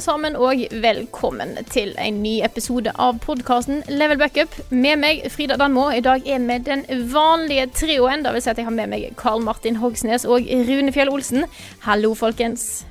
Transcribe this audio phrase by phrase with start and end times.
[0.00, 4.54] Alle sammen, og velkommen til en ny episode av podkasten Level Backup.
[4.72, 5.90] Med meg Frida Danmo.
[5.92, 8.22] I dag er vi den vanlige trioen.
[8.24, 11.44] Det vil si at jeg har med meg Karl Martin Hogsnes og Rune Fjell Olsen.
[11.84, 12.86] Hallo, folkens.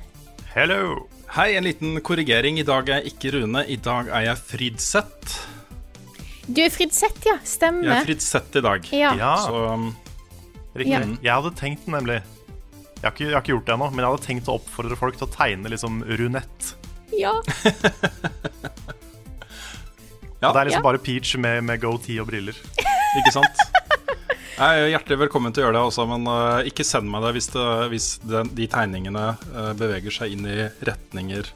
[0.54, 1.08] Hello.
[1.34, 2.60] Hei, en liten korrigering.
[2.62, 5.38] I dag er jeg ikke Rune, i dag er jeg Fridseth.
[6.46, 7.40] Du er Fridseth, ja.
[7.42, 8.86] Jeg er Fridseth i dag.
[8.94, 9.16] Ja.
[9.18, 9.88] Ja, Så um,
[10.78, 10.94] riktig.
[10.94, 11.02] Ja.
[11.26, 12.20] Jeg hadde tenkt nemlig
[13.00, 14.96] jeg har, ikke, jeg har ikke gjort det ennå, men jeg hadde tenkt å oppfordre
[15.00, 16.76] folk til å tegne liksom runett.
[17.16, 17.34] Ja.
[20.40, 20.52] Ja.
[20.52, 20.86] det er liksom Ja.
[20.86, 22.56] bare Peach med, med goatee og briller.
[23.20, 23.60] ikke sant?
[24.60, 27.30] Jeg er hjertelig velkommen til å gjøre det også, men uh, ikke send meg det
[27.36, 29.22] hvis, det, hvis den, de tegningene
[29.54, 31.48] uh, beveger seg inn i retninger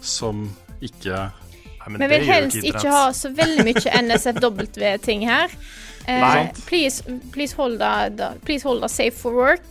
[0.00, 0.46] som
[0.80, 5.52] ikke Nei, men Vi vil helst ikke ikke ha så veldig mye NSFW-ting her.
[6.08, 6.52] Uh, Nei.
[6.64, 7.02] please,
[7.34, 9.66] please, hold deg please hold det safe for work.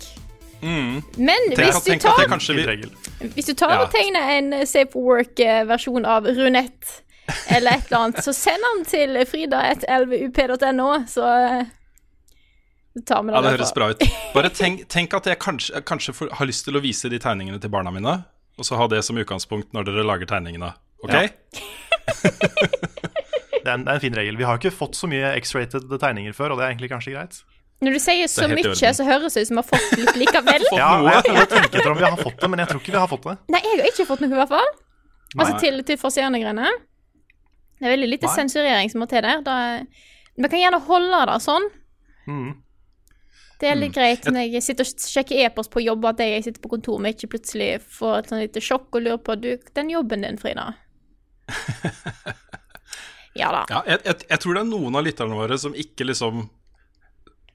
[0.61, 0.99] mm.
[1.17, 2.89] Men Tenk, hvis du tenk at tar det kanskje.
[3.19, 3.81] Hvis du tar Ja.
[3.85, 6.91] og tegner en eh, Safe Work-versjon av Runett
[7.51, 11.65] eller et eller annet, så send den til frida.lvup.no, så eh,
[12.97, 13.35] så tar vi den.
[13.35, 14.05] Ja, det høres bra ut.
[14.33, 17.59] Bare tenk, tenk at jeg kanskje, kanskje får, har lyst til å vise de tegningene
[17.61, 18.13] til barna mine,
[18.57, 20.71] og så ha det som utgangspunkt når dere lager tegningene.
[21.05, 21.13] OK?
[21.13, 21.27] Ja.
[23.67, 24.37] Det er, en, det er en fin regel.
[24.39, 27.39] Vi har ikke fått så mye X-rated tegninger før, og det er egentlig kanskje greit.
[27.85, 30.63] Når du sier så mye, så høres det ut som vi har fått litt likevel.
[30.79, 32.93] Ja, jeg prøver å tenke etter om vi har fått det, men jeg tror ikke
[32.95, 33.35] vi har fått det.
[33.53, 34.71] Nei, jeg har ikke fått noe, i hvert fall.
[35.37, 35.59] Altså Nei.
[35.61, 36.71] til, til forseende greiene.
[37.77, 38.35] Det er veldig lite Nei.
[38.39, 39.43] sensurering som må til der.
[39.45, 39.57] Da,
[40.41, 41.67] vi kan gjerne holde det sånn.
[42.25, 42.47] Mm.
[43.61, 43.81] Det er Mm.
[43.81, 46.99] litt greit når jeg sitter og sjekker e-post på jobb, at jeg sitter på kontor
[47.01, 50.37] med ikke plutselig får et sånn lite sjokk og lurer på du, den jobben din,
[50.41, 50.71] Frida.
[53.37, 53.59] Ja da.
[53.69, 56.47] Ja, jeg, jeg, jeg tror det er noen av lytterne våre som ikke liksom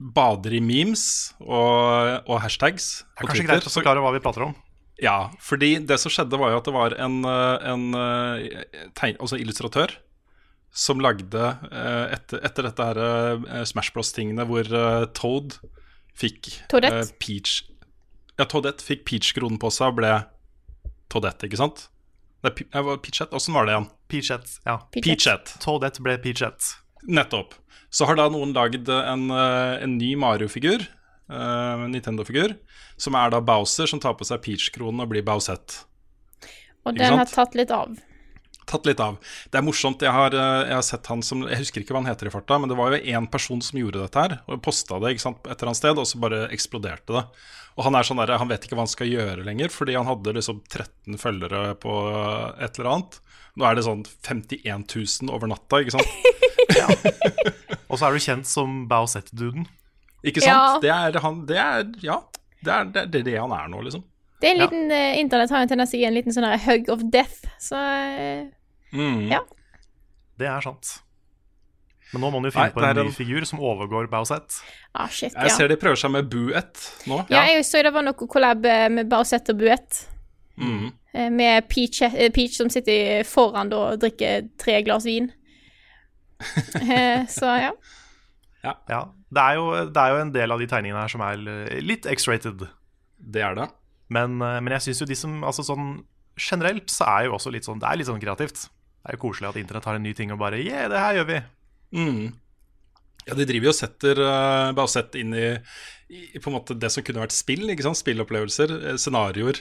[0.02, 1.02] bader i memes
[1.40, 3.50] og, og hashtags Det er kanskje Twitter.
[3.54, 4.54] greit å forklare hva vi prater om.
[5.02, 8.64] Ja, fordi det som skjedde var jo at det var en, eh, en eh,
[8.98, 9.94] tegn, altså illustratør
[10.72, 14.68] som lagde eh, etter, etter dette her Smash Bros-tingene hvor
[15.18, 15.58] Toad
[16.16, 17.10] fikk Toadette.
[17.20, 17.62] Peach
[18.38, 20.12] Ja, Toadette fikk Peach-kronen på seg og ble
[21.12, 21.88] Toadette, ikke sant?
[22.42, 23.84] Det var Peachette, åssen var det igjen?
[24.10, 24.56] Peachette.
[24.66, 24.78] Ja.
[24.90, 25.58] Peachette.
[25.62, 26.81] Toadette ble Peachette.
[27.08, 27.56] Nettopp.
[27.92, 30.86] Så har da noen lagd en, eh, en ny Mario-figur,
[31.28, 32.54] uh, Nintendo-figur,
[32.96, 35.84] som er da Bowser som tar på seg Peach-kronen og blir Bowsette.
[36.86, 37.92] Og den har tatt litt av.
[38.66, 39.18] Tatt litt av.
[39.50, 40.02] Det er morsomt.
[40.02, 42.30] Jeg har, eh, jeg har sett han som Jeg husker ikke hva han heter i
[42.30, 45.26] farta, men det var jo én person som gjorde dette her, og posta det ikke
[45.26, 47.24] sant, et eller annet sted, og så bare eksploderte det.
[47.76, 50.06] Og han er sånn der, han vet ikke hva han skal gjøre lenger, fordi han
[50.06, 51.92] hadde liksom 13 følgere på
[52.60, 53.20] et eller annet.
[53.56, 56.08] Nå er det sånn 51 000 over natta, ikke sant?
[57.90, 59.66] Og så er du kjent som Bowsette-duden.
[60.24, 60.54] Ikke Ja.
[60.76, 60.82] sant?
[60.82, 62.20] Det er han Det er Ja.
[62.64, 64.04] Det er det, det, er det han er nå, liksom.
[64.40, 64.66] Det er en Ja.
[64.66, 67.02] liten, eh, Internett har jo tendens til å gi en liten sånn her hug of
[67.10, 68.48] death, så uh,
[68.92, 69.30] Mm.
[69.30, 69.40] Ja.
[70.38, 70.98] Det er sant.
[72.12, 73.58] Men nå må man jo Nei, finne på det en er ny en- figur som
[73.58, 74.60] overgår Bowsette.
[74.94, 75.54] Ah, shit, Jeg ja.
[75.56, 76.74] ser de prøver seg med Buett
[77.06, 77.22] nå.
[77.30, 80.06] Ja, jeg så det var noe collab eh, med Bausett og Buett.
[80.58, 80.92] Mm.
[81.14, 82.00] eh, Med Peach,
[82.34, 85.32] Peach som sitter foran da og drikker tre glass vin.
[86.82, 87.72] Eh, Så ja.
[88.62, 88.74] Ja,
[89.32, 91.80] det er, jo, det er jo en del av de tegningene her som er eh,
[91.82, 92.62] litt X-rated.
[93.18, 93.66] Det er det.
[94.14, 95.88] Men, eh, men jeg syns jo de som Altså sånn
[96.38, 98.66] generelt så er jo også litt sånn Det er litt sånn kreativt.
[99.02, 101.18] Det er jo koselig at internett har en ny ting og bare Yeah, det her
[101.18, 101.40] gjør vi.
[101.98, 102.22] Mm.
[103.26, 105.48] Ja, de driver jo og setter uh, sett inn i,
[106.10, 107.66] i på en måte det som kunne vært spill.
[107.70, 107.98] ikke sant?
[108.00, 109.60] Spillopplevelser, scenarioer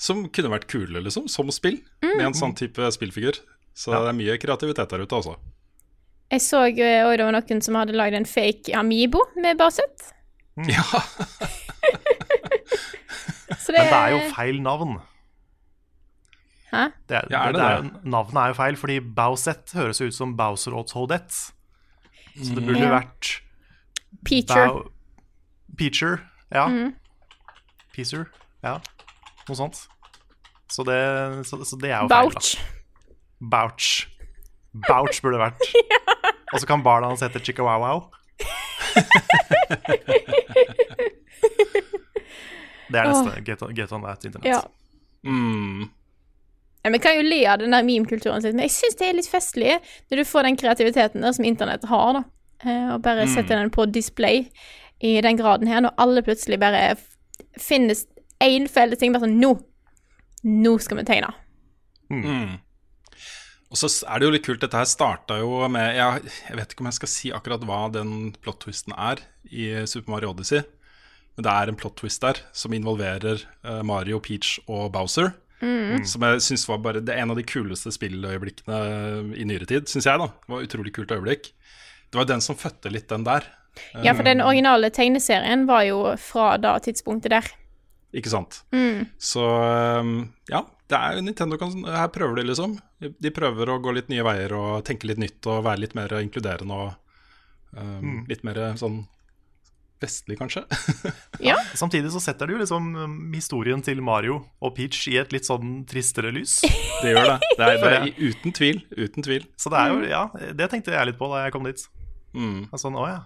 [0.00, 1.76] som kunne vært kule, liksom, som spill.
[2.02, 3.36] Med en sånn type spillfigur.
[3.74, 4.00] Så Ja.
[4.04, 5.36] det er mye kreativitet der ute, altså.
[6.34, 10.10] Jeg så òg det var noen som hadde lagd en fake Amibo med Bausett.
[10.66, 10.82] Ja,
[13.64, 14.96] Så det Men det er jo feil navn.
[16.72, 16.84] Hæ?
[17.08, 20.14] Det det, Ja, er det det er, navnet er jo feil, fordi Bowsett høres ut
[20.16, 21.52] som Bowser og Toadette.
[22.34, 22.90] Så det burde Ja.
[22.98, 23.30] vært
[24.26, 24.74] Peacher.
[25.78, 26.18] Peacher.
[26.52, 26.66] Ja.
[26.68, 26.94] Mhm.
[27.94, 28.24] Peacer.
[28.64, 28.78] Ja,
[29.48, 29.86] noe sånt.
[30.68, 30.98] Så det,
[31.46, 32.30] så, så det er jo feil.
[32.34, 33.48] da.
[33.54, 34.08] Bouch.
[34.74, 35.20] Bouch.
[35.22, 35.60] Burde det vært.
[36.54, 38.04] Og så kan barna hans hete Chicawawow.
[42.92, 43.40] Det er neste.
[43.46, 44.46] Get on, get on that internett.
[44.46, 44.60] Ja.
[45.26, 45.88] Mm.
[46.84, 49.16] Ja, Vi kan jo le av den der meme-kulturen sin, men jeg syns det er
[49.16, 49.78] litt festlig
[50.10, 52.22] når du får den kreativiteten der som internett har, da.
[52.64, 54.44] Eh, Og bare setter den på display
[55.00, 56.94] i den graden her, når alle plutselig bare
[57.60, 58.04] finnes
[58.44, 59.12] én felles ting.
[59.16, 59.54] Bare sånn Nå!
[60.44, 61.32] Nå skal vi tegne.
[62.12, 62.58] Mm.
[63.74, 66.74] Og så er det jo litt kult, dette her starta jo med jeg, jeg vet
[66.74, 70.62] ikke om jeg skal si akkurat hva den plot-twisten er i Super Mario Odyssey.
[71.34, 75.32] Men det er en plot-twist der som involverer eh, Mario, Peach og Bowser.
[76.06, 78.78] Som jeg synes var bare det en av de kuleste spilløyeblikkene
[79.40, 80.22] i nyere tid, syns jeg.
[80.22, 81.50] da Det var utrolig kult øyeblikk.
[82.12, 83.46] Det var den som fødte litt den der.
[84.04, 87.48] Ja, for den originale tegneserien var jo fra da tidspunktet der.
[88.14, 88.60] Ikke sant?
[89.18, 90.12] Så um,
[90.50, 92.76] ja, det er Nintendo kan, Her prøver de, liksom.
[93.02, 96.14] De prøver å gå litt nye veier og tenke litt nytt og være litt mer
[96.20, 96.92] inkluderende og
[97.80, 99.02] um, litt mer sånn
[100.04, 100.64] vestlig, kanskje.
[101.48, 101.56] Ja.
[101.74, 105.48] Samtidig så setter det jo liksom um, historien til Mario og Peach i et litt
[105.48, 106.60] sånn tristere lys.
[107.02, 107.38] det gjør det.
[107.58, 108.82] Det er, det er uten tvil.
[108.94, 109.46] Uten tvil.
[109.60, 110.24] Så det er jo, ja,
[110.54, 111.86] det tenkte jeg litt på da jeg kom dit.
[112.34, 112.66] Mm.
[112.78, 113.22] Sånn, å ja.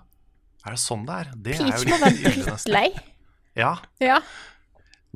[0.66, 1.34] Er det sånn det er?
[1.36, 2.86] Det er Peach litt må være drittlei.
[3.58, 3.74] Ja,
[4.04, 4.22] Ja.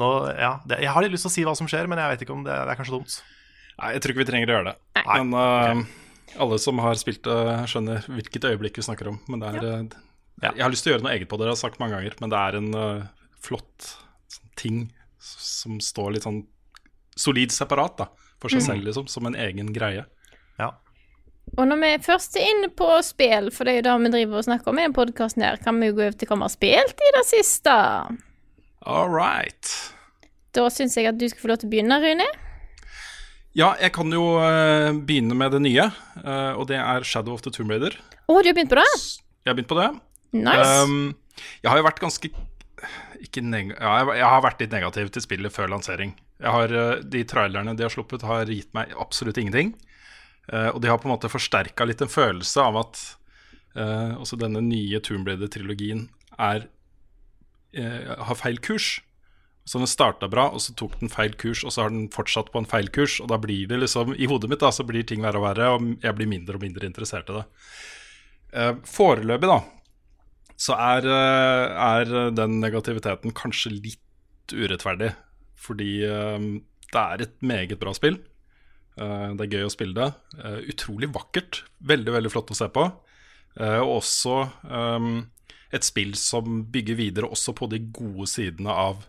[0.01, 0.09] Nå,
[0.39, 2.25] ja det, jeg har litt lyst til å si hva som skjer, men jeg vet
[2.25, 3.19] ikke om det, det er kanskje dumt.
[3.81, 4.77] Nei, jeg tror ikke vi trenger å gjøre det.
[5.01, 5.19] Nei.
[5.19, 7.41] Men uh, alle som har spilt det,
[7.73, 9.19] skjønner hvilket øyeblikk vi snakker om.
[9.33, 9.99] Men det er uh,
[10.49, 11.99] Jeg har lyst til å gjøre noe eget på det, det har jeg sagt mange
[11.99, 13.93] ganger, men det er en uh, flott
[14.33, 14.83] sånn ting
[15.23, 16.43] som står litt sånn
[17.19, 18.09] solid separat da,
[18.41, 20.07] for seg selv, liksom, som en egen greie.
[20.59, 20.73] Ja.
[21.59, 24.41] Og når vi først er inne på spill, for det er jo det vi driver
[24.41, 26.55] og snakker om i den podkasten kan vi jo gå over til hva vi har
[26.55, 27.75] spilt i det siste.
[28.83, 29.69] All right.
[30.53, 32.27] Da syns jeg at du skal få lov til å begynne, Rune.
[33.57, 35.91] Ja, jeg kan jo uh, begynne med det nye,
[36.25, 37.95] uh, og det er Shadow of the Tomb Raider.
[38.27, 38.89] Å, du har begynt på det?
[39.45, 39.91] Jeg har begynt på det.
[40.33, 40.73] Nice.
[40.83, 42.33] Um, jeg har jo vært ganske
[43.23, 46.17] ikke neg ja, jeg, har vært litt negativ til spillet før lansering.
[46.43, 49.77] Jeg har, uh, de trailerne de har sluppet, har gitt meg absolutt ingenting.
[50.51, 53.03] Uh, og de har på en måte forsterka litt en følelse av at
[53.77, 56.09] uh, også denne nye Tomb Raider-trilogien
[56.41, 56.67] er
[57.79, 59.01] uh, har feil kurs.
[59.65, 62.51] Så den starta bra, og så tok den feil kurs, og så har den fortsatt
[62.51, 63.21] på en feil kurs.
[63.23, 65.69] Og da blir det liksom I hodet mitt da, så blir ting verre og verre,
[65.77, 67.45] og jeg blir mindre og mindre interessert i det.
[68.59, 69.61] Eh, foreløpig, da,
[70.59, 75.13] så er, eh, er den negativiteten kanskje litt urettferdig.
[75.63, 76.49] Fordi eh,
[76.93, 78.19] det er et meget bra spill.
[78.99, 80.11] Eh, det er gøy å spille det.
[80.43, 81.63] Eh, utrolig vakkert.
[81.87, 82.89] Veldig, veldig flott å se på.
[83.61, 84.37] Eh, og også
[84.67, 85.09] eh,
[85.73, 89.07] et spill som bygger videre også på de gode sidene av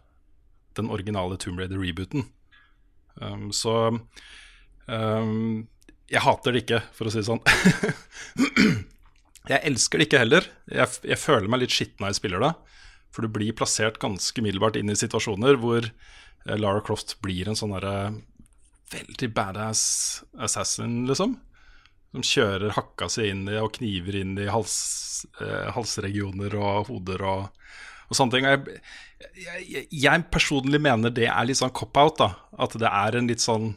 [0.77, 2.25] den originale Tomb Raider-rebooten.
[3.19, 3.75] Um, så
[4.87, 5.67] um,
[6.09, 7.43] jeg hater det ikke, for å si det sånn.
[9.43, 10.45] Jeg elsker det ikke heller.
[10.71, 12.51] Jeg, jeg føler meg litt skitten når jeg spiller det.
[13.11, 17.59] For du blir plassert ganske middelbart inn i situasjoner hvor eh, Lara Croft blir en
[17.59, 18.13] sånn derre
[18.93, 19.83] veldig badass
[20.47, 21.35] assassin, liksom.
[22.13, 24.75] Som kjører hakka si inn i og kniver inn i hals,
[25.41, 27.63] eh, halsregioner og hoder og,
[28.09, 28.49] og sånne ting.
[28.49, 28.81] Jeg,
[29.65, 32.21] jeg, jeg personlig mener det er litt sånn cop-out.
[32.21, 32.29] da
[32.61, 33.73] At det er en litt sånn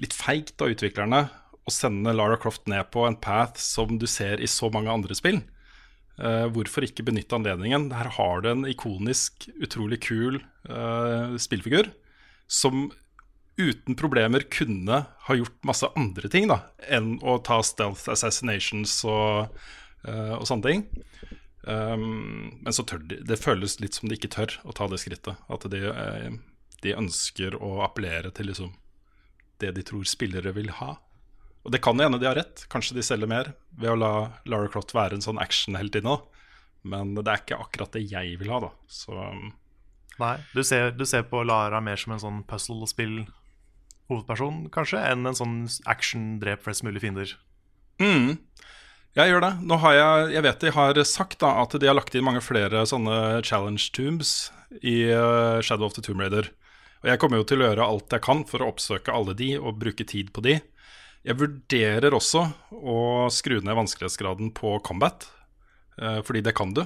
[0.00, 1.26] litt feigt av utviklerne
[1.66, 5.16] å sende Lara Croft ned på en path som du ser i så mange andre
[5.18, 5.40] spill.
[6.16, 7.90] Uh, hvorfor ikke benytte anledningen?
[7.92, 10.38] Her har du en ikonisk, utrolig kul
[10.70, 11.90] uh, spillfigur
[12.48, 12.86] som
[13.56, 16.60] uten problemer kunne ha gjort masse andre ting da,
[16.92, 19.56] enn å ta stealth assassinations og,
[20.04, 20.84] eh, og sånne ting.
[21.66, 25.00] Um, men så tør de Det føles litt som de ikke tør å ta det
[25.02, 25.40] skrittet.
[25.50, 26.36] At de, eh,
[26.84, 28.76] de ønsker å appellere til liksom
[29.58, 30.98] det de tror spillere vil ha.
[31.64, 32.66] Og det kan jo hende de har rett.
[32.70, 34.12] Kanskje de selger mer ved å la
[34.44, 36.20] Lara Croft være en sånn actionheltinne.
[36.86, 38.70] Men det er ikke akkurat det jeg vil ha, da.
[38.86, 39.48] Så um,
[40.20, 42.44] Nei, du ser, du ser på Lara mer som en sånn
[44.06, 47.36] puzzlespill-hovedperson, kanskje, enn en sånn action-drep flest mulig fiender.
[47.98, 48.38] mm,
[49.16, 49.52] jeg gjør det.
[49.64, 52.42] Nå har jeg Jeg vet de har sagt da at de har lagt inn mange
[52.44, 54.50] flere sånne challenge tombs
[54.82, 56.50] i uh, Shadow of the Tomb Raider.
[57.02, 59.56] Og jeg kommer jo til å gjøre alt jeg kan for å oppsøke alle de
[59.58, 60.60] og bruke tid på de.
[61.26, 65.26] Jeg vurderer også å skru ned vanskelighetsgraden på combat,
[65.98, 66.84] eh, fordi det kan du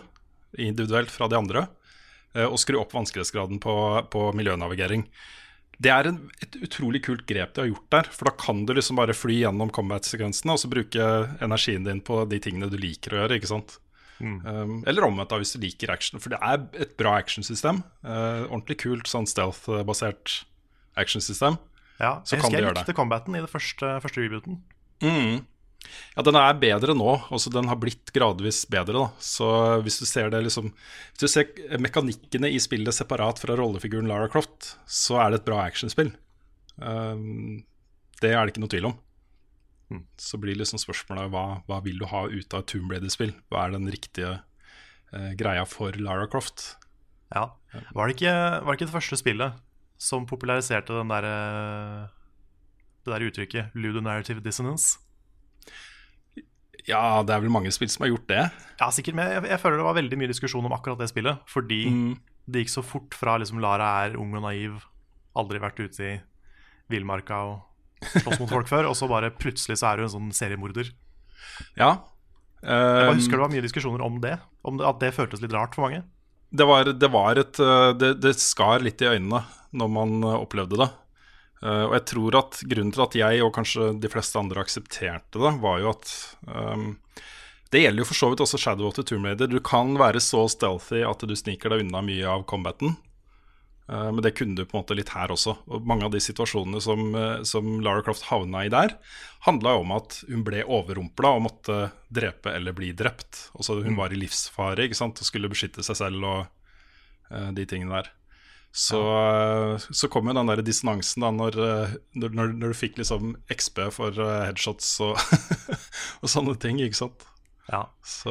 [0.56, 1.68] individuelt fra de andre.
[2.34, 3.74] eh, Og skru opp vanskelighetsgraden på,
[4.10, 5.06] på miljønavigering.
[5.80, 8.08] Det er en, et utrolig kult grep de har gjort der.
[8.12, 11.06] For da kan du liksom bare fly gjennom combat-sekvensene og så bruke
[11.40, 13.38] energien din på de tingene du liker å gjøre.
[13.40, 13.78] ikke sant?
[14.20, 16.20] Um, eller omvendt, da, hvis du liker action.
[16.20, 17.80] For det er et bra actionsystem.
[18.04, 20.42] Uh, ordentlig kult sånn stealth-basert
[21.00, 21.56] actionsystem.
[22.00, 24.60] Ja, Så jeg kan husker jeg likte combaten i det første, første rebooten.
[25.04, 25.40] Mm.
[26.14, 27.12] Ja, den er bedre nå.
[27.32, 28.92] Også den har blitt gradvis bedre.
[28.99, 29.46] da Så
[29.84, 34.28] hvis du ser det liksom Hvis du ser mekanikkene i spillet separat fra rollefiguren Lara
[34.28, 36.12] Croft, så er det et bra actionspill.
[36.76, 37.64] Um,
[38.20, 38.99] det er det ikke noe tvil om.
[40.20, 43.34] Så blir liksom spørsmålet hva, hva vil du ha ut av et Tomb Raider-spill?
[43.50, 46.76] Hva er den riktige uh, greia for Lara Croft?
[47.34, 47.50] Ja.
[47.94, 49.58] Var, det ikke, var det ikke det første spillet
[50.00, 52.08] som populariserte den der, eh,
[53.04, 54.99] det der uttrykket ludonarrative dissonance?
[56.88, 58.44] Ja, det er vel mange spill som har gjort det.
[58.80, 61.42] Ja, sikkert, men jeg, jeg føler det var veldig mye diskusjon om akkurat det spillet.
[61.50, 61.80] Fordi
[62.50, 64.80] det gikk så fort fra liksom Lara er ung og naiv,
[65.38, 66.14] aldri vært ute i
[66.90, 70.32] villmarka og slåss mot folk før, og så bare plutselig så er hun en sånn
[70.34, 70.88] seriemorder.
[71.78, 71.99] Ja.
[72.60, 74.34] Jeg bare Um, husker det var mye diskusjoner om det.
[74.68, 76.02] Om det, At det føltes litt rart for mange.
[76.52, 80.34] det var, det var et uh, det, det skar litt i øynene når man uh,
[80.42, 80.88] opplevde det.
[81.60, 85.42] Uh, og jeg tror at grunnen til at jeg og kanskje de fleste andre aksepterte
[85.42, 86.12] det, var jo at
[86.48, 86.94] um,
[87.68, 89.50] Det gjelder jo for så vidt også Shadow of the Tomb Raider.
[89.50, 92.96] Du kan være så stealthy at du sniker deg unna mye av combaten.
[93.90, 95.56] Uh, men det kunne du på en måte litt her også.
[95.68, 98.94] Og mange av de situasjonene som, uh, som Lara Croft havna i der,
[99.46, 103.48] handla jo om at hun ble overrumpla og måtte drepe eller bli drept.
[103.54, 105.20] Altså Hun var i livsfare ikke sant?
[105.20, 106.40] og skulle beskytte seg selv og
[107.34, 108.12] uh, de tingene der.
[108.70, 113.00] Så, uh, så kom jo den der dissonansen da når, uh, når, når, du fikk
[113.00, 115.18] liksom XP for uh, headshots og,
[116.22, 117.24] og sånne ting, ikke sant.
[117.66, 117.88] Ja.
[118.06, 118.30] Så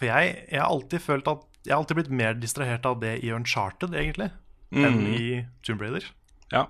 [0.00, 3.16] For jeg, jeg har alltid følt at Jeg har alltid blitt mer distrahert av det
[3.26, 4.28] i Uncharted, egentlig,
[4.74, 5.14] enn Mhm.
[5.14, 6.04] i Tomb Raider.
[6.52, 6.66] ja.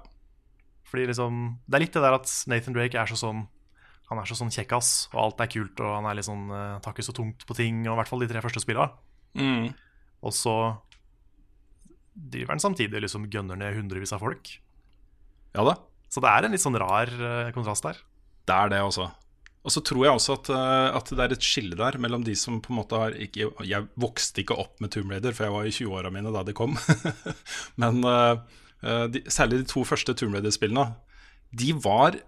[0.86, 3.40] Fordi liksom Det er litt det der at Nathan Drake er så sånn
[4.08, 6.78] Han er så sånn kjekkas, og alt er kult, og han er litt sånn uh,
[6.78, 8.92] tar ikke så tungt på ting, og i hvert fall de tre første spilla.
[9.34, 9.72] Mm.
[10.22, 10.76] Og så
[12.16, 14.56] driver han samtidig liksom gønner ned hundrevis av folk.
[15.56, 15.76] ja da.
[16.08, 17.98] Så det er en litt sånn rar eh, kontrast der.
[18.46, 19.08] Det er det også.
[19.66, 22.36] Og så tror jeg også at, eh, at det er et skille der mellom de
[22.38, 25.56] som på en måte har ikke, Jeg vokste ikke opp med Tomb Raider, for jeg
[25.56, 26.78] var i 20-åra mine da de kom.
[27.82, 28.38] Men eh,
[29.10, 30.94] de, særlig de to første Tomb Raider-spillene,
[31.50, 32.20] de var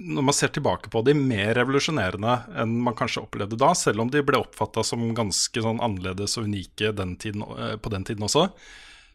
[0.00, 4.12] når man ser tilbake på de, mer revolusjonerende enn man kanskje opplevde da, selv om
[4.12, 8.24] de ble oppfatta som ganske sånn annerledes og unike den tiden, eh, på den tiden
[8.28, 8.46] også.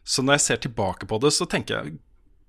[0.04, 1.98] Så når jeg ser tilbake på det, så tenker jeg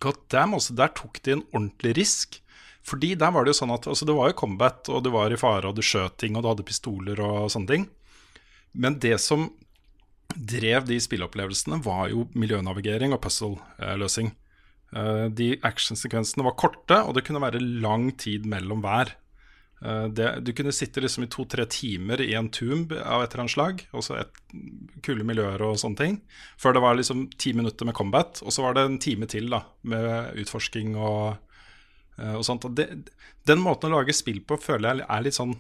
[0.04, 2.40] god damn, altså, der tok de en ordentlig risk.
[2.88, 5.34] Fordi der var det jo sånn at altså, det var jo combat, og du var
[5.34, 7.90] i fare, og du skjøt ting, og du hadde pistoler og sånne ting.
[8.72, 9.50] Men det som
[10.36, 14.32] drev de spilleopplevelsene, var jo miljønavigering og puzzle-løsning.
[14.96, 19.13] Eh, De actionsekvensene var korte, og det kunne være lang tid mellom hver.
[19.84, 23.46] Eh, Det, du kunne sitte liksom i to-tre timer i en tomb av et eller
[23.46, 24.41] annet slag, også et
[25.05, 26.22] kule miljøer og sånne ting,
[26.58, 29.50] før det var liksom ti minutter med combat, og så var det en time til
[29.50, 31.38] da, med utforsking og,
[32.17, 32.65] eh, og sånt.
[32.65, 32.89] Og det,
[33.46, 35.55] den måten å lage spill på føler jeg er litt sånn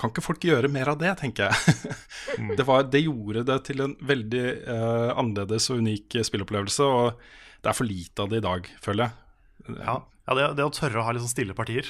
[0.00, 1.98] Kan ikke folk gjøre mer av det, tenker jeg.
[2.56, 7.18] det, var, det gjorde det til en veldig uh, annerledes og unik spillopplevelse, og
[7.60, 9.76] det er for lite av det i dag, føler jeg.
[9.84, 11.88] Ja, ja det, det å tørre å ha litt sånn stille partier.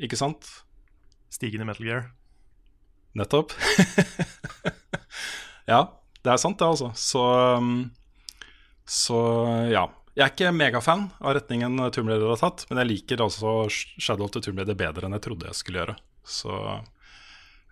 [0.00, 0.48] Ikke sant?
[1.32, 2.06] Stigen i Metal Gear.
[3.18, 3.52] Nettopp.
[5.72, 5.80] ja,
[6.24, 6.90] det er sant, det, altså.
[6.98, 7.24] Så,
[7.58, 7.90] um,
[8.88, 9.18] så
[9.70, 9.86] ja.
[10.18, 14.26] Jeg er ikke megafan av retningen Tomb Raider har tatt, men jeg liker altså Shadow
[14.26, 15.94] of the Tomb Raider bedre enn jeg trodde jeg skulle gjøre.
[16.26, 16.56] Så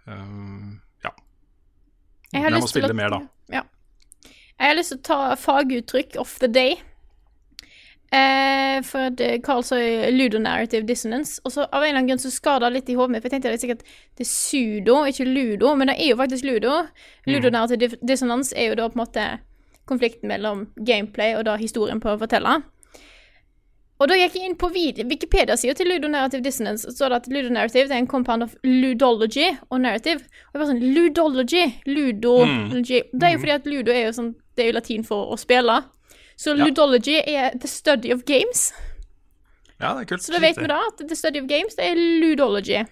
[0.07, 1.11] um, ja.
[2.31, 3.21] Jeg har jeg må lyst til spille at- mer, da.
[3.59, 3.65] Ja.
[4.59, 6.79] Jeg har lyst til å ta faguttrykk of the day.
[8.11, 12.23] Eh, for eh, Carl sa jo ludonarrative dissonance, og så av en eller annen grunn
[12.23, 13.23] så skar det litt i hodet mitt.
[13.23, 13.85] For jeg tenkte det er sikkert
[14.17, 16.79] det er sudo, ikke ludo, men det er jo faktisk ludo.
[17.29, 19.27] Ludonarrative di- dissonance er jo da på en måte
[19.89, 22.59] konflikten mellom gameplay og da historien på å fortelle.
[23.99, 27.91] Og da gikk jeg inn på Wikipedia-sida til ludonarrative dissonance, så står det at ludonarrative
[27.91, 30.23] er en compound of ludology og narrative.
[30.23, 31.65] Og jeg bare sånn Ludology!
[31.91, 33.01] Ludology.
[33.13, 35.37] Det er jo fordi at ludo er jo sånn Det er jo latin for å
[35.39, 35.81] spille.
[36.39, 36.65] Så Ja.
[36.69, 38.73] ludology er the study of games.
[39.81, 40.23] ja, det er kult.
[40.23, 42.85] Så da vet vi da at the study of games, det er ludology.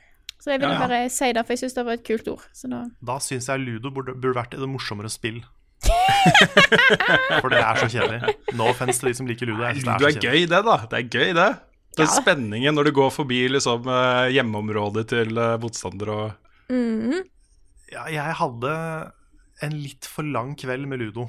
[0.43, 0.87] Så jeg ville Ja, ja.
[0.88, 2.43] bare si det, for jeg syns det var et kult ord.
[2.55, 5.43] Så da Da syns jeg Ludo burde, burde vært et morsommere spill.
[7.41, 8.35] For det er så kjedelig.
[8.57, 9.62] No offense til de som liker Ludo.
[9.67, 10.76] Jeg Ludo er er gøy, det, da.
[10.91, 11.49] Det er gøy, det.
[11.97, 12.12] Den Ja.
[12.21, 16.35] spenningen når du går forbi liksom, eh, hjemmeområdet til eh, motstander og
[17.93, 19.12] Ja, jeg hadde
[19.62, 21.29] en litt for lang kveld med Ludo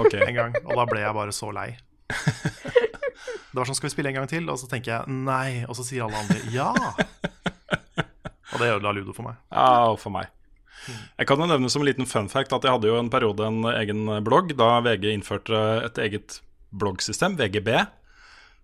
[0.00, 0.14] Ok.
[0.14, 1.70] en gang, og da ble jeg bare så lei.
[3.50, 4.44] Det var sånn, skal vi spille en gang til?
[4.52, 6.70] Og så tenker jeg nei, og så sier alle andre ja.
[8.50, 9.40] Og det ødela Ludo for meg.
[9.50, 10.30] Ja, for meg.
[11.18, 13.46] Jeg kan jo nevne som en liten fun fact at jeg hadde jo en periode
[13.46, 16.38] en egen blogg da VG innførte et eget
[16.70, 17.74] bloggsystem, VGB.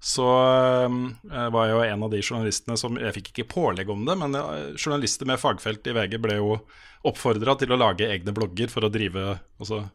[0.01, 4.05] Så øh, var jeg jo en av de journalistene som Jeg fikk ikke pålegg om
[4.07, 6.59] det, men øh, journalister med fagfelt i VG ble jo
[7.07, 9.87] oppfordra til å lage egne blogger for å drive Altså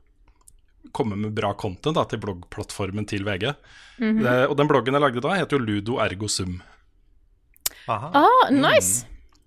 [0.96, 3.48] komme med bra content da, til bloggplattformen til VG.
[4.00, 6.60] det, og den bloggen jeg lagde da, heter jo Ludo Ergo Sum.
[7.92, 8.12] Aha.
[8.14, 9.06] Ah, nice.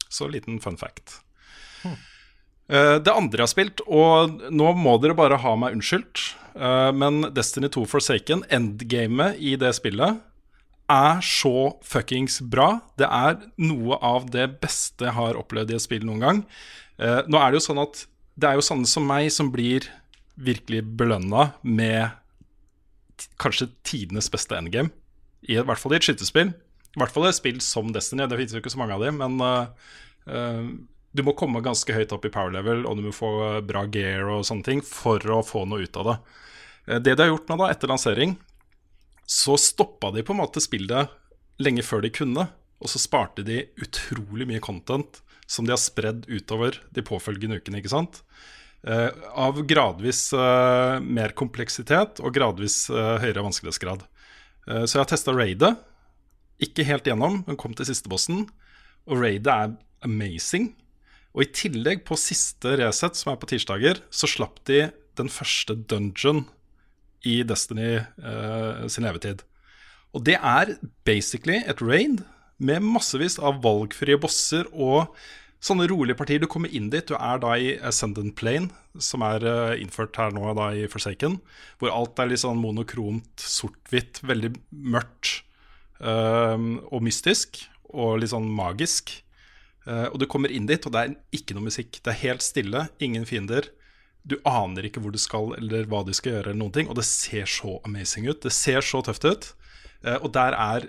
[0.08, 1.20] Så liten fun fact.
[2.68, 6.22] Eh, det andre jeg har spilt, og nå må dere bare ha meg unnskyldt,
[6.56, 10.22] uh, men Destiny 2 Forsaken, endgamet i det spillet,
[10.88, 12.78] er så fuckings bra.
[13.00, 16.42] Det er noe av det beste jeg har opplevd i et spill noen gang.
[16.96, 18.06] Uh, nå er det jo sånn at
[18.40, 19.86] det er jo sånne som meg som blir
[20.34, 22.10] virkelig belønna med
[23.40, 24.90] kanskje tidenes beste endgame.
[25.44, 26.54] I, hvert fall i et skytespill.
[26.94, 28.26] I hvert fall et spill som Destiny.
[28.30, 29.68] Det finnes jo ikke så mange av dem, men uh,
[30.30, 30.62] uh,
[31.14, 33.84] du må komme ganske høyt opp i power level, og du må få eh, bra
[33.86, 36.16] gear og sånne ting for å få noe ut av det.
[36.88, 38.34] Uh, Det de har gjort nå, da, etter lansering,
[39.26, 41.12] så stoppa de på en måte spillet
[41.62, 42.48] lenge før de kunne.
[42.82, 47.78] Og så sparte de utrolig mye content som de har spredd utover de påfølgende ukene.
[47.78, 48.20] ikke sant?
[48.84, 54.04] Av gradvis eh, mer kompleksitet og gradvis eh, høyere vanskelighetsgrad.
[54.68, 55.72] Eh, så jeg har testa raidet.
[56.62, 58.44] Ikke helt gjennom, men kom til siste bossen.
[59.08, 59.74] Og raidet er
[60.04, 60.72] amazing.
[61.34, 64.86] Og i tillegg, på siste Resett, som er på tirsdager, så slapp de
[65.18, 66.44] den første dungeon
[67.26, 69.42] i Destiny eh, sin levetid.
[70.14, 70.76] Og det er
[71.06, 72.22] basically et raid
[72.62, 75.10] med massevis av valgfrie bosser og
[75.64, 76.42] sånne rolige partier.
[76.42, 80.34] Du kommer inn dit, du er da i Ascendant Plane, som er eh, innført her
[80.34, 81.38] nå da i Forsaken,
[81.80, 85.40] hvor alt er litt sånn monokromt, sort-hvitt, veldig mørkt
[86.00, 89.20] eh, og mystisk, og litt sånn magisk.
[89.84, 91.98] Uh, og du kommer inn dit, og det er ikke noe musikk.
[92.00, 93.68] Det er helt stille, ingen fiender.
[94.24, 96.96] Du aner ikke hvor du skal eller hva du skal gjøre, eller noen ting, og
[96.96, 98.40] det ser så amazing ut.
[98.40, 99.50] Det ser så tøft ut.
[100.00, 100.88] Eh, og der er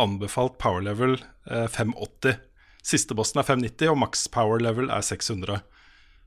[0.00, 1.18] anbefalt power level
[1.50, 2.40] eh, 580.
[2.84, 5.62] Siste bossen er 590, og maks power level er 600.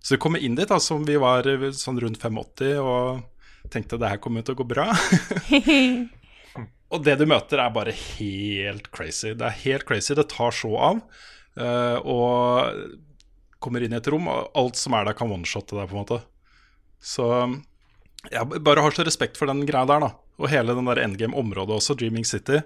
[0.02, 4.00] Så vi kommer inn dit da, som vi var eh, sånn rundt 580, og tenkte
[4.02, 4.88] det her kommer til å gå bra.
[6.94, 9.34] og det du møter, er bare helt crazy.
[9.38, 10.16] Det er helt crazy.
[10.18, 11.04] Det tar så av.
[11.58, 15.90] Uh, og kommer inn i et rom, og alt som er der, kan oneshotte deg,
[15.90, 16.22] på en måte.
[17.02, 17.28] Så
[18.32, 20.14] jeg bare har så respekt for den greia der, da.
[20.38, 22.62] Og hele den der endgame-området også, Dreaming City.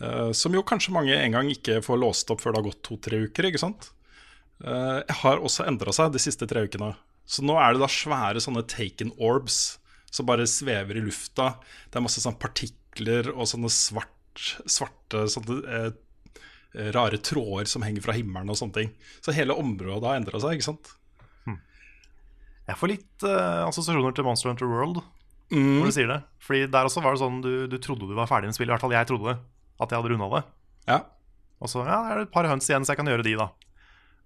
[0.00, 2.82] Eh, som jo kanskje mange en gang ikke får låst opp før det har gått
[2.86, 3.90] to-tre uker, ikke sant.
[4.64, 6.94] Eh, har også endra seg de siste tre ukene.
[7.26, 9.78] Så nå er det da svære sånne taken orbs
[10.12, 11.54] som bare svever i lufta.
[11.90, 15.92] Det er masse sånne partikler og sånne svart, svarte sånne eh,
[16.92, 18.92] rare tråder som henger fra himmelen og sånne ting.
[19.24, 20.92] Så hele området har endra seg, ikke sant.
[22.62, 25.02] Jeg får litt eh, assosiasjoner til Monster Hunter World
[25.52, 25.82] Mm.
[25.82, 26.20] når du sier det.
[26.40, 28.70] Fordi der også var det sånn du, du trodde du var ferdig med spillet.
[28.70, 29.34] I hvert fall jeg trodde det.
[29.80, 30.42] At jeg hadde runda det.
[30.90, 30.98] Ja.
[31.62, 33.48] Og så ja, det er et par høns igjen, så jeg kan gjøre de, da.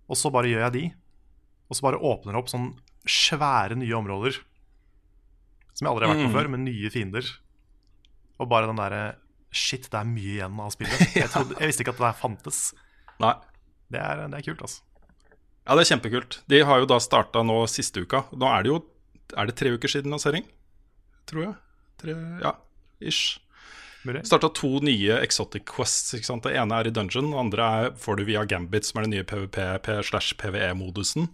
[0.08, 0.84] Og så bare gjør jeg de.
[1.68, 2.68] Og så bare åpner det opp sånn
[3.06, 4.38] svære nye områder.
[5.76, 6.36] Som jeg aldri har vært på Mm.
[6.38, 7.28] før, med nye fiender.
[8.40, 9.16] Og bare den derre
[9.56, 10.98] Shit, det er mye igjen av spillet.
[11.16, 12.58] Jeg, trodde, jeg visste ikke at det der fantes.
[13.22, 13.30] Nei.
[13.88, 14.82] Det er, det er kult, altså.
[15.64, 16.36] Ja, det er kjempekult.
[16.50, 18.24] De har jo da starta nå siste uka.
[18.36, 18.80] Nå er det jo
[19.38, 20.44] Er det tre uker siden lansering?
[21.26, 21.54] Tror jeg.
[22.02, 22.52] Tre, ja,
[23.00, 23.38] ish.
[24.26, 26.14] Starta to nye Exotic Quests.
[26.16, 26.46] ikke sant?
[26.46, 29.16] Det ene er i Dungeon, det andre er, får du via Gambit, som er den
[29.16, 31.28] nye PVP slash PVE-modusen.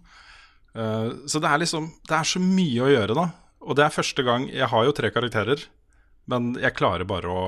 [0.72, 3.26] Uh, så det er liksom Det er så mye å gjøre, da.
[3.60, 5.66] Og det er første gang Jeg har jo tre karakterer,
[6.32, 7.42] men jeg klarer bare å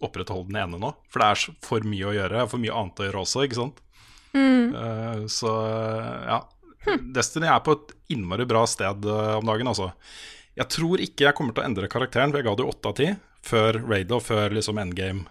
[0.00, 0.92] opprettholde den ene nå.
[1.10, 2.44] For det er for mye å gjøre.
[2.48, 3.82] For mye annet å gjøre også, ikke sant.
[4.76, 5.54] Eh, så
[6.24, 6.38] ja.
[7.16, 9.90] Destiny er på et innmari bra sted eh, om dagen, altså.
[10.56, 12.92] Jeg tror ikke jeg kommer til å endre karakteren, for jeg ga det jo 8
[12.92, 15.26] av 10 før raid og før liksom endgame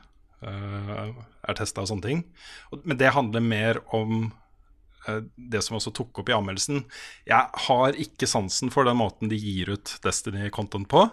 [0.46, 1.10] uh,
[1.46, 2.24] er testa og sånne ting.
[2.84, 4.30] Men det handler mer om
[5.08, 6.84] uh, det som også tok opp i anmeldelsen.
[7.30, 11.06] Jeg har ikke sansen for den måten de gir ut Destiny-content på.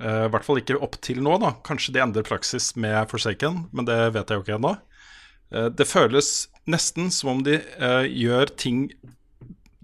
[0.00, 1.54] Uh, I hvert fall ikke opp til nå, da.
[1.66, 4.76] Kanskje de endrer praksis med Forsaken, men det vet jeg jo ikke ennå.
[5.52, 6.28] Det føles
[6.64, 7.58] nesten som om de
[8.08, 8.86] gjør ting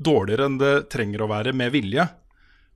[0.00, 2.06] dårligere enn det trenger å være, med vilje.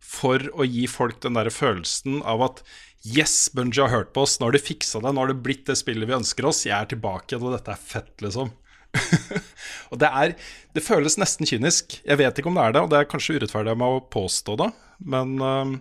[0.02, 2.60] For å gi folk den der følelsen av at
[3.02, 5.64] Yes, Bungie har hørt på oss, nå har de fiksa det, nå har det blitt
[5.66, 6.62] det spillet vi ønsker oss.
[6.68, 8.52] Jeg er tilbake og dette er fett, liksom.
[9.90, 10.34] og det er
[10.76, 11.96] Det føles nesten kynisk.
[12.04, 14.04] Jeg vet ikke om det er det, og det er kanskje urettferdig av meg å
[14.12, 14.70] påstå det,
[15.14, 15.74] men eh,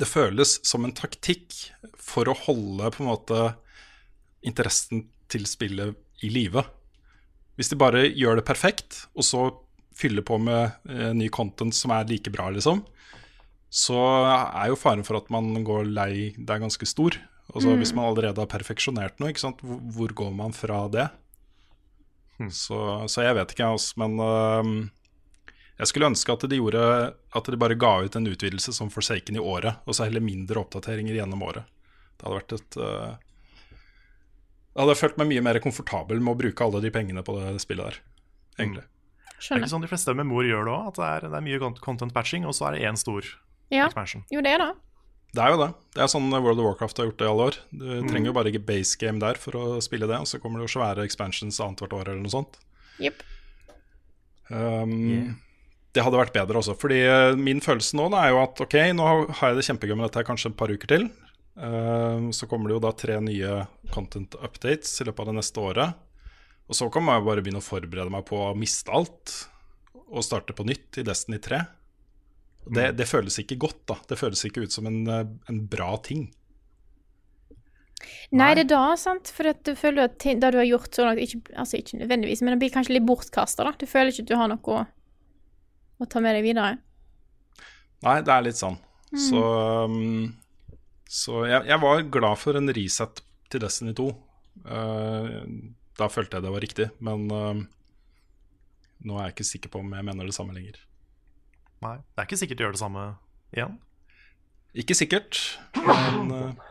[0.00, 1.54] det føles som en taktikk
[2.00, 3.40] for å holde på en måte
[4.46, 5.94] interessen til spillet
[6.26, 6.64] i live.
[7.58, 9.48] Hvis de bare gjør det perfekt, og så
[9.96, 12.82] fyller på med eh, ny content som er like bra, liksom,
[13.70, 17.16] så er jo faren for at man går lei det er ganske stor.
[17.54, 19.62] Altså Hvis man allerede har perfeksjonert noe, ikke sant?
[19.62, 21.08] Hvor, går man fra det?
[22.54, 22.78] Så,
[23.10, 26.80] så jeg vet ikke, altså, men uh, jeg skulle ønske at de gjorde
[27.36, 30.62] At de bare ga ut en utvidelse som Forsaken i året, og så heller mindre
[30.62, 31.68] oppdateringer gjennom året.
[32.16, 33.12] Det hadde vært et uh,
[34.70, 37.52] Jeg hadde følt meg mye mer komfortabel med å bruke alle de pengene på det
[37.62, 38.00] spillet der,
[38.58, 38.86] egentlig.
[39.40, 41.38] Det er ikke sånn de fleste med mor gjør det òg, at det er, det
[41.38, 43.24] er mye content patching, og så er det én stor
[43.70, 43.86] Ja.
[43.86, 44.24] expansion.
[44.32, 44.70] Jo, det er det.
[45.30, 45.68] Det er jo det.
[45.94, 47.58] Det er sånn World of Warcraft har gjort det i alle år.
[47.70, 50.58] Du trenger jo bare ikke base game der for å spille det, og så kommer
[50.58, 52.58] det jo svære expansions annethvert år eller noe sånt.
[52.98, 53.22] Yep.
[54.50, 55.38] Um,
[55.94, 56.74] Det hadde vært bedre også.
[56.78, 59.06] Fordi eh, min følelse nå er jo at ok, nå
[59.38, 61.08] har jeg det kjempegøy med dette her kanskje et par uker til.
[61.60, 65.62] Uh, så kommer det jo da tre nye content updates i løpet av det neste
[65.62, 65.98] året.
[66.70, 69.34] Og så kan jeg bare begynne å forberede meg på å miste alt
[70.10, 71.58] og starte på nytt i Destiny 3.
[72.70, 73.96] Det, det føles ikke godt, da.
[74.10, 76.28] Det føles ikke ut som en, eh, en bra ting.
[78.30, 79.30] Nei, det er da, sant.
[79.34, 81.98] For at du føler at ting- det du har gjort så langt, ikke, altså ikke
[82.00, 83.74] nødvendigvis, men det blir kanskje litt bortkasta, da.
[83.76, 84.84] Du føler ikke at du har noe å,
[86.00, 86.78] å ta med deg videre.
[88.06, 88.78] Nei, det er litt sånn.
[89.10, 89.42] Så,
[89.90, 90.30] um,
[91.10, 94.06] så jeg, jeg var glad for en reset til Destiny 2.
[94.64, 95.42] Uh,
[95.98, 97.64] da følte jeg det var riktig, men um,
[99.04, 100.78] nå er jeg ikke sikker på om jeg mener det samme lenger.
[101.84, 103.04] Nei, Det er ikke sikkert de gjør det samme
[103.56, 103.78] igjen.
[104.80, 105.38] Ikke sikkert,
[105.74, 106.66] men uh,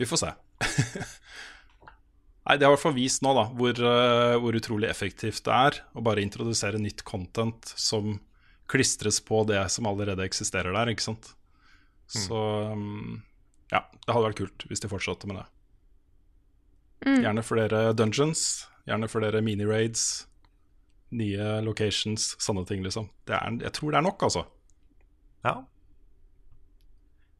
[0.00, 0.30] vi får se.
[2.46, 5.54] Nei, Det har i hvert fall vist nå da, hvor, uh, hvor utrolig effektivt det
[5.54, 8.16] er å bare introdusere nytt content som
[8.70, 10.90] klistres på det som allerede eksisterer der.
[10.90, 11.34] ikke sant?
[12.10, 12.38] Så
[12.72, 13.20] um,
[13.70, 15.46] ja, det hadde vært kult hvis de fortsatte med det.
[17.22, 20.26] Gjerne flere dungeons, gjerne flere mini-raids,
[21.14, 23.08] nye locations, sånne ting, liksom.
[23.28, 24.42] Det er, jeg tror det er nok, altså.
[25.46, 25.54] Ja.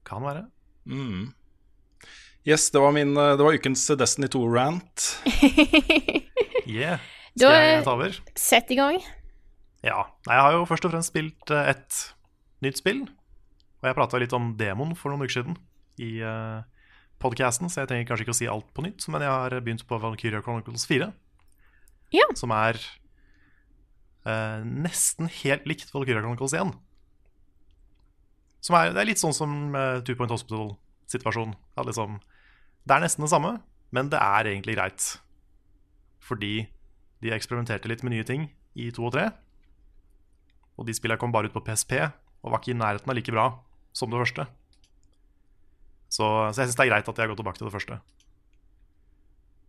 [0.07, 0.45] Kan være.
[0.87, 1.33] Mm.
[2.47, 5.07] Yes, det var, min, eh, det var ukens Destiny 2-rant.
[6.67, 6.99] Yeah.
[7.39, 8.15] Skal er- jeg ta over?
[8.35, 8.97] Sett i gang.
[9.87, 10.01] Ja.
[10.27, 11.99] Jeg har jo først og fremst spilt eh, et
[12.65, 13.05] nytt spill.
[13.79, 15.55] Og jeg prata litt om Demon for noen uker siden
[16.03, 16.73] i podkasten,
[17.23, 19.87] podcasten, så jeg trenger kanskje ikke å si alt på nytt, men jeg har begynt
[19.89, 21.07] på Valkyria Chronicles 4.
[22.13, 22.27] Ja.
[22.37, 22.77] Som er
[24.27, 26.75] eh, nesten helt likt Valkyria Chronicles 1.
[28.67, 31.55] Som er, det er litt sånn som eh, Two Point Hospital-situasjonen.
[31.79, 32.19] At Liksom,
[32.87, 33.57] det er nesten det samme,
[33.95, 35.09] men det er egentlig greit.
[36.27, 36.67] Fordi
[37.23, 39.29] de eksperimenterte litt med nye ting i 2 og 3.
[40.77, 43.33] Og de spillene kom bare ut på PSP og var ikke i nærheten av like
[43.33, 43.47] bra
[43.97, 44.45] som det første.
[46.13, 47.99] Så, så jeg syns det er greit at de har gått tilbake til det første.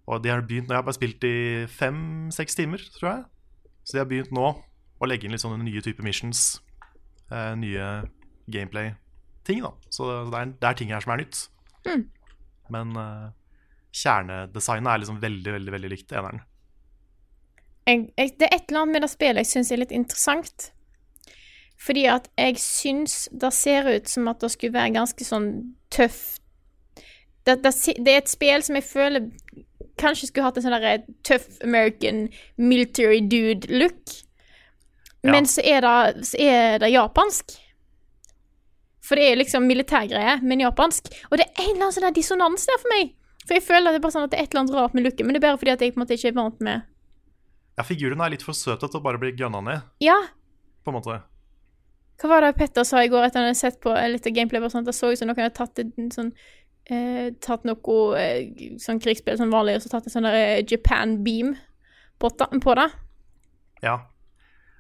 [0.08, 3.24] Og de har begynt, når Jeg har bare spilt i fem-seks timer, tror jeg.
[3.88, 4.50] Så de har begynt nå
[5.00, 6.58] å legge inn litt sånne nye typer missions.
[7.32, 7.88] Eh, nye
[8.52, 9.72] gameplay-ting, da.
[9.94, 11.40] Så det er, det er ting her som er nytt.
[12.74, 13.28] Men eh,
[13.96, 16.44] kjernedesignet er liksom veldig, veldig veldig likt eneren.
[17.88, 20.72] jeg, jeg, det er et eller annet med det spillet jeg syns er litt interessant.
[21.80, 25.52] Fordi at jeg syns det ser ut som at det skulle være ganske sånn
[25.94, 26.42] tøff
[27.48, 27.72] det, det,
[28.04, 29.30] det er et spill som jeg føler
[30.00, 30.96] kanskje skulle hatt en sånn derre
[31.28, 34.02] tøff American military dude-look.
[35.26, 35.34] Ja.
[35.34, 37.58] Men så er, det, så er det japansk.
[39.08, 41.10] For det er liksom militærgreie, men japansk.
[41.32, 43.14] Og det er en eller annen sånn dissonans der for meg.
[43.48, 44.98] For jeg føler at det er bare sånn at det er et eller annet rart
[44.98, 46.62] med looken, men det er bare fordi at jeg på en måte ikke er vant
[46.68, 46.84] med
[47.78, 50.18] Ja, Figurene er litt for søte til å bare bli gønna ned, Ja,
[50.84, 51.20] på en måte.
[52.18, 54.60] Hva var det Petter sa i går etter han hadde sett på litt gameplay?
[54.64, 56.32] Bare sånn at Det så ut som noen hadde tatt en sånn
[56.92, 60.64] eh, Tatt noe eh, sånn krigsspill som vanlig, og så tatt en sånn der eh,
[60.68, 61.56] Japan beam
[62.20, 62.88] på, på det.
[63.84, 63.98] Ja.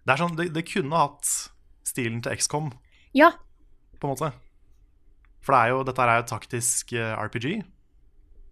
[0.08, 1.28] Det er sånn, det, det kunne hatt
[1.88, 2.72] stilen til XCOM,
[3.17, 3.32] Ja.
[4.00, 4.32] på en måte.
[5.43, 7.62] For det er jo, dette er jo et taktisk eh, RPG,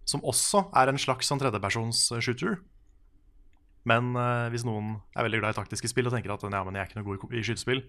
[0.06, 2.60] som også er en slags sånn tredjepersons eh, shooter.
[3.86, 6.74] Men eh, hvis noen er veldig glad i taktiske spill og tenker at ja, men
[6.78, 7.82] jeg er ikke noe god i skytespill,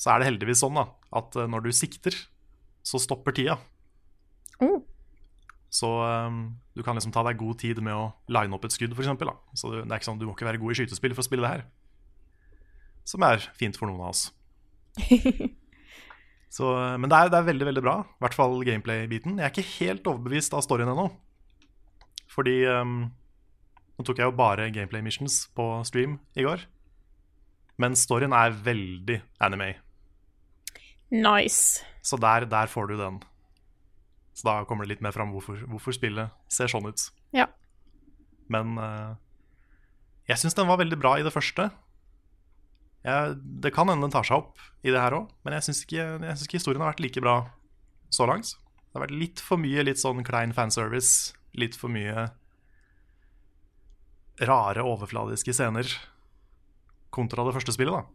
[0.00, 2.16] så er det heldigvis sånn da, at når du sikter,
[2.84, 3.56] så stopper tida.
[4.62, 4.80] Oh.
[5.74, 8.94] Så um, du kan liksom ta deg god tid med å line opp et skudd,
[8.94, 9.58] for eksempel, da.
[9.58, 11.42] Så det er ikke sånn, du må ikke være god i skytespill for å spille
[11.42, 11.64] det her.
[13.08, 14.28] Som er fint for noen av oss.
[16.54, 19.40] Så, eh, men det er, det er veldig veldig bra, i hvert fall gameplay-biten.
[19.40, 21.08] Jeg er ikke helt overbevist av storyen ennå.
[22.30, 22.94] Fordi um,
[23.98, 26.62] nå tok jeg jo bare gameplay missions på stream i går.
[27.82, 29.72] Men storyen er veldig anime.
[31.10, 31.82] Nice.
[32.06, 33.18] Så der, der får du den.
[34.34, 37.06] Så da kommer det litt mer fram hvorfor, hvorfor spillet ser sånn ut.
[37.36, 37.46] Ja.
[38.50, 39.14] Men uh,
[40.28, 41.68] jeg syns den var veldig bra i det første.
[43.04, 45.84] Jeg, det kan hende den tar seg opp i det her òg, men jeg syns
[45.84, 47.36] ikke, ikke historien har vært like bra
[48.14, 48.54] så langt.
[48.56, 52.30] Det har vært litt for mye litt sånn klein fanservice, litt for mye
[54.42, 55.86] rare, overfladiske scener
[57.14, 58.08] kontra det første spillet, da.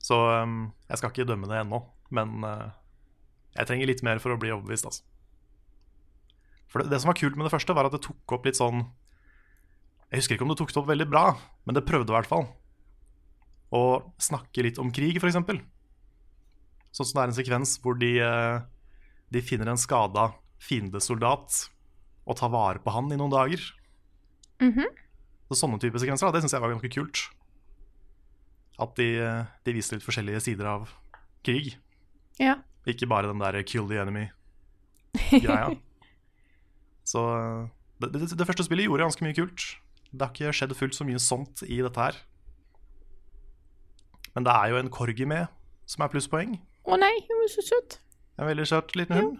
[0.00, 1.80] Så um, jeg skal ikke dømme det ennå,
[2.14, 2.68] men uh,
[3.56, 5.04] jeg trenger litt mer for å bli overbevist, altså.
[6.70, 8.58] For det, det, som var kult med det første, var at det tok opp litt
[8.58, 8.84] sånn
[10.10, 11.24] Jeg husker ikke om det tok det opp veldig bra,
[11.66, 12.46] men det prøvde i hvert fall.
[13.74, 13.82] Å
[14.22, 15.38] snakke litt om krig, f.eks.
[16.90, 18.62] Sånn som det er en sekvens hvor de, uh,
[19.30, 21.60] de finner en skada fiendesoldat
[22.26, 23.62] og tar vare på han i noen dager.
[24.60, 24.90] Mm -hmm.
[25.48, 27.30] Så sånne type sekvenser, da, det syns jeg var ganske kult.
[28.78, 29.08] At de,
[29.64, 30.90] de, viser litt forskjellige sider av
[31.42, 31.78] krig.
[32.38, 32.62] Ja.
[32.86, 35.76] Ikke bare den der 'kill the enemy'-greia.
[37.10, 37.20] Så
[38.00, 39.62] det, det, det, første spillet gjorde ganske mye kult.
[40.12, 42.16] Det har ikke skjedd fullt så mye sånt i dette her.
[44.34, 45.46] Men det er jo en corgi med,
[45.86, 46.60] som er plusspoeng.
[46.86, 47.98] Å nei, hun er så søt.
[48.38, 49.38] En veldig søt liten hund.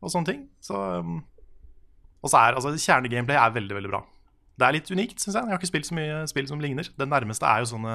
[0.00, 0.42] Og sånne ting.
[0.60, 1.22] Så um,
[2.20, 4.02] og så er altså, kjernegameplay er veldig veldig bra.
[4.60, 5.46] Det er litt unikt, syns jeg.
[5.46, 6.88] Jeg har ikke spilt så mye spill som ligner.
[6.98, 7.94] Det nærmeste er jo sånne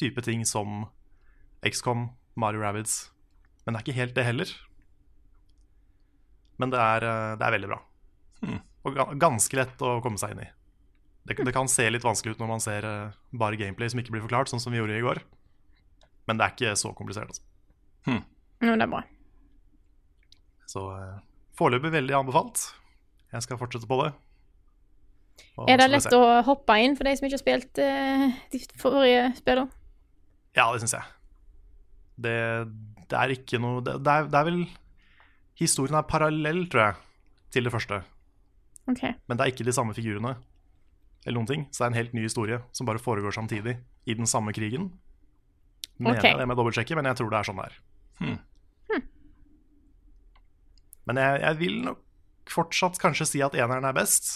[0.00, 0.86] type ting som
[1.66, 3.10] XCOM, Mario Rabbids.
[3.68, 4.50] Men det er ikke helt det heller.
[6.56, 7.76] Men det er, eh, det er veldig bra.
[8.40, 8.62] Hmm.
[8.88, 10.46] Og ganske lett å komme seg inn i.
[11.28, 14.14] Det, det, kan se litt vanskelig ut når man ser eh, bare gameplay som ikke
[14.14, 15.20] blir forklart, sånn som vi gjorde i går.
[16.24, 17.44] Men det er ikke så komplisert, altså.
[18.08, 18.24] Hmm.
[18.64, 19.02] Jo, det er bra.
[20.72, 21.20] Så uh,
[21.60, 22.64] foreløpig veldig anbefalt.
[23.36, 24.10] Jeg skal fortsette på det.
[25.60, 28.64] Og er det lett å hoppe inn for de som ikke har spilt uh, de
[28.80, 29.68] forrige spillene?
[30.56, 31.16] Ja, det syns jeg.
[32.18, 32.38] Det,
[33.08, 34.62] det, er ikke noe det, det, er, det, er, vel
[35.58, 36.98] Historien er parallell, tror jeg,
[37.50, 37.96] til det første.
[38.88, 39.16] Okay.
[39.26, 40.36] Men det er ikke de samme figurene
[41.24, 41.64] eller noen ting.
[41.72, 43.76] Så det er en helt ny historie som bare foregår samtidig
[44.08, 44.92] i den samme krigen.
[45.98, 46.30] Mener okay.
[46.30, 47.78] jeg det med dobbeltsjekke, men jeg tror det er sånn det er.
[48.20, 48.36] Hmm.
[48.88, 49.06] Hmm.
[51.10, 52.04] Men jeg, jeg, vil nok
[52.48, 54.30] fortsatt kanskje si at eneren er best.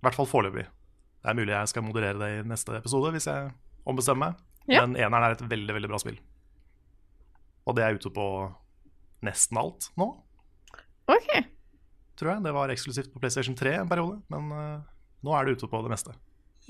[0.00, 0.66] I hvert fall foreløpig.
[0.66, 3.52] Det er mulig jeg skal moderere det i neste episode hvis jeg
[3.88, 4.42] ombestemmer meg.
[4.66, 4.82] Ja.
[4.82, 6.18] Men eneren er et veldig, veldig bra spill.
[7.66, 8.26] Og det er ute på
[9.26, 10.08] nesten alt nå.
[11.10, 11.30] Ok.
[12.16, 12.44] Tror jeg.
[12.46, 14.80] Det var eksklusivt på PlayStation 3 en periode, men uh,
[15.26, 16.14] nå er det ute på det meste.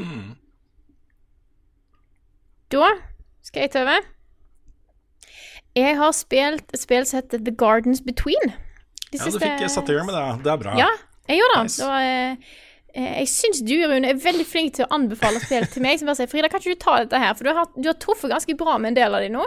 [0.01, 0.35] Mm.
[2.73, 2.91] Da
[3.47, 4.07] skal jeg ta over.
[5.77, 8.55] Jeg har spilt et spill som heter The Gardens Between.
[9.13, 10.25] De ja, du fikk satt i gang med det.
[10.47, 10.77] Det er bra.
[10.81, 10.89] Ja,
[11.29, 11.67] jeg gjorde det.
[11.69, 11.83] Nice.
[11.83, 12.55] det var, eh,
[13.21, 16.01] jeg syns du, Rune, er veldig flink til å anbefale spill til meg.
[16.01, 17.99] Som bare sier 'Frida, kan ikke du ta dette her?' For du har, du har
[18.01, 19.45] truffet ganske bra med en del av dem nå.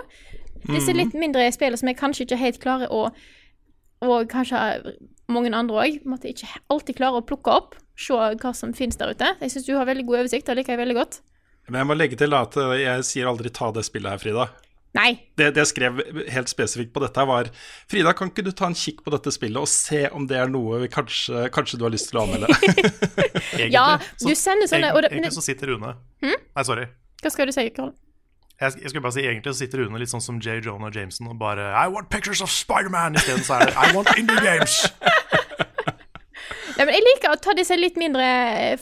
[0.67, 3.09] Disse litt mindre spillene som jeg kanskje ikke helt klarer å
[3.99, 4.57] Og kanskje
[5.27, 5.97] mange andre òg.
[6.23, 7.75] Ikke alltid klarer å plukke opp.
[7.99, 9.33] Se hva som finnes der ute.
[9.41, 10.47] Jeg syns du har veldig god oversikt.
[10.47, 11.19] Det liker jeg veldig godt.
[11.67, 14.47] Men jeg må legge til at jeg sier aldri 'ta det spillet her, Frida'.
[14.97, 15.11] Nei.
[15.37, 15.99] Det, det jeg skrev
[16.33, 17.51] helt spesifikt på dette, var
[17.91, 20.49] Frida, kan ikke du ta en kikk på dette spillet og se om det er
[20.49, 22.49] noe vi kanskje, kanskje du har lyst til å anmelde?
[23.53, 25.93] egentlig, ja, du sender sånne egentlig, egentlig så sitter Rune
[26.25, 26.41] hmm?
[26.41, 26.87] Nei, sorry.
[27.21, 27.93] Hva skal du si, Karl?
[28.59, 30.57] Jeg, jeg skulle bare si, Egentlig så sitter Rune litt sånn som J.
[30.65, 33.15] Jonah Jameson og bare I want pictures of Spiderman!
[33.15, 34.81] Isteden så er det I want indie games!
[36.77, 38.25] ja, men jeg liker å ta disse litt mindre,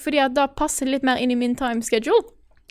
[0.02, 2.24] fordi at da passer det litt mer inn i min time schedule.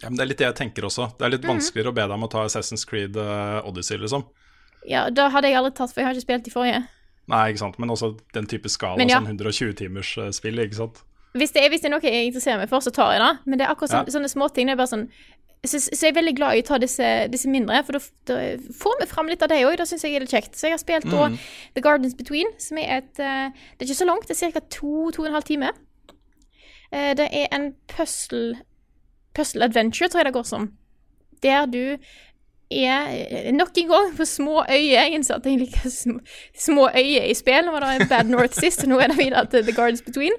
[0.02, 1.08] Ja, men Det er litt det jeg tenker også.
[1.18, 1.54] Det er litt Mhm.
[1.56, 4.26] vanskeligere å be deg om å ta Assassin's Creed uh, Odyssey, liksom.
[4.86, 6.82] Ja, da hadde jeg aldri tatt, for jeg har ikke spilt de forrige.
[7.28, 7.78] Nei, ikke sant.
[7.82, 9.18] Men også den type skala, ja.
[9.18, 11.00] sånn 120 timers uh, spill, ikke sant.
[11.34, 13.32] Hvis det, er, hvis det er noe jeg interesserer meg for, så tar jeg det.
[13.46, 14.14] Men det er akkurat sånne, Ja.
[14.20, 14.66] sånne småting.
[14.68, 15.08] Det er bare sånn
[15.68, 18.36] så, så jeg er veldig glad i å ta disse, disse mindre, for da,
[18.76, 19.76] får vi fram litt av det òg.
[19.80, 20.56] Det syns jeg er litt kjekt.
[20.58, 21.36] Så jeg har spilt Mm.
[21.74, 24.60] The Gardens Between, som er et uh, Det er ikke så langt, det er ca.
[24.70, 25.70] to, to og en halv time.
[26.92, 28.56] Uh, det er en puzzle
[29.36, 30.70] Puzzle adventure, tror jeg det går som.
[31.44, 31.96] Der du
[32.70, 34.94] er eh, nok en gang på små øyer.
[34.96, 36.18] Jeg innser at jeg liker små,
[36.58, 37.66] små øyer i spill.
[37.66, 40.32] Nå var det Bad North sist, og nå er det videre til The Gardens Between.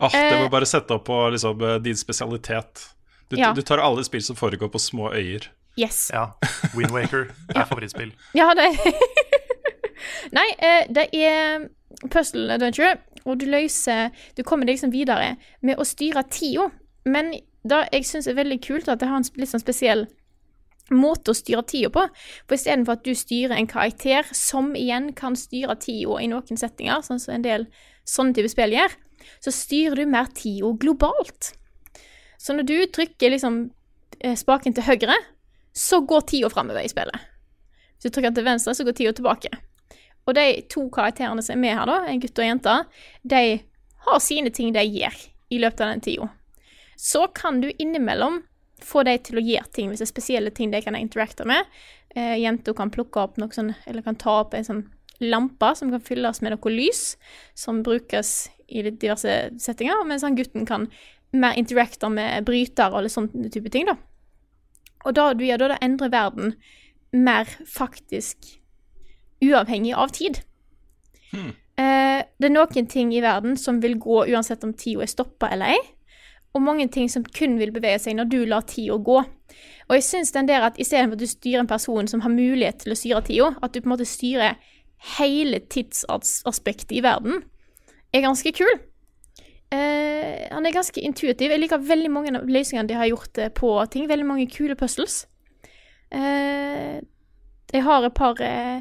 [0.00, 2.86] Ah, det må bare sette opp på liksom, din spesialitet.
[3.30, 3.52] Du, Ja.
[3.54, 5.46] du tar alle spill som foregår på små øyer.
[5.78, 6.10] Yes.
[6.12, 6.32] Ja.
[6.74, 8.12] Windwaker er favorittspill.
[8.34, 8.66] Ja, det
[10.36, 11.68] Nei, eh, det er
[12.10, 16.70] puzzle adventure, og du løser Du kommer deg liksom videre med å styre tida.
[17.04, 17.32] Men
[17.64, 20.06] det jeg syns er veldig kult, at det har en litt sånn spesiell
[20.90, 22.06] måte å styre tida på.
[22.48, 27.04] For istedenfor at du styrer en karakter som igjen kan styre tida i noen settinger,
[27.06, 27.68] sånn som en del
[28.08, 28.96] sånne type spill gjør,
[29.44, 31.52] så styrer du mer tida globalt.
[32.40, 33.62] Så når du trykker liksom
[34.18, 35.16] eh, spaken til høyre,
[35.76, 37.26] så går tida framover i spillet.
[38.00, 39.52] Hvis du trykker til venstre, så går tida tilbake.
[40.28, 42.76] Og de to karakterene som er med her, da, en gutt og en jente,
[43.28, 43.42] de
[44.06, 45.18] har sine ting de gjør
[45.52, 46.30] i løpet av den tida.
[47.00, 48.42] Så kan du innimellom
[48.84, 51.68] få dem til å gjøre ting hvis det er spesielle ting de kan interacte med.
[52.16, 54.82] Eh, Jenta kan plukke opp noe sånn, eller kan ta opp en sånn
[55.20, 57.14] lampe som kan fylles med noe lys,
[57.52, 60.88] som brukes i diverse settinger, mens han gutten kan
[61.32, 63.96] mer interacter med bryter og litt sånne type ting, da.
[65.06, 66.54] Og da du gjør da, det endrer verden
[67.16, 68.56] mer faktisk
[69.40, 70.42] uavhengig av tid.
[71.80, 75.48] Eh, det er noen ting i verden som vil gå uansett om tida er stoppa
[75.54, 75.80] eller ei,
[76.52, 79.20] og mange ting som kun vil bevege seg når du lar tida gå.
[79.88, 82.82] Og jeg syns den der at istedenfor at du styrer en person som har mulighet
[82.82, 84.58] til å styre tida, at du på en måte styrer
[85.16, 87.44] hele tidsaspektet i verden,
[88.12, 88.70] er ganske kul.
[89.70, 91.52] Eh, han er ganske intuitiv.
[91.52, 94.08] Jeg liker veldig mange av løsningene de har gjort eh, på ting.
[94.10, 95.22] Veldig mange kule puzzles.
[96.10, 96.98] Eh,
[97.70, 98.80] jeg har et par, eh,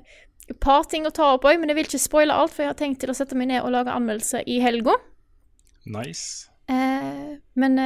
[0.59, 2.79] par ting å ta opp òg, men jeg vil ikke spoile alt, for jeg har
[2.79, 4.97] tenkt til å sette meg ned og lage anmeldelse i helga.
[5.85, 6.49] Nice.
[6.69, 7.77] Eh, men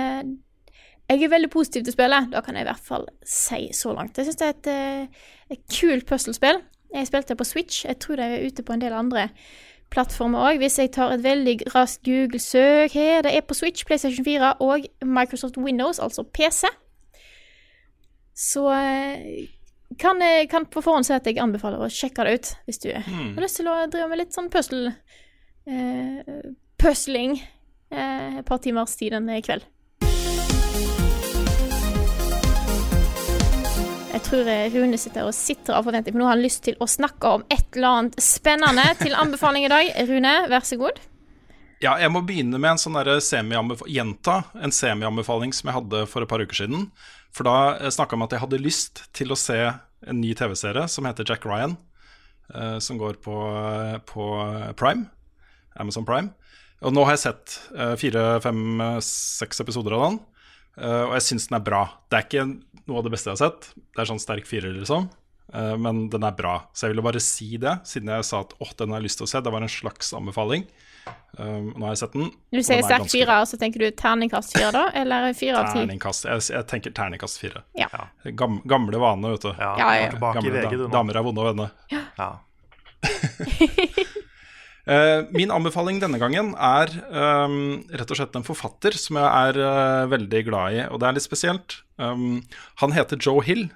[1.09, 2.31] jeg er veldig positiv til spillet.
[2.31, 4.15] Da kan jeg i hvert fall si så langt.
[4.15, 5.19] Jeg syns det er et,
[5.57, 6.63] et kult puslespill.
[6.93, 7.83] Jeg spilte det på Switch.
[7.85, 9.27] Jeg tror det er ute på en del andre
[9.93, 10.61] plattformer òg.
[10.61, 14.87] Hvis jeg tar et veldig raskt Google-søk her Det er på Switch, PlayStation 4 og
[15.05, 16.67] Microsoft Windows, altså PC.
[18.33, 19.45] Så eh,
[19.99, 22.89] kan jeg kan på forhånd si at jeg anbefaler å sjekke det ut hvis du
[22.95, 24.95] har lyst til å drive med litt sånn puzzle
[25.69, 26.39] eh,
[26.81, 29.63] Puzzling eh, et par timers tid en kveld.
[34.13, 36.77] Jeg tror eh, Rune sitter og sitter av forventning, for nå har han lyst til
[36.81, 39.89] å snakke om et eller annet spennende til anbefaling i dag.
[40.09, 40.99] Rune, vær så god.
[41.83, 42.95] Ja, jeg må begynne med en sånn
[43.91, 46.85] gjenta en semi-anbefaling som jeg hadde for et par uker siden.
[47.33, 50.85] For da snakka jeg om at jeg hadde lyst til å se en ny TV-serie
[50.87, 51.75] som heter Jack Ryan.
[52.53, 53.33] eh, som går på,
[54.05, 54.23] på
[54.77, 55.09] Prime.
[55.75, 56.29] Amazon Prime.
[56.83, 60.19] Og nå har jeg sett eh, fire, fem, eh, seks episoder av den.
[60.77, 61.83] eh, og jeg syns den er bra.
[62.11, 62.47] Det er ikke
[62.89, 63.69] noe av det beste jeg har sett.
[63.75, 65.09] Det er sånn sterk firer, liksom.
[65.53, 66.55] Uh, men den er bra.
[66.73, 69.21] Så jeg ville bare si det, siden jeg sa at åh, den har jeg lyst
[69.21, 69.41] til å se.
[69.43, 70.65] Det var en slags anbefaling.
[71.37, 72.31] Um, nå har jeg sett den.
[72.53, 74.83] Du sier er sterk ganske fire, så tenker du terningkast fire, da?
[75.01, 75.81] Eller fire av ti?
[75.81, 76.27] Terningkast.
[76.31, 77.63] Jeg, jeg tenker terningkast fire.
[77.77, 77.89] Ja.
[78.39, 79.51] Gam, gamle vane, vet du.
[79.57, 80.09] Ja, Ja, ja.
[80.09, 81.69] i Gamle VG, du damer er vonde å vende.
[81.91, 82.31] Ja.
[84.83, 89.59] Eh, min anbefaling denne gangen er um, rett og slett en forfatter som jeg er
[89.63, 91.77] uh, veldig glad i, og det er litt spesielt.
[91.95, 92.41] Um,
[92.81, 93.69] han heter Joe Hill,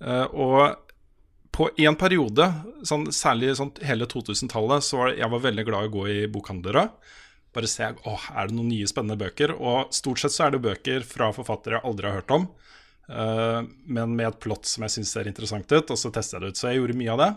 [0.00, 0.78] uh, og
[1.52, 2.46] på en periode,
[2.88, 6.20] sånn, særlig sånn hele 2000-tallet, så var jeg var veldig glad i å gå i
[6.32, 6.86] bokhandlere.
[7.52, 9.52] Bare se åh, er det noen nye spennende bøker.
[9.60, 12.46] Og stort sett så er det bøker fra forfattere jeg aldri har hørt om.
[13.08, 16.44] Eh, men med et plott som jeg syns ser interessant ut, og så testa jeg
[16.44, 16.60] det ut.
[16.60, 17.30] Så jeg gjorde mye av det.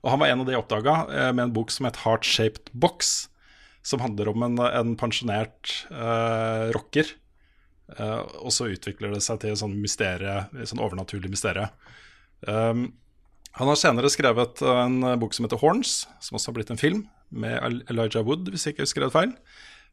[0.00, 0.94] Og han var en av de jeg oppdaga
[1.34, 3.28] med en bok som het Heart Shaped Box.
[3.84, 7.08] Som handler om en, en pensjonert uh, rocker.
[7.96, 11.70] Eh, og så utvikler det seg til sånn mysterie, sånn overnaturlig mysterie.
[12.44, 12.90] Um,
[13.56, 17.02] han har senere skrevet en bok som heter Horns, som også har blitt en film,
[17.30, 19.34] med Elijah Wood, hvis jeg ikke husker det feil.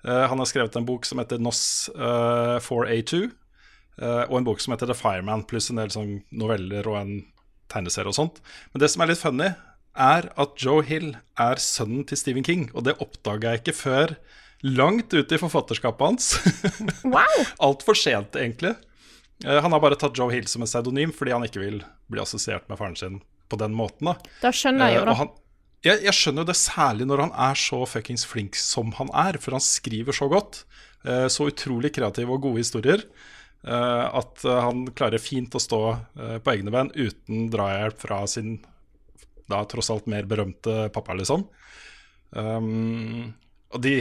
[0.05, 3.33] Eh, han har skrevet en bok som heter NOS eh, 4A2, eh,
[4.29, 7.13] og en bok som heter The Fireman, pluss en del sånn noveller og en
[7.71, 8.41] tegneserie og sånt.
[8.73, 9.47] Men det som er litt funny,
[9.97, 14.13] er at Joe Hill er sønnen til Stephen King, og det oppdaga jeg ikke før
[14.65, 16.27] langt ute i forfatterskapet hans.
[17.15, 17.39] Wow!
[17.71, 18.75] Altfor sent, egentlig.
[19.45, 22.21] Eh, han har bare tatt Joe Hill som en pseudonym fordi han ikke vil bli
[22.21, 24.09] assosiert med faren sin på den måten.
[24.09, 24.15] da.
[24.41, 25.17] Da skjønner jeg Eh, jo, da.
[25.21, 25.29] han,
[25.85, 29.37] jeg, jeg skjønner jo det særlig når han er så fuckings flink som han er,
[29.41, 30.63] for han skriver så godt.
[31.05, 33.05] eh, Så utrolig kreative og gode historier.
[33.67, 38.23] Eh, At eh, han klarer fint å stå eh, på egne ben uten drahjelp fra
[38.29, 38.59] sin
[39.47, 41.45] da tross alt mer berømte pappa, liksom.
[42.35, 43.29] Um,
[43.71, 43.93] og de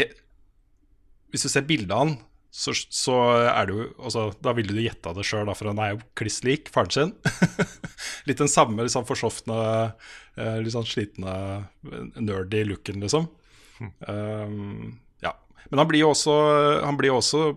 [1.31, 2.17] Hvis du ser bildet av han,
[2.51, 5.93] så, så er det jo altså, Da ville du gjetta det sjøl, for han er
[5.93, 7.13] jo kliss lik faren sin.
[8.27, 9.59] litt den samme liksom, sånn forsofne,
[10.65, 11.37] litt sånn slitne,
[12.19, 13.29] nerdy looken, liksom.
[14.09, 15.37] Um, ja.
[15.71, 16.37] Men han blir jo også,
[16.83, 17.53] han blir også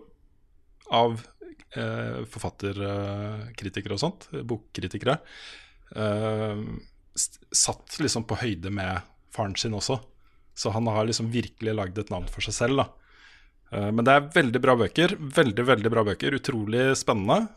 [0.89, 1.23] av
[1.73, 5.19] forfatterkritikere og sånt, bokkritikere,
[5.95, 6.63] eh,
[7.15, 9.01] satt liksom på høyde med
[9.35, 9.99] faren sin også.
[10.59, 12.87] Så han har liksom virkelig lagd et navn for seg selv, da.
[13.71, 15.15] Eh, Men det er veldig bra bøker.
[15.15, 16.35] Veldig, veldig bra bøker.
[16.39, 17.47] Utrolig spennende.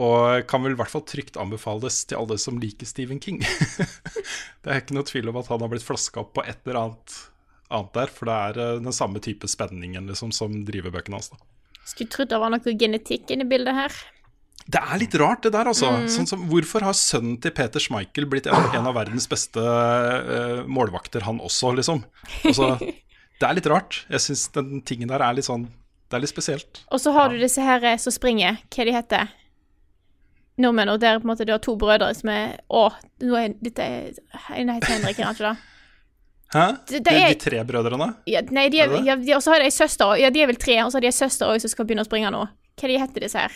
[0.00, 3.40] Og kan vel i hvert fall trygt anbefales til alle som liker Stephen King.
[4.62, 6.78] det er ikke noe tvil om at han har blitt flaska opp på et eller
[6.84, 7.16] annet,
[7.68, 8.14] annet der.
[8.14, 11.32] For det er eh, den samme type spenningen liksom, som driver bøkene hans.
[11.34, 11.42] da.
[11.90, 14.00] Skulle trodd det var noe genetikk inni bildet her.
[14.70, 15.88] Det er litt rart, det der, altså.
[16.12, 20.60] Sånn som, hvorfor har sønnen til Peter Schmeichel blitt en, en av verdens beste uh,
[20.70, 22.04] målvakter, han også, liksom?
[22.46, 22.76] Altså,
[23.40, 24.04] det er litt rart.
[24.12, 25.66] Jeg syns den tingen der er litt sånn
[26.10, 26.84] Det er litt spesielt.
[26.92, 29.32] Og så har du disse her eh, som springer, hva de heter
[30.60, 32.84] Nordmenn, og der på en måte du har to brødre som er Å,
[33.24, 35.69] nå er dette er- En heter Henrik, er han ikke det?
[36.50, 36.66] Hæ?
[36.86, 38.16] Det- det er- de tre brødrene?
[38.26, 40.20] Ja, nei, de er, Er ja, de, og så har de ei søster òg.
[40.20, 42.02] Ja, de er vel tre, og så har de ei søster òg som skal begynne
[42.02, 42.48] å springe nå.
[42.76, 43.52] Hva de heter disse her?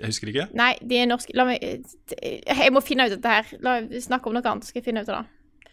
[0.00, 0.46] Jeg husker ikke.
[0.56, 1.34] Nei, de er norske.
[1.36, 3.44] La meg Jeg må finne ut dette her.
[3.60, 5.26] La meg snakke om noe annet, så skal jeg finne ut av det.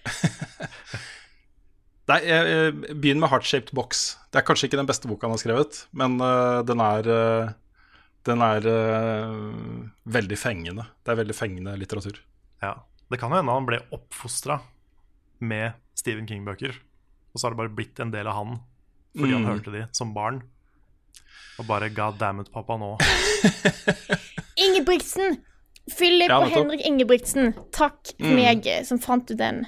[2.08, 4.18] Nei, jeg eh, Begynn med Heartshaped Box.
[4.32, 7.50] Det er kanskje ikke den beste boka han har skrevet, men uh, den er uh,
[8.28, 10.88] Den er uh, veldig fengende.
[11.04, 12.20] Det er veldig fengende litteratur.
[12.64, 12.74] Ja.
[13.08, 14.60] Det kan jo hende han ble oppfostra
[15.40, 16.76] med Stephen King-bøker,
[17.34, 18.60] og så har det bare blitt en del av han
[19.18, 19.50] fordi han Mm.
[19.50, 20.44] hørte de som barn.
[21.60, 22.98] Og bare God damn it, pappa, nå.
[24.58, 25.38] Ingebrigtsen!
[25.98, 26.52] Philip Ja, og.
[26.52, 27.54] Henrik Ingebrigtsen.
[27.72, 28.36] Takk Mm.
[28.36, 29.66] meg som fant ut den.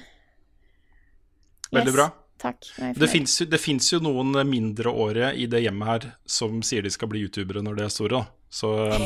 [1.72, 2.10] Veldig bra.
[2.38, 2.64] Takk.
[2.78, 3.46] Jeg Det fins jo,
[3.92, 7.82] jo noen mindreårige i det hjemmet her som sier de skal bli youtubere når de
[7.84, 8.08] er store.
[8.10, 8.26] Da.
[8.50, 8.98] Så eh,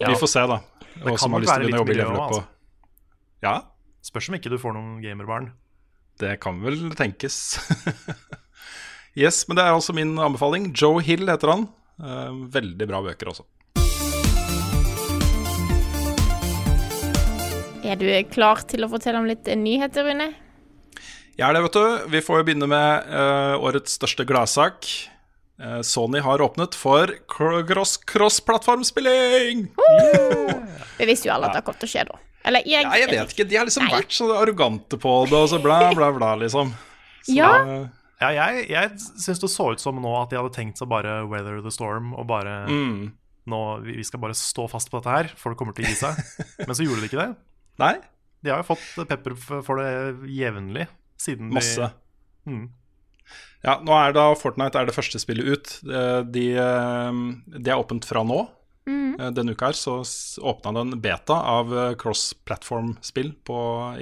[0.00, 0.08] Ja.
[0.08, 0.58] vi får se, da.
[1.02, 2.30] kan Og som har lyst til å begynne å jobbe i Level Up.
[2.30, 2.44] også,
[3.42, 3.60] Ja,
[4.02, 5.52] Spørs om ikke du får noen gamerbarn.
[6.20, 7.56] Det kan vel tenkes.
[9.22, 10.72] yes, men det er altså min anbefaling.
[10.76, 11.66] Joe Hill heter han.
[12.02, 13.46] Eh, veldig bra bøker også.
[17.82, 20.30] Er du klar til å fortelle om litt nyheter, Rune?
[21.32, 22.10] Jeg er det, vet du.
[22.12, 24.86] Vi får jo begynne med uh, årets største gladsak.
[25.60, 29.66] Uh, Sony har åpnet for cross- cross-plattformspilling!
[30.98, 32.20] Vi visste jo alle at det kom til å skje, da.
[32.44, 33.46] Eller jeg, Ja, jeg vet ikke.
[33.48, 33.94] De har liksom Nei.
[34.00, 36.72] vært så arrogante på det, og så bla, bla, bla, liksom.
[37.22, 37.50] Så, Ja.
[38.22, 41.24] Ja, jeg, jeg syns det så ut som nå at de hadde tenkt seg bare
[41.26, 43.12] weather the storm og bare Mm.
[43.50, 45.96] nå, vi skal bare stå fast på dette her, for det kommer til å gi
[45.98, 46.20] seg.
[46.68, 47.32] Men så gjorde de ikke det.
[47.82, 47.96] Nei,
[48.42, 49.90] De har jo fått pepper for det
[50.30, 50.86] jevnlig
[51.18, 51.90] siden masse.
[52.46, 52.64] de mm.
[53.62, 55.74] Ja, nå er da Fortnite er det første spillet ut.
[55.86, 56.00] De,
[56.34, 57.20] De, eh,
[57.58, 58.40] det er åpent fra nå.
[58.88, 59.98] Eh, Denne uka her så
[60.42, 63.32] åpna det en beta av eh, cross-platform-spill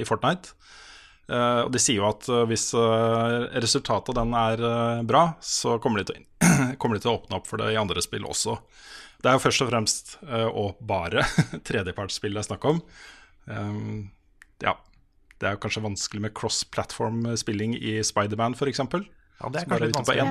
[0.01, 0.55] i Fortnite.
[1.31, 4.63] Uh, og de sier jo at uh, hvis uh, resultatet av den er
[5.07, 7.79] bra, så kommer de, til, å- kommer de til å åpne opp for det i
[7.79, 8.57] andre spill også.
[9.23, 11.23] Det er jo først og fremst og bare
[11.69, 12.81] tredjepartsspill det er snakk om.
[13.47, 14.09] Um,
[14.65, 14.73] ja.
[15.39, 18.81] Det er jo kanskje vanskelig med cross-platform-spilling i Spiderman f.eks.
[18.83, 20.25] Ja, det er kanskje er litt ute på vanskelig.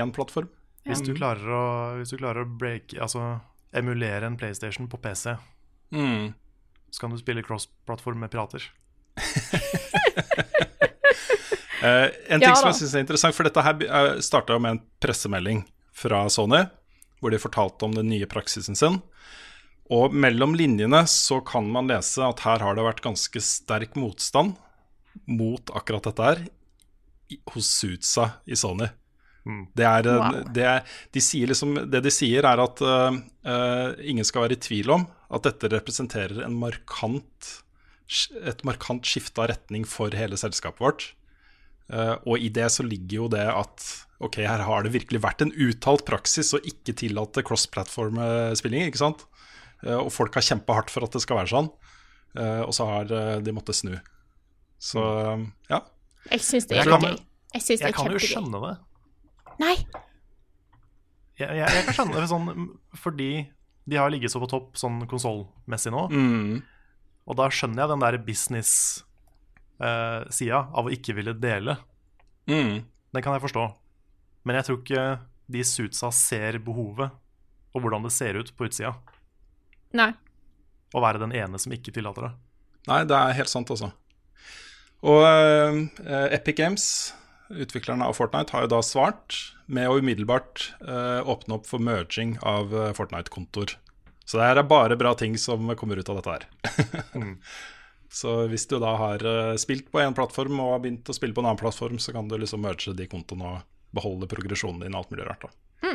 [0.00, 0.50] én én plattform.
[0.88, 1.62] Hvis du klarer å,
[2.00, 3.36] hvis du klarer å break, altså,
[3.76, 5.36] emulere en PlayStation på PC,
[5.92, 6.32] Mm.
[6.90, 8.62] så kan du spille cross-plattform med pirater.
[11.82, 14.82] uh, en ting Ja som jeg synes er interessant, for dette her starta med en
[15.02, 15.64] pressemelding
[15.96, 16.64] fra Sony,
[17.20, 19.00] hvor de fortalte om den nye praksisen sin.
[19.90, 24.54] Og mellom linjene så kan man lese at her har det vært ganske sterk motstand
[25.26, 26.44] mot akkurat dette her
[27.52, 28.86] hos Suza i Sony.
[29.48, 30.42] Det, er, eh, Wow.
[30.52, 34.58] det, er, de sier liksom, det de sier, er at uh, eh, ingen skal være
[34.58, 37.54] i tvil om at dette representerer en markant,
[38.42, 41.08] et markant skifte av retning for hele selskapet vårt.
[41.90, 43.86] Uh, og i det så ligger jo det at
[44.22, 49.24] ok, her har det virkelig vært en uttalt praksis å ikke tillate cross-platform-spilling, ikke sant?
[49.80, 51.70] Eh, og folk har kjempa hardt for at det skal være sånn,
[52.36, 53.08] eh, og så har
[53.40, 53.94] de måttet snu.
[54.76, 55.00] Så
[55.72, 55.80] ja.
[56.28, 57.16] Jeg syns det er gøy.
[57.56, 58.74] Jeg syns det Jeg er kan jo skjønne det.
[59.60, 59.76] Nei,
[61.40, 62.46] Jeg, jeg, jeg kan skjønne det sånn,
[63.00, 63.30] fordi
[63.90, 66.02] de har ligget så på topp sånn konsollmessig nå.
[66.12, 66.56] Mm,
[67.30, 71.74] Og da skjønner jeg den der business-sida av å ikke ville dele.
[72.50, 72.74] mm,
[73.12, 73.64] Den kan jeg forstå.
[74.44, 75.04] Men jeg tror ikke
[75.50, 77.10] de suitsa ser behovet
[77.74, 78.92] og hvordan det ser ut på utsida.
[79.92, 80.12] nei.
[80.90, 82.32] Å være den ene som ikke tillater det.
[82.88, 83.92] Nei, det er helt sant, altså.
[85.06, 85.70] Og uh,
[86.34, 86.84] Epic Games,
[87.50, 89.36] utviklerne av Fortnite, har jo da svart
[89.70, 93.76] med å umiddelbart eh, åpne opp for merging av eh, Fortnite-kontoer.
[94.24, 96.46] Så det her er bare bra ting som kommer ut av dette her.
[98.10, 101.34] Så hvis du da har eh, spilt på én plattform og har begynt å spille
[101.34, 104.94] på en annen plattform, så kan du liksom merge de kontoene og beholde progresjonen din
[104.94, 105.46] og alt mulig rart.
[105.46, 105.94] da.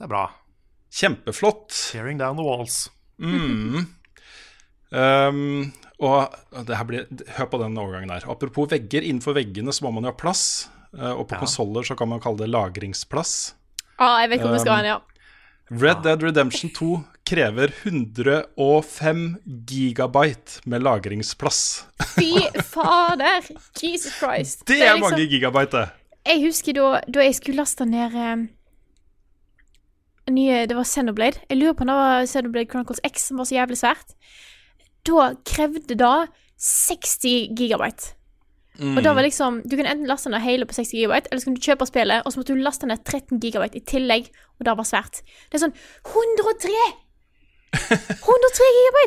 [0.00, 0.24] Det er bra.
[0.94, 1.74] Kjempeflott.
[1.92, 2.88] Tearing down the walls.
[3.18, 3.86] Mm.
[4.90, 5.72] Um,
[6.06, 6.34] og
[6.66, 8.26] det her blir, hør på den overgangen der.
[8.30, 9.04] Apropos vegger.
[9.04, 10.70] Innenfor veggene så må man jo ha plass.
[10.98, 11.38] Eh, og på Ja.
[11.44, 13.54] konsoller så kan man kalle det lagringsplass.
[13.98, 14.98] Ah, jeg vet hvor vi skal Um, hen, ja.
[15.70, 19.36] Red Dead Redemption 2 krever 105
[19.68, 21.84] gigabyte med lagringsplass.
[22.16, 22.32] Fy
[22.62, 23.42] fader!
[23.82, 24.64] Jesus Christ.
[24.66, 25.90] Det er liksom- mange gigabyte, det!
[26.26, 28.48] Jeg husker da, da jeg skulle laste ned um,
[30.30, 31.40] nye Det var Xenoblade.
[31.48, 34.14] Jeg lurer på om det var Xenoblade Chronicles X som var så jævlig svært.
[35.06, 36.28] Da krevde det
[36.58, 38.14] 60 gigabyte.
[38.80, 41.48] Og da var liksom Du kunne enten laste ned hele på 60 GB, eller så
[41.48, 44.68] kunne du kjøpe spillet, og så måtte du laste ned 13 GB i tillegg, og
[44.68, 45.20] det var svært.
[45.50, 45.76] Det er sånn
[46.08, 46.86] 103!
[47.76, 49.02] 103 GB!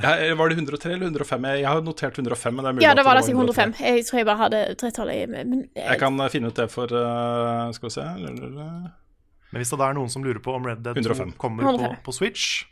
[0.00, 1.44] Ja, var det 103 eller 105?
[1.44, 3.66] Jeg har notert 105, men det er mulig Ja, det var da 103.
[3.66, 3.74] 105.
[3.86, 6.92] Jeg tror jeg bare hadde tretallet i men, Jeg kan eh, finne ut det for
[6.96, 10.96] uh, Skal vi se Men hvis det er noen som lurer på om Red Dead
[10.96, 11.36] 2 105.
[11.40, 12.64] kommer på, på Switch,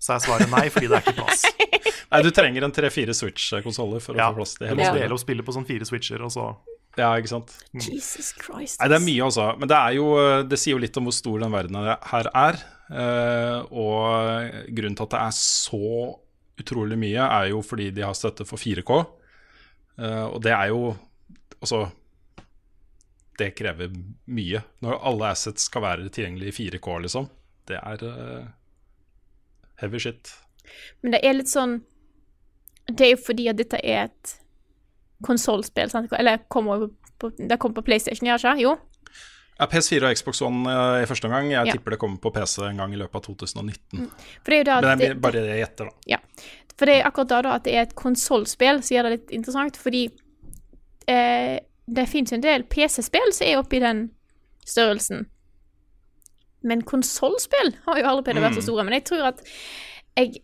[0.00, 1.44] så er svaret nei, fordi det er ikke plass.
[2.10, 4.84] Nei, du trenger en tre-fire Switch-konsoller for Ja, å få plass til Du hele må
[4.84, 4.92] Ja.
[4.92, 5.02] spillet.
[5.04, 6.56] dele opp spillet på sånn fire switcher, og så
[6.96, 7.52] Ja, ikke sant.
[7.74, 8.80] Jesus Christ.
[8.80, 9.58] Nei, det er mye, altså.
[9.58, 10.08] Men det er jo
[10.48, 12.58] Det sier jo litt om hvor stor den verdenen her er.
[12.90, 16.18] Eh, og grunnen til at det er så
[16.58, 19.06] utrolig mye, er jo fordi de har støtte for 4K.
[19.98, 20.96] Eh, og det er jo
[21.60, 21.90] Altså
[23.36, 23.90] Det krever
[24.28, 24.62] mye.
[24.82, 27.28] Når alle assets skal være tilgjengelig i 4K, liksom.
[27.66, 28.46] Det er eh,
[29.76, 30.32] heavy shit.
[31.02, 31.82] Men det er litt sånn
[32.88, 34.34] Det er jo fordi at dette er et
[35.26, 36.12] konsollspill, sant?
[36.18, 38.62] Eller kommer på, det kommer på PlayStation, gjør det ikke?
[38.62, 38.76] Jo.
[39.58, 41.48] Ja, PS4 og Xbox One eh, i første omgang.
[41.50, 41.72] Jeg Ja.
[41.74, 44.10] tipper det kommer på PC en gang i løpet av 2019.
[44.44, 45.90] For det da Men det er bare det jeg gjetter, da.
[46.06, 46.18] Ja.
[46.78, 49.30] For det er akkurat da, da at det er et konsollspill som gjør det litt
[49.34, 50.04] interessant, fordi
[51.08, 51.58] eh,
[51.90, 54.10] det finnes en del PC-spill som er oppi den
[54.64, 55.26] størrelsen.
[56.62, 58.84] Men konsollspill har jo aldri vært så store.
[58.84, 59.42] Men jeg tror at
[60.18, 60.42] jeg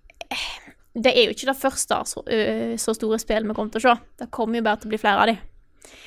[0.94, 3.86] Det er jo ikke det første så, ø, så store spillet vi kommer til å
[3.88, 3.94] se.
[4.22, 5.36] Det kommer jo bare til å bli flere av de.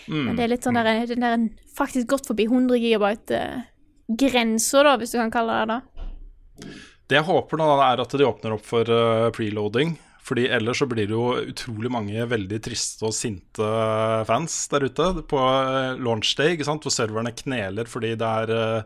[0.08, 1.44] Men det er litt sånn der, den der
[1.76, 5.82] faktisk gått forbi 100 GB-grensa, da, hvis du kan kalle det det.
[7.08, 9.90] Det jeg håper nå, da, er at de åpner opp for uh, preloading.
[10.28, 13.68] Fordi ellers så blir det jo utrolig mange veldig triste og sinte
[14.28, 16.84] fans der ute på eh, launch day, ikke sant?
[16.84, 18.84] hvor serverne kneler fordi det er eh,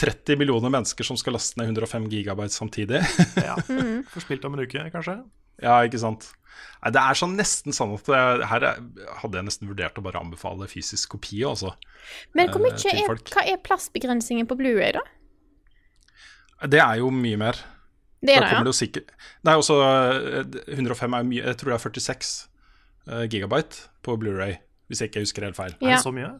[0.00, 3.02] 30 millioner mennesker som skal laste ned 105 gigabyte samtidig.
[3.48, 3.56] ja.
[4.10, 5.20] Får spilt om en uke, kanskje.
[5.62, 6.30] ja, ikke sant.
[6.80, 8.78] Nei, det er sånn nesten sånn at jeg, her er,
[9.20, 11.74] hadde jeg nesten vurdert å bare anbefale fysisk kopi, Også,
[12.36, 15.04] Men hvor Eh, mye eh, er, hva er plassbegrensningen på Blu-ray da?
[16.68, 17.60] Det er jo mye mer.
[18.20, 18.64] Det er Da det, ja.
[18.64, 22.32] det jo sikkert Det er også eh, 105 er mye Jeg tror det er 46
[23.08, 25.76] eh, gigabyte på Blu-ray, hvis jeg ikke husker helt feil.
[25.80, 26.34] Er det så mye?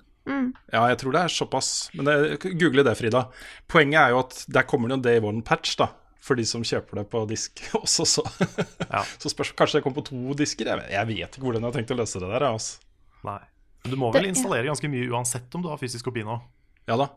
[0.73, 1.91] Ja, jeg tror det er såpass.
[1.95, 2.17] Men det,
[2.61, 3.25] google det, Frida.
[3.69, 5.89] Poenget er jo at der kommer det jo en day one-patch, da.
[6.21, 8.25] For de som kjøper det på disk også, så,
[8.91, 9.05] Ja.
[9.19, 10.67] så spørs Kanskje det kommer på to disker?
[10.69, 12.45] Jeg vet, jeg vet ikke hvordan jeg har tenkt å løse det der.
[12.51, 12.79] Altså.
[13.25, 13.39] Nei.
[13.89, 16.37] Du må vel Det- installere ganske mye uansett om du har fysisk kopi nå.
[16.89, 17.09] Ja da.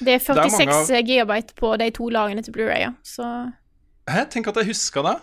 [0.00, 2.92] Det er er mange 46 av- gigabyte på de to lagene til Blu-ray, ja.
[3.02, 3.24] Så
[4.08, 5.16] Hæ, tenk at jeg huska det.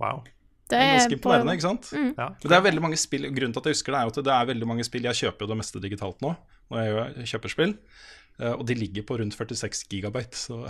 [0.00, 0.24] Wow.
[0.68, 1.88] Det er ganske imponerende, ikke sant?
[1.94, 2.28] Ja.
[2.34, 4.20] Men det er veldig mange spill Grunnen til at jeg husker det, er jo at
[4.28, 6.34] det er veldig mange spill Jeg kjøper jo det meste digitalt nå,
[6.72, 7.74] når jeg kjøper spill.
[8.40, 10.60] eh, Og de ligger på rundt 46 gigabyte, så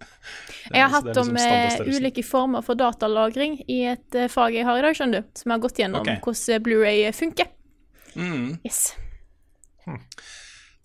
[0.74, 4.58] Jeg har hatt om liksom om eh, ulike former for datalagring i et eh, fag
[4.58, 5.30] jeg har i dag, skjønner du.
[5.38, 6.18] Som har gått gjennom okay.
[6.24, 7.54] hvordan Blu-ray funker.
[8.18, 8.58] Mm.
[8.66, 8.88] Yes.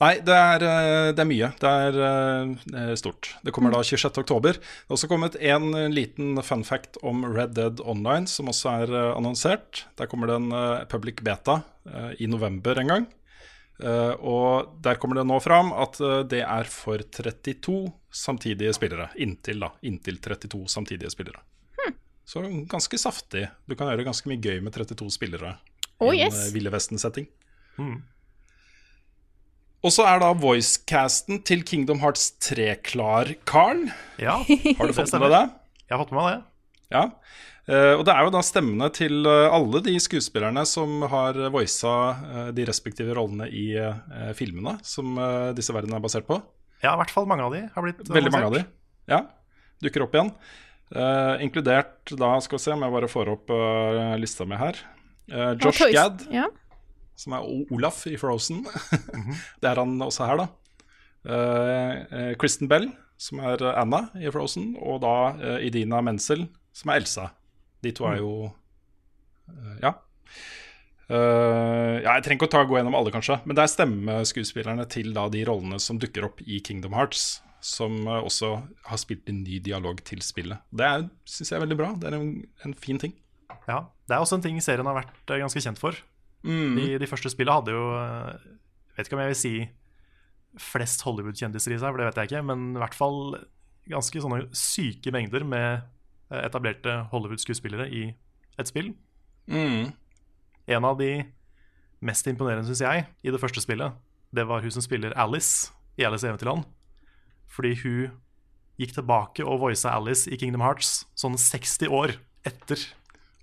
[0.02, 1.50] Nei, det er, eh, det er mye.
[1.62, 3.30] Det er eh, stort.
[3.46, 4.18] Det kommer da 26.
[4.20, 4.58] oktober.
[4.58, 8.74] Det har også kommet en eh, liten fun fact om Red Dead Online, som også
[8.84, 9.86] er eh, annonsert.
[10.00, 13.08] Der kommer det en eh, public beta eh, i november en gang.
[13.84, 17.78] Eh, og der kommer det nå fram at eh, det er for 32
[18.14, 19.08] samtidige spillere.
[19.24, 19.72] Inntil, da.
[19.88, 21.42] Inntil 32 samtidige spillere.
[22.26, 22.40] Så
[22.72, 23.50] ganske saftig.
[23.68, 25.58] Du kan gjøre ganske mye gøy med 32 spillere
[26.00, 26.38] Oh, i en yes.
[26.48, 27.26] eh, Ville Vesten-setting.
[27.78, 27.98] Mm.
[29.84, 33.82] Og så er da voicecasten til Kingdom Hearts 3 klar, Carl.
[34.22, 34.38] Ja,
[34.78, 35.44] Har du Det fått med deg det?
[35.90, 36.44] jeg har fått med meg det.
[36.94, 37.04] Ja.
[37.64, 41.92] Uh, og det er jo da stemmene til eh, alle de skuespillerne som har voisa
[42.12, 46.42] uh, de respektive rollene i uh, filmene som eh, disse verdenene er basert på.
[46.84, 48.64] Ja, i hvert fall mange av de har blitt Veldig mange av de.
[49.12, 49.22] Ja,
[49.84, 50.34] dukker opp igjen.
[50.92, 54.82] Eh, inkludert da, skal vi se om jeg bare får opp eh, lista mi her.
[55.32, 56.50] Eh, Josh Toys- Gad, Ja.
[57.20, 58.64] Som er Olaf i Frozen.
[59.62, 60.50] det er han også her, da.
[61.24, 62.90] Uh, Kristen Bell,
[63.22, 67.30] som er Anna i Frozen, og da uh, Idina Menzel, som er Elsa.
[67.84, 69.96] De to er jo uh, Ja.
[71.14, 75.12] Ja, Jeg trenger ikke å ta gå gjennom alle, kanskje, men det er stemmeskuespillerne til
[75.14, 78.54] da de rollene som dukker opp i Kingdom Hearts, som også
[78.88, 80.64] har spilt inn ny dialog til spillet.
[80.74, 80.90] Det
[81.30, 81.92] syns jeg er veldig bra.
[82.00, 82.32] Det er en,
[82.66, 83.14] en fin ting.
[83.68, 86.00] Ja, Det er også en ting serien har vært ganske kjent for.
[86.44, 86.76] Mm.
[86.76, 89.54] De, de første spillene hadde jo Jeg Vet ikke om jeg vil si
[90.60, 93.40] flest Hollywood-kjendiser i seg, for det vet jeg ikke, men i hvert fall
[93.90, 95.82] ganske sånne syke mengder med
[96.30, 98.04] eh, etablerte Hollywood-skuespillere i
[98.62, 98.92] et spill.
[99.50, 99.90] Mm.
[100.78, 101.24] En av de
[102.04, 103.98] mest imponerende, syns jeg, i det første spillet,
[104.34, 106.68] det var hun som spiller Alice i Alice i Eventyrland.
[107.54, 108.14] Fordi hun
[108.82, 112.16] gikk tilbake og voisa Alice i Kingdom Hearts sånn 60 år
[112.48, 112.82] etter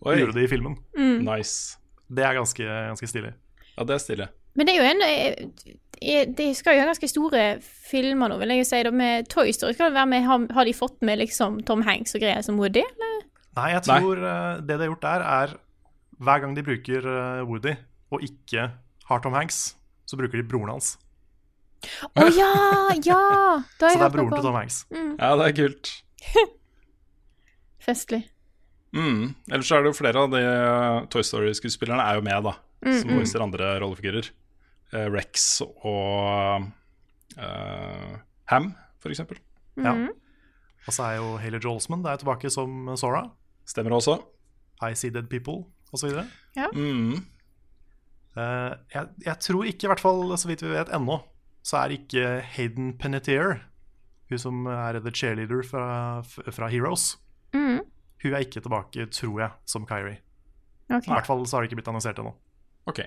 [0.01, 0.79] hun gjorde det i filmen.
[1.27, 1.80] nice.
[2.11, 3.33] Det er ganske, ganske stilig.
[3.77, 4.29] Ja, det er stilig.
[4.59, 8.39] Men det er jo en eh, eh, De skal jo ha ganske store filmer nå,
[8.41, 8.81] vil jeg jo si.
[8.87, 11.85] Da, med Toy Story skal det være med Har, har de fått med liksom Tom
[11.87, 13.21] Hanks og greier som Woody, eller?
[13.59, 14.41] Nei, jeg tror Nei.
[14.63, 15.55] det de har gjort der, er
[16.21, 17.77] hver gang de bruker eh, Woody,
[18.13, 18.67] og ikke
[19.11, 19.63] har Tom Hanks,
[20.07, 20.95] så bruker de broren hans.
[22.13, 22.51] Å ja!
[23.07, 23.23] Ja!
[23.81, 24.45] Da har Så det er broren til.
[24.45, 24.83] Tom Hanks.
[24.93, 25.93] Ja, det er kult.
[27.87, 28.27] Festlig.
[28.97, 29.35] Mm.
[29.51, 32.57] Ellers så er det jo flere av de eh, Toy Story-skuespillerne er jo med, da.
[33.01, 34.31] Som voicer andre rollefigurer.
[34.91, 36.65] Eh, Rex og
[37.39, 38.15] eh,
[38.51, 38.73] Ham,
[39.03, 39.39] for eksempel.
[39.79, 39.95] Ja.
[39.95, 40.11] Mhm.
[40.89, 43.27] Og så er jo Haley Joel der det er tilbake som Sora.
[43.69, 44.17] Stemmer også.
[44.83, 46.11] I See Dead People osv.
[46.75, 47.21] Mm.
[48.37, 51.19] Uh, jeg, jeg tror ikke, i hvert fall så vidt vi vet ennå,
[51.67, 53.59] så er ikke Hayden Penetier,
[54.31, 57.19] hun som er the cheerleader fra, fra Heroes,
[57.53, 57.81] Mhm.
[58.23, 60.21] Hun er ikke tilbake, tror jeg, som Kyrie.
[60.91, 61.07] Okay.
[61.07, 62.35] I hvert fall så har det ikke blitt annonsert ennå.
[62.91, 63.05] Ok,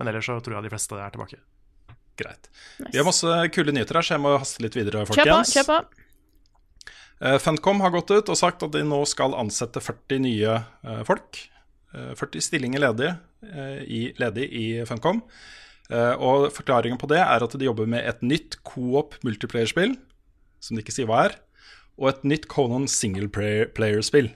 [0.00, 1.38] Men ellers så tror jeg de fleste er tilbake.
[2.16, 2.50] greit.
[2.78, 2.90] Nice.
[2.92, 5.70] Vi har masse kule nyheter her, så jeg må haste litt videre, Kjøp på, kjøp
[5.70, 5.78] på.
[7.22, 11.02] Uh, Funcom har gått ut og sagt at de nå skal ansette 40 nye uh,
[11.08, 11.40] folk.
[11.94, 15.22] Uh, 40 stillinger ledige, eh, i, ledig i Funcom.
[15.92, 19.96] Eh, og forklaringen på det er at de jobber med et nytt co-op multiplayer-spill,
[20.62, 21.36] som de ikke sier hva er,
[22.00, 24.30] og et nytt Conan single-player-spill.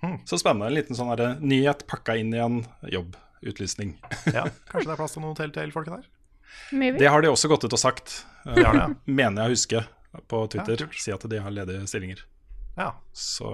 [0.00, 0.18] Hmm.
[0.24, 0.70] Så spennende.
[0.70, 3.96] En liten sånn her nyhet pakka inn i en jobbutlysning.
[4.36, 6.08] Ja, Kanskje det er plass til noen Telltale-folk der?
[6.72, 6.98] Maybe.
[6.98, 8.88] Det har de også gått ut og sagt, eh, ja.
[9.06, 9.86] mener jeg å huske,
[10.26, 10.82] på Twitter.
[10.88, 12.24] Ja, si at de har ledige stillinger.
[12.80, 12.88] ja.
[13.12, 13.46] Så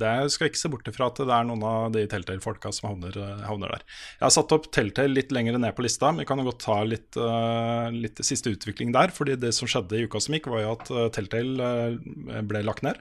[0.00, 2.88] det er, skal ikke se bort ifra at det er noen av de Telltale-folka som
[2.88, 3.84] havner, eh, havner der.
[4.16, 6.62] Jeg har satt opp Telltale litt lenger ned på lista, men vi kan jo godt
[6.64, 9.12] ta litt, eh, litt siste utvikling der.
[9.14, 12.64] fordi det som skjedde i uka som gikk, var jo at eh, Telltale eh, ble
[12.66, 12.98] lagt ned.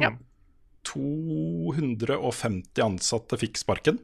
[0.00, 0.14] Ja.
[0.84, 3.98] 250 ansatte fikk sparken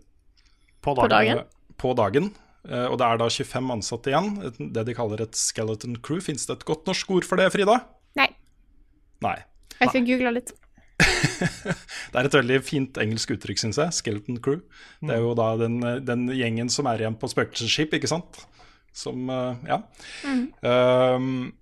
[0.83, 1.45] På På dagen.
[1.79, 2.31] på dagen.
[2.69, 4.73] Eh, Og det er da 25 ansatte igjen.
[4.73, 6.21] Det de kaller et skeleton crew.
[6.21, 7.81] Fins det et godt norsk ord for det, Frida?
[8.17, 8.29] Nei,
[9.23, 9.37] Nei.
[9.81, 10.53] jeg skal google litt.
[12.11, 13.93] Det er et veldig fint engelsk uttrykk, syns jeg.
[13.95, 14.61] Skeleton crew.
[15.01, 18.41] Det er jo da den, den gjengen som er igjen på spøkelsesskip, ikke sant.
[18.97, 19.79] Som eh, Ja.
[20.27, 21.53] Um,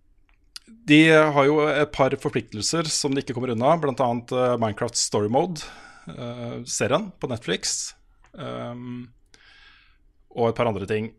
[0.67, 3.95] de har jo et par forpliktelser som de ikke kommer unna, bl.a.
[3.97, 7.95] Uh, Minecraft Story Mode-serien på Netflix.
[8.33, 9.07] Um,
[10.37, 11.13] og et par andre ting.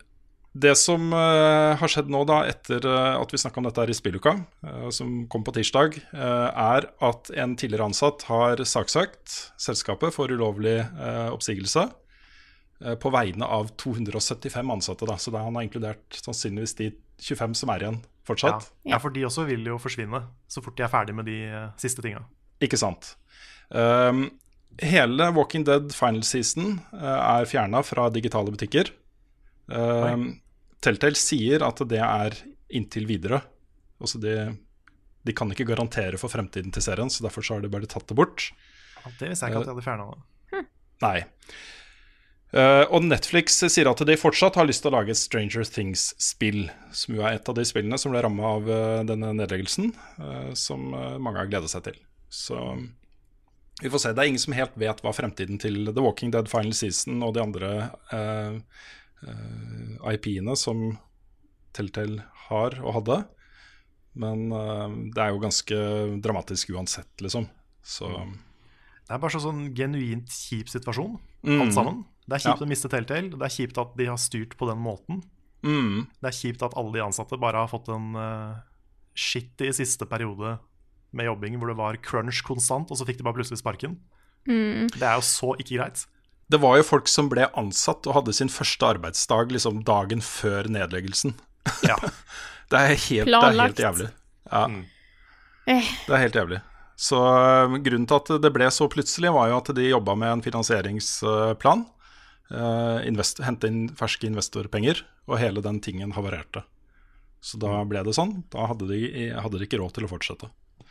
[0.58, 3.92] Det som uh, har skjedd nå, da, etter eh, at vi snakka om dette her
[3.94, 4.34] i spilluka,
[4.66, 10.34] eh, som kom på tirsdag, eh, er at en tidligere ansatt har saksøkt selskapet for
[10.34, 12.07] ulovlig eh, oppsigelse eh,
[12.78, 15.08] på vegne av 275 ansatte.
[15.10, 15.16] Da.
[15.18, 16.92] Så da han har inkludert sannsynligvis de
[17.24, 18.72] 25 som er igjen fortsatt.
[18.88, 20.22] ja, for de også vil jo forsvinne
[20.52, 22.24] så fort de er ferdig med de eh, siste tinga.
[22.64, 23.14] Ikke sant.
[23.70, 24.28] Um,
[24.82, 28.92] hele Walking Dead final season uh, er fjerna fra digitale butikker.
[29.68, 30.30] Um,
[30.84, 32.38] Telltale sier at det er
[32.78, 33.42] inntil videre.
[34.02, 34.36] Altså de,
[35.26, 38.08] de kan ikke garantere for fremtiden til serien, så derfor så har de bare tatt
[38.10, 38.50] det bort.
[38.98, 40.64] Ja, det visste jeg ikke at de hadde fjerna det.
[41.04, 41.18] Nei.
[42.56, 46.70] Uh, og Netflix sier at de fortsatt har lyst til å lage et Stranger Things-spill,
[46.96, 49.90] som jo er et av de spillene som ble ramma av uh, denne nedleggelsen,
[50.22, 52.00] uh, som mange har gledet seg til.
[52.32, 52.56] Så
[53.82, 54.14] vi får se.
[54.16, 57.36] Det er ingen som helt vet hva fremtiden til The Walking Dead Final Season og
[57.36, 57.70] de andre
[60.12, 60.98] IP-ene som
[61.78, 63.20] Telltale har og hadde.
[64.18, 64.50] Men
[65.14, 65.80] det er jo ganske
[66.26, 67.48] dramatisk uansett, liksom.
[67.86, 68.10] Så
[69.08, 71.62] Det er bare så sånn genuint kjip situasjon, Mm.
[71.62, 72.04] alt sammen.
[72.28, 72.66] Det er kjipt Ja.
[72.66, 73.30] å miste Telltale.
[73.32, 75.22] Det er kjipt at de har styrt på den måten.
[75.64, 78.56] mm, Det er kjipt at alle de ansatte bare har fått en uh,
[79.16, 80.58] shitty siste periode
[81.14, 83.98] med jobbing hvor det var crunch konstant, og så fikk de bare plutselig sparken.
[84.46, 86.06] Det er jo så ikke greit.
[86.50, 90.68] Det var jo folk som ble ansatt og hadde sin første arbeidsdag liksom dagen før
[90.72, 91.34] nedleggelsen.
[91.84, 91.98] Ja.
[92.70, 94.10] Det er helt, det er helt jævlig.
[94.52, 94.82] Ja, Mm.
[95.68, 96.62] det er helt jævlig.
[97.00, 100.32] Så øh, grunnen til at det ble så plutselig, var jo at de jobba med
[100.34, 101.86] en finansieringsplan.
[102.52, 106.64] Øh, invest, hente inn ferske investorpenger, og hele den tingen havarerte.
[107.42, 108.44] Så da ble det sånn.
[108.52, 110.50] Da hadde de, hadde de ikke råd til å fortsette.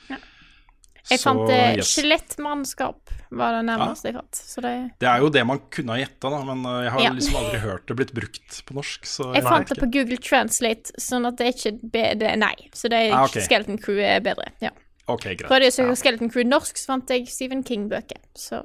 [0.08, 1.90] jeg Så, fant eh, yes.
[1.94, 4.34] skjelettmannskap, var det nærmeste jeg fant.
[4.38, 7.10] Så det Det er jo det man kunne ha gjetta, men øh, jeg har Ja.
[7.12, 9.04] liksom aldri hørt det blitt brukt på norsk.
[9.06, 12.32] Så Jeg vet fant det på Google Translate, sånn at det er ikke bedre det,
[12.38, 12.54] Nei.
[12.72, 13.42] Så det er Ah, okay.
[13.42, 14.50] Skeleton Crew er bedre.
[14.60, 14.70] Ja.
[15.08, 15.46] Ok, greit.
[15.46, 18.18] Prøvde jeg å søke Skeleton Crew norsk, så fant jeg Stephen King-bøker.
[18.34, 18.64] Så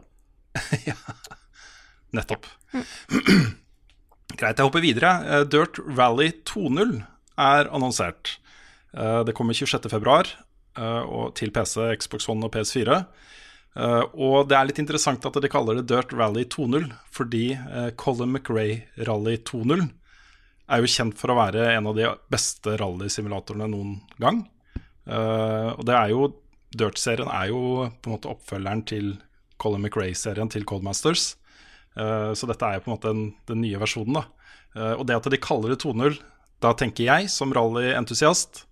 [2.13, 2.45] Nettopp.
[4.39, 5.11] Greit, jeg hopper videre.
[5.27, 6.95] Eh, Dirt Rally 2.0
[7.41, 8.37] er annonsert.
[8.95, 10.37] Eh, Det kommer 26.2.
[11.11, 13.01] og til PC, Xbox One og PS4.
[13.75, 17.57] Eh, og det er litt interessant at de kaller det Dirt Rally 2.0, fordi
[17.97, 19.89] Colin McRae Rally 2.0
[20.71, 24.45] er jo kjent for å være en av de beste rallysimulatorene noen gang.
[25.07, 26.29] Eh, og det er jo
[26.71, 29.09] Dirt-serien er jo på en måte oppfølgeren til
[29.59, 31.33] Colin McRae-serien til Codemasters.
[31.97, 34.19] Uh, så dette er jo på en måte den, den nye versjonen.
[34.21, 34.25] da
[34.77, 36.19] uh, Og det at de kaller det 2.0,
[36.63, 38.65] da tenker jeg som rallyentusiast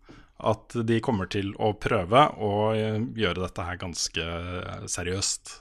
[0.49, 4.29] at de kommer til å prøve å uh, gjøre dette her ganske
[4.87, 5.57] seriøst.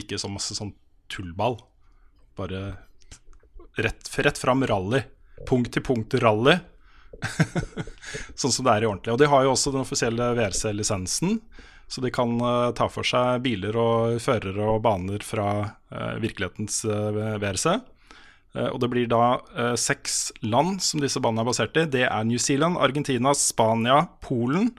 [0.00, 0.72] Ikke så masse sånn
[1.12, 1.58] tullball.
[2.38, 2.62] Bare
[3.76, 5.02] rett, rett fram rally.
[5.48, 6.56] Punkt til punkt rally.
[8.40, 9.14] sånn som det er i ordentlig.
[9.14, 11.38] Og de har jo også den offisielle VRC-lisensen,
[11.88, 16.82] så de kan uh, ta for seg biler og førere og baner fra uh, virkelighetens
[16.88, 17.80] uh, VRC.
[18.58, 21.84] og det blir da seks land som disse banene er basert i.
[21.86, 24.72] Det er New Zealand, Argentina, Spania, Polen,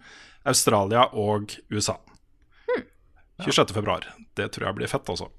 [0.43, 1.95] Australia og USA.
[3.45, 3.73] 26.
[3.77, 4.09] februar.
[4.35, 5.29] Det tror jeg blir fett, altså.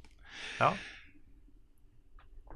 [0.61, 0.71] Ja.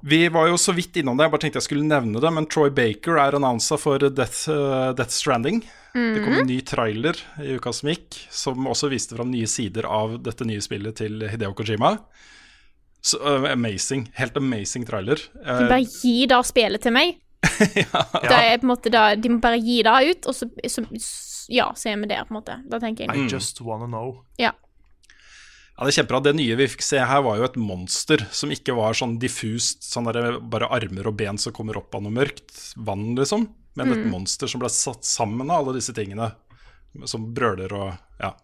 [0.05, 2.45] Vi var jo så vidt innom det, jeg bare tenkte jeg skulle nevne det, men
[2.53, 5.63] Troy Baker er annonsa for Death, uh, Death Stranding.
[5.95, 9.87] Det kom en ny trailer i uka som gikk, som også viste fram nye sider
[9.89, 11.95] av dette nye spillet til Hideo Kojima.
[13.05, 14.09] Så, uh, amazing.
[14.19, 15.23] Helt amazing trailer.
[15.41, 17.17] De Uh, bare gi da spillet til meg.
[18.25, 20.85] Er en måte da, De må bare gi det ut, og så, så
[21.53, 22.59] Ja, så er vi der, på en måte.
[22.69, 23.17] Da tenker jeg.
[23.17, 24.25] I just wanna know.
[24.41, 24.53] Ja.
[25.75, 26.21] Ja, det er kjempebra.
[26.23, 29.83] Det nye vi fikk se her, var jo et monster som ikke var sånn diffust,
[29.83, 33.49] sånn der, bare armer og ben som kommer opp av noe mørkt vann, liksom.
[33.75, 36.31] Men et monster som ble satt sammen av alle disse tingene.
[37.11, 37.89] Som brøler og
[38.23, 38.37] Ja.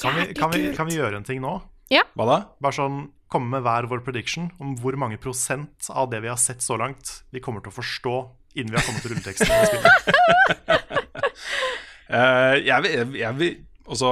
[0.00, 1.56] Kan vi, kan, vi, kan vi gjøre en ting nå?
[1.92, 2.06] Ja.
[2.16, 2.36] Hva da?
[2.62, 3.00] Bare sånn
[3.32, 6.78] komme med hver vår prediction om hvor mange prosent av det vi har sett så
[6.80, 8.14] langt, vi kommer til å forstå
[8.54, 9.48] innen vi har kommet til rulleteksten.
[9.50, 10.88] uh.
[12.12, 13.52] Eh, jeg vil, jeg vil
[13.88, 14.08] Altså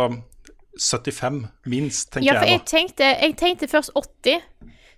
[0.79, 4.43] 75, minst, tenker Ja, for jeg jeg tenkte, jeg tenkte først 80.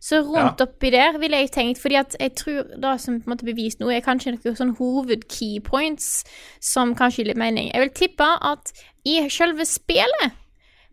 [0.03, 0.67] Så rundt Ja.
[0.67, 3.79] oppi der ville jeg tenkt, fordi at jeg tror det som på en måte bevist
[3.79, 6.25] nå, er kanskje noen sånn hoved-keypoints
[6.61, 7.71] som kanskje gir litt mening.
[7.73, 8.73] Jeg vil tippe at
[9.07, 10.33] i selve spillet,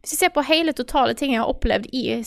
[0.02, 2.24] hvis jeg ser på hele totale ting jeg har opplevd i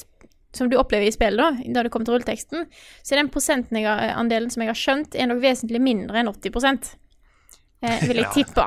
[0.53, 2.67] som du opplever i spillet, da, da det kommer til rulleteksten,
[3.03, 6.19] så er den prosenten jeg har, andelen som jeg har skjønt, er nok vesentlig mindre
[6.21, 6.97] enn 80
[7.83, 8.33] eh, vil jeg Ja.
[8.35, 8.67] tippe.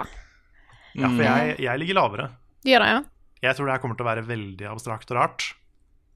[0.95, 2.29] Ja, for jeg, jeg ligger lavere.
[2.63, 3.03] Du gjør det, ja?
[3.43, 5.47] Jeg tror det her kommer til å være veldig abstrakt og rart.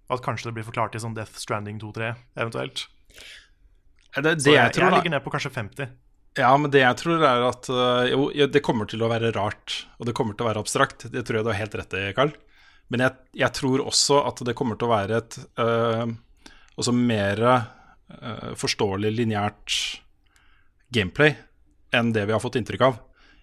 [0.09, 2.85] Og at kanskje det blir forklart i sånn Death Stranding 2-3 eventuelt.
[4.15, 5.91] Eh, Det, det Så jeg, jeg tror, jeg ligger ned på kanskje 50.
[6.39, 9.83] Ja, men det jeg tror er at øh, Jo, det kommer til å være rart,
[9.97, 11.07] og det kommer til å være abstrakt.
[11.11, 12.33] Det tror jeg du har helt rett i, Carl.
[12.89, 18.53] Men jeg, jeg tror også at det kommer til å være et øh, mer øh,
[18.57, 19.75] forståelig lineært
[20.89, 21.35] gameplay
[21.93, 22.97] enn det vi har fått inntrykk av.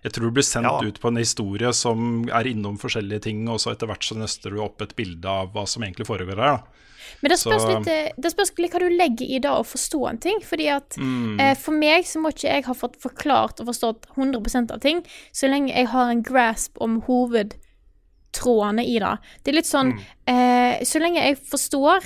[0.05, 3.49] Jeg tror du blir sendt Ja ut på en historie som er innom forskjellige ting,
[3.49, 6.37] og så etter hvert så nøster du opp et bilde av hva som egentlig foregår
[6.37, 6.57] her.
[6.59, 6.83] da.
[7.23, 10.09] Men det spørs, litt, eh, det spørs litt hva du legger i det å forstå
[10.11, 10.41] en ting.
[10.43, 11.41] Fordi at Mm.
[11.41, 15.03] eh, For meg så må ikke jeg ha fått forklart og forstått 100% av ting,
[15.33, 19.19] så lenge jeg har en grasp om hovedtrådene i det.
[19.45, 19.95] Det er litt sånn
[20.27, 22.05] eh, Så lenge jeg forstår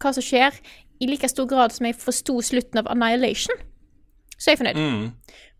[0.00, 0.52] hva som skjer,
[1.00, 3.56] i like stor grad som jeg forsto slutten av Annihilation,
[4.38, 4.76] så er jeg fornøyd.
[4.76, 5.12] Mm.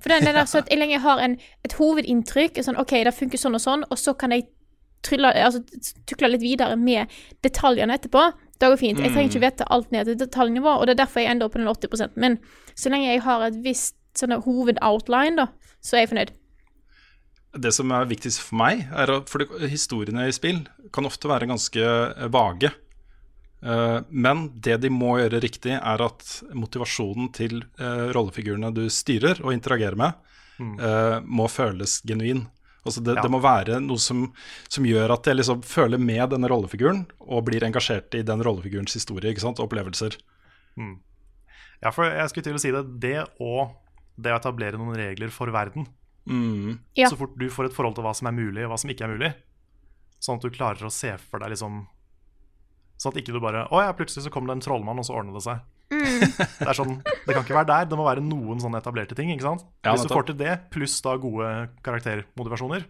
[0.02, 3.14] For den er der så at jeg lenge har en, et hovedinntrykk, sånn, OK, det
[3.14, 4.48] funker sånn og sånn, og så kan jeg
[5.06, 5.62] trylle, altså,
[6.06, 7.10] tukle litt videre med
[7.44, 8.28] detaljene etterpå.
[8.58, 9.00] Det går fint.
[9.02, 11.56] Jeg trenger ikke vite alt ned til detaljnivå, og det er derfor jeg ender opp
[11.56, 12.38] på den 80% Men
[12.78, 15.48] så lenge jeg har et visst sånn hovedoutline, da,
[15.82, 16.32] så er jeg fornøyd.
[17.62, 20.62] Det som er viktigst for meg, er at for historiene i spill
[20.94, 21.88] kan ofte være ganske
[22.32, 22.70] vage.
[23.62, 29.38] Eh, Men det de må gjøre riktig, er at motivasjonen til eh, rollefigurene du styrer
[29.44, 30.14] og interagerer med,
[30.60, 32.48] eh, må føles genuin.
[32.84, 33.22] Altså det, Ja.
[33.22, 34.32] det må være noe som,
[34.68, 38.92] som gjør at jeg liksom føler med denne rollefiguren og blir engasjert i den rollefigurens
[38.98, 39.60] historie ikke sant?
[39.60, 40.16] og opplevelser.
[41.82, 42.82] Ja, for jeg skulle til å si det.
[43.02, 43.76] Det og
[44.18, 45.86] det å etablere noen regler for verden.
[46.26, 46.78] Mm.
[46.98, 47.08] Ja.
[47.08, 49.06] Så fort du får et forhold til hva som er mulig, og hva som ikke
[49.06, 49.32] er mulig.
[50.22, 51.84] Sånn at du klarer å se for deg liksom
[53.02, 55.16] Sånn at ikke du bare Å ja, plutselig så kom det en trollmann, og så
[55.18, 55.62] ordna det seg.
[55.92, 57.88] Det er sånn, det kan ikke være der.
[57.90, 59.28] Det må være noen sånne etablerte ting.
[59.34, 59.64] ikke sant?
[59.84, 61.48] Ja, Hvis du får til det, pluss da gode
[61.84, 62.86] karaktermotivasjoner,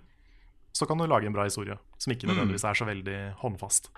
[0.77, 2.17] så kan du lage en bra historie som Mm.
[2.17, 3.89] ikke nødvendigvis er så veldig håndfast.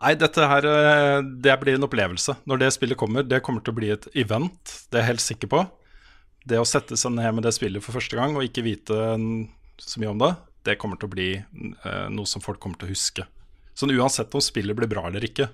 [0.00, 2.36] Nei, dette her eh, det blir en opplevelse.
[2.48, 5.24] Når det spillet kommer, det kommer til å bli et event, det er jeg helt
[5.26, 5.64] sikker på.
[6.48, 9.42] Det å sette seg ned med det spillet for første gang og ikke vite mm,
[9.76, 10.30] så mye om det,
[10.64, 13.26] det kommer til å bli eh, noe som folk kommer til å huske.
[13.80, 15.48] Sånn uansett om spillet blir bra eller ikke.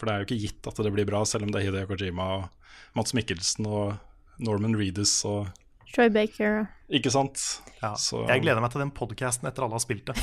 [0.00, 1.88] For det er jo ikke gitt at det blir bra, selv om det er Hideo
[1.90, 2.48] Kojima og
[2.96, 3.94] Mats Mikkelsen og
[4.44, 5.48] Norman Reedus og
[5.94, 6.66] Troy Baker.
[6.92, 7.40] Ikke sant?
[7.82, 7.94] Ja.
[7.96, 10.16] Så- Jeg gleder meg til den podkasten etter alle har spilt det.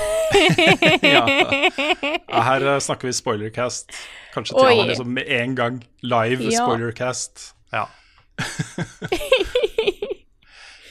[1.15, 1.23] ja.
[1.29, 3.93] ja, her eh, snakker vi spoilercast.
[4.35, 6.65] Kanskje til alle liksom med en gang live Ja.
[6.67, 7.53] spoilercast.
[7.73, 7.85] Ja.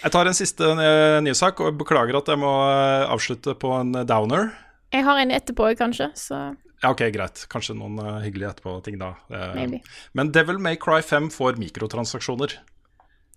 [0.03, 3.93] Jeg tar en siste eh, nyhetssak og beklager at jeg må eh, avslutte på en
[4.09, 4.49] downer.
[4.93, 6.43] Jeg har en etterpå, kanskje, så
[6.83, 7.45] Ja, ok, greit.
[7.53, 9.15] Kanskje noen uh, hyggelige etterpå-ting da.
[9.31, 9.79] Uh,
[10.19, 12.59] Men Devil May Cry 5 får mikrotransaksjoner.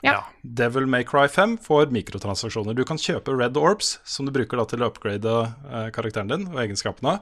[0.03, 0.17] Ja.
[0.41, 2.75] Devil May Cry 5 får mikrotransaksjoner.
[2.75, 6.47] Du kan kjøpe Red Orbs, som du bruker da til å upgrade uh, karakteren din
[6.51, 7.19] og egenskapene.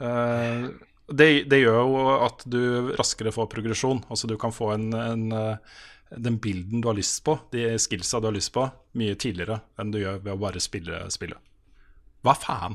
[0.00, 0.72] Uh,
[1.06, 2.62] det, det gjør jo at du
[2.98, 4.02] raskere får progresjon.
[4.10, 5.26] Altså du kan få en, en,
[6.10, 8.66] den bilden du har lyst på, de skillsa du har lyst på,
[8.98, 11.38] mye tidligere enn du gjør ved å bare spille spillet.
[12.26, 12.74] Hva faen?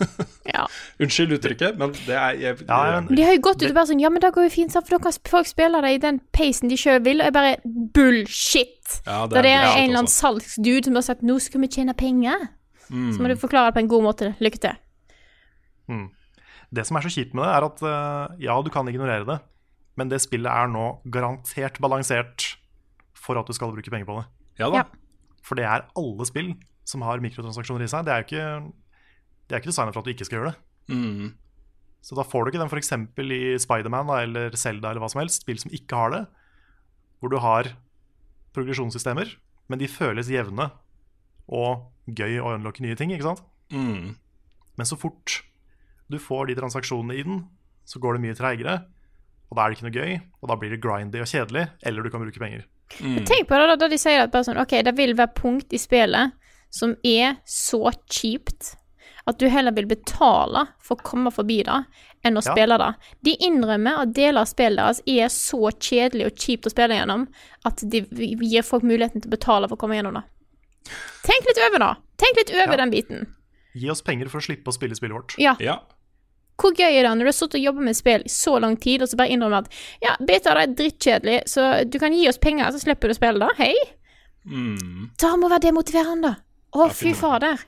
[0.54, 0.64] ja.
[1.02, 3.90] Unnskyld uttrykket, men det er jeg, Ja, ja, de har jo gått ut og bare
[3.90, 6.20] sånn Ja, men det går jo fint, for da kan folk spille det i den
[6.36, 7.56] pacen de sjøl vil, og jeg bare
[7.96, 9.00] Bullshit!
[9.04, 11.94] Ja, Da det er en eller annen salgsdude som har sagt 'nå skal vi tjene
[11.94, 12.48] penger',
[12.88, 13.12] Mm.
[13.12, 14.26] så må du forklare det på en god måte.
[14.38, 14.76] Lykke til.
[16.74, 19.38] Det som er så kjipt med det, er at eh, ja, du kan ignorere det,
[19.96, 22.56] men det spillet er nå garantert balansert
[23.14, 24.26] for at du skal bruke penger på det.
[24.60, 24.76] Ja da.
[24.76, 24.84] Ja.
[25.46, 26.54] For det er alle spill
[26.86, 28.04] som har mikrotransaksjoner i seg.
[28.06, 28.72] Det er jo ikke,
[29.46, 30.94] det er ikke designa for at du ikke skal gjøre det.
[30.94, 31.34] Mm.
[32.06, 32.92] Så da får du ikke den f.eks.
[33.34, 36.22] i Spiderman eller Zelda eller hva som helst, spill som ikke har det,
[37.18, 37.72] hvor du har
[38.56, 39.32] progresjonssystemer,
[39.66, 40.70] men de føles jevne
[41.46, 43.42] og gøy å unlocke nye ting, ikke sant?
[43.74, 44.14] Mm.
[44.78, 45.40] Men så fort
[46.06, 47.42] du får de transaksjonene i den,
[47.86, 48.78] så går det mye treigere,
[49.50, 52.02] og da er det ikke noe gøy, og da blir det grindy og kjedelig, eller
[52.02, 52.66] du kan bruke penger.
[52.96, 55.72] Tenk på det da, da de sier at bare sånn Ok, det vil være punkt
[55.74, 56.36] i spillet
[56.70, 58.76] som er så kjipt
[59.26, 61.80] at du heller vil betale for å komme forbi det,
[62.24, 62.52] enn å Ja.
[62.54, 62.94] spille det.
[63.24, 67.26] De innrømmer at deler av spillet deres er så kjedelig og kjipt å spille gjennom
[67.64, 70.22] at de gir folk muligheten til å betale for å komme gjennom det.
[71.26, 71.96] Tenk litt over det.
[72.18, 72.76] Tenk litt over Ja.
[72.84, 73.26] den biten.
[73.74, 75.34] Gi oss penger for å slippe å spille spillet vårt.
[75.38, 75.56] Ja.
[75.60, 75.80] Ja.
[76.58, 78.76] Hvor gøy er det når du har sittet og jobbet med spill i så lang
[78.78, 79.68] tid, og så bare innrømmer at
[80.00, 83.16] ja, beta det er drittkjedelig, så du kan gi oss penger, så slipper du å
[83.18, 83.56] spille det.
[83.58, 83.74] Hei?
[84.46, 85.10] Mm.
[85.18, 86.36] Det må være demotiverende.
[86.72, 87.58] Å, fy fader.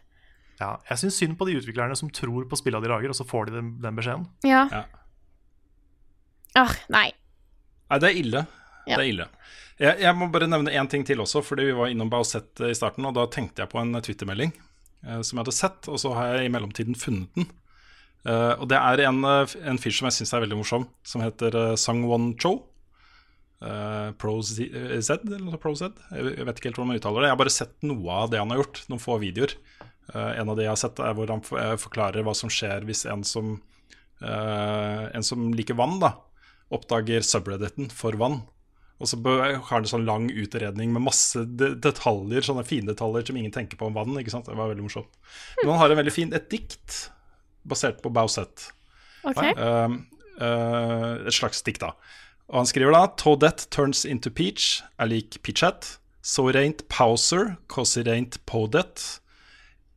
[0.59, 3.26] Ja, jeg syns synd på de utviklerne som tror på spillene de lager, og så
[3.28, 4.26] får de den, den beskjeden.
[4.46, 4.64] Ja.
[4.72, 4.84] Ja.
[6.59, 7.09] Ah, nei.
[7.88, 8.46] Nei, det er ille.
[8.88, 8.96] Ja.
[8.96, 9.28] Det er ille.
[9.78, 12.74] Jeg, jeg må bare nevne én ting til også, fordi vi var innom Bausett i
[12.74, 16.14] starten, og da tenkte jeg på en Twitter-melding eh, som jeg hadde sett, og så
[16.16, 17.46] har jeg i mellomtiden funnet den.
[18.26, 21.22] Eh, og det er en, eh, en fyr som jeg syns er veldig morsom, som
[21.22, 22.56] heter uh, Sangwon Cho.
[23.59, 25.94] Uh, eh, Z, eller noe Pro Z?
[26.14, 27.30] Jeg jeg vet ikke helt hvordan man uttaler det.
[27.30, 29.54] Jeg har bare sett noe av det han har gjort, noen få videoer.
[30.14, 32.86] Eh, en av de jeg har sett, er hvor han eh, forklarer hva som skjer
[32.88, 33.56] hvis en som,
[34.22, 36.14] eh, en som liker vann, da,
[36.74, 38.40] oppdager subredditen for vann.
[38.98, 43.36] Og så har han en sånn lang utredning med masse detaljer, sånne fine detaljer som
[43.38, 44.16] ingen tenker på om vann.
[44.18, 44.48] ikke sant?
[44.50, 45.12] Det var veldig morsomt.
[45.61, 47.04] Men han har en veldig fin, et dikt
[47.62, 48.72] basert på Bausett.
[49.22, 49.38] OK.
[49.38, 49.94] Uh,
[50.42, 51.92] uh, et slags dikt, da.
[52.50, 56.00] Og han skriver da Toadette turns into peach er lik peachette.
[56.20, 59.20] So it ain't Powser, cause it ain't Podet.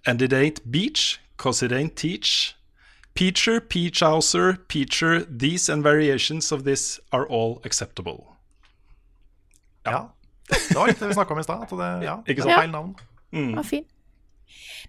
[0.08, 2.56] And it ain't beach, cause it ain't teach.
[3.14, 8.24] Peacher, peachhouser, peacher, these and variations of this are all acceptable.
[9.86, 10.14] Ja.
[10.48, 11.66] Det var litt det vi snakka om i stad.
[11.70, 12.60] Det, ja, det Ikke er sant?
[12.62, 12.96] feil navn.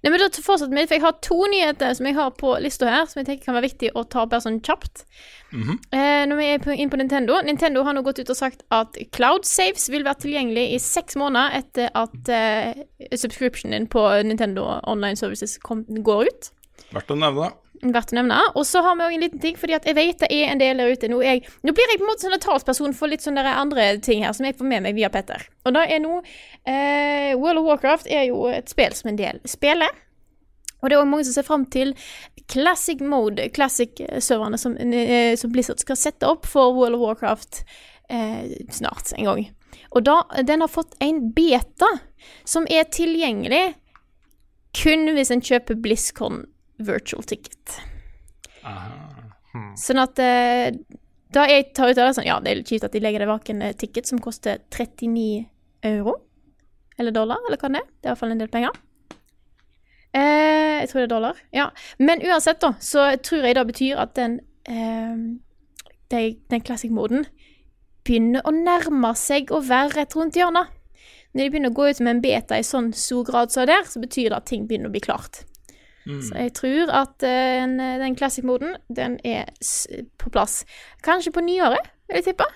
[0.02, 2.88] Nei, men da fortsetter vi, for Jeg har to nyheter som jeg har på lista
[2.90, 5.04] her, som jeg tenker kan være viktig å ta bare sånn kjapt.
[5.92, 8.64] eh, når vi er inne inn på Nintendo Nintendo har nå gått ut og sagt
[8.72, 12.82] at Cloud Saves vil være tilgjengelig i seks måneder etter at eh,
[13.12, 16.50] subscriptionen din på Nintendo Online Services kom, går ut.
[16.92, 17.52] Verdt å nevne.
[17.82, 18.38] Verdt å nevne.
[18.54, 20.78] Og så har vi også en liten ting, fordi jeg vet det er en del
[20.78, 21.18] der ute nå.
[21.26, 24.34] Jeg, nå blir jeg på en måte sånn talsperson for litt sånne andre ting her,
[24.36, 25.42] som jeg får med meg via Petter.
[25.66, 29.42] Og da er nå eh, World of Warcraft er jo et spill som en del
[29.50, 29.90] spiller.
[30.82, 31.90] Og det er også mange som ser fram til
[32.50, 37.64] classic mode, classic-serverne som, eh, som Blizzard skal sette opp for World of Warcraft
[38.10, 39.44] eh, snart en gang.
[39.90, 41.90] Og da, den har fått en beta
[42.46, 43.72] som er tilgjengelig
[44.78, 46.44] kun hvis en kjøper BlizzCon
[46.78, 47.78] virtual ticket.
[49.76, 50.70] Sånn at eh,
[51.32, 53.24] da jeg tar ut av det sånn Ja, det er litt kjipt at de legger
[53.24, 55.44] det bak en eh, ticket som koster 39
[55.88, 56.16] euro.
[57.00, 57.86] Eller dollar, eller hva det er.
[57.88, 58.80] Det er i hvert fall en del penger.
[60.12, 61.40] Eh, jeg tror det er dollar.
[61.56, 61.70] Ja.
[61.98, 65.16] Men uansett, da, så tror jeg det betyr at den eh,
[66.12, 67.24] den, Den classic-moden
[68.04, 70.68] begynner å nærme seg å være rett rundt hjørnet.
[71.32, 73.78] Når de begynner å gå ut med en beta i sånn stor grad som det
[73.78, 75.46] er, så betyr det at ting begynner å bli klart.
[76.02, 79.44] Så jeg tror at den, den classic-moden, den er
[80.18, 80.64] på plass.
[81.06, 82.48] Kanskje på nyåret, vil jeg tippe.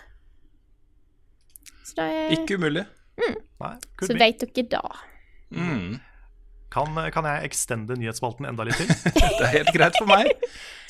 [1.86, 2.82] Så det er Ikke umulig.
[3.16, 3.70] Nei,
[4.02, 4.18] Så be.
[4.20, 4.82] vet dere da.
[6.76, 8.90] Kan, kan jeg extende nyhetsspalten enda litt til?
[9.38, 10.28] Det er helt greit for meg.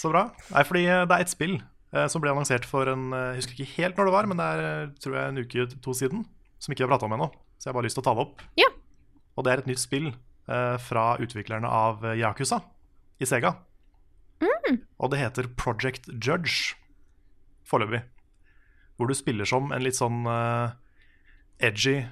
[0.00, 0.24] Så bra.
[0.54, 3.42] Nei, fordi eh, det er et spill eh, som ble annonsert for en eh, Jeg
[3.42, 5.94] husker ikke helt når det var, men det er eh, tror jeg en uke to
[5.94, 6.24] siden.
[6.58, 7.28] Som ikke vi har prata om ennå.
[7.60, 8.42] Så jeg har bare lyst til å ta det opp.
[8.58, 8.70] Ja.
[9.36, 10.16] Og det er et nytt spill eh,
[10.82, 12.60] fra utviklerne av eh, Yakuza
[13.18, 13.54] i Sega.
[14.96, 16.76] Og det heter Project Judge
[17.66, 18.02] foreløpig.
[18.96, 20.72] Hvor du spiller som en litt sånn uh,
[21.62, 22.06] edgy,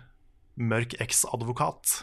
[0.60, 2.02] mørk eksadvokat.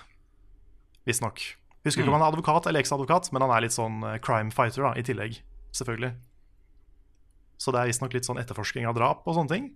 [1.07, 1.43] Visstnok.
[1.85, 4.53] Husker ikke om han er advokat eller eksadvokat, men han er litt sånn eh, crime
[4.53, 5.39] fighter da, i tillegg.
[5.73, 6.11] Selvfølgelig.
[7.61, 9.71] Så det er visstnok litt sånn etterforsking av drap og sånne ting.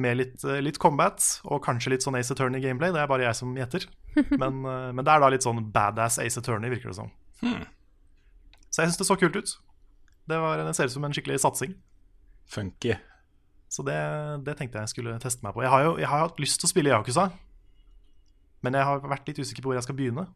[0.00, 2.94] Med litt, eh, litt combat og kanskje litt sånn Ace Attorney gameplay.
[2.94, 3.84] Det er bare jeg som gjetter.
[4.42, 7.10] Men, eh, men det er da litt sånn badass Ace Attorney, virker det som.
[8.68, 9.52] Så jeg syns det så kult ut.
[10.28, 11.76] Det, var, det ser ut som en skikkelig satsing.
[12.52, 12.96] Funky.
[13.68, 13.96] Så det,
[14.46, 15.62] det tenkte jeg skulle teste meg på.
[15.64, 17.28] Jeg har jo jeg har hatt lyst til å spille Yakuza,
[18.64, 20.26] men jeg har vært litt usikker på hvor jeg skal begynne.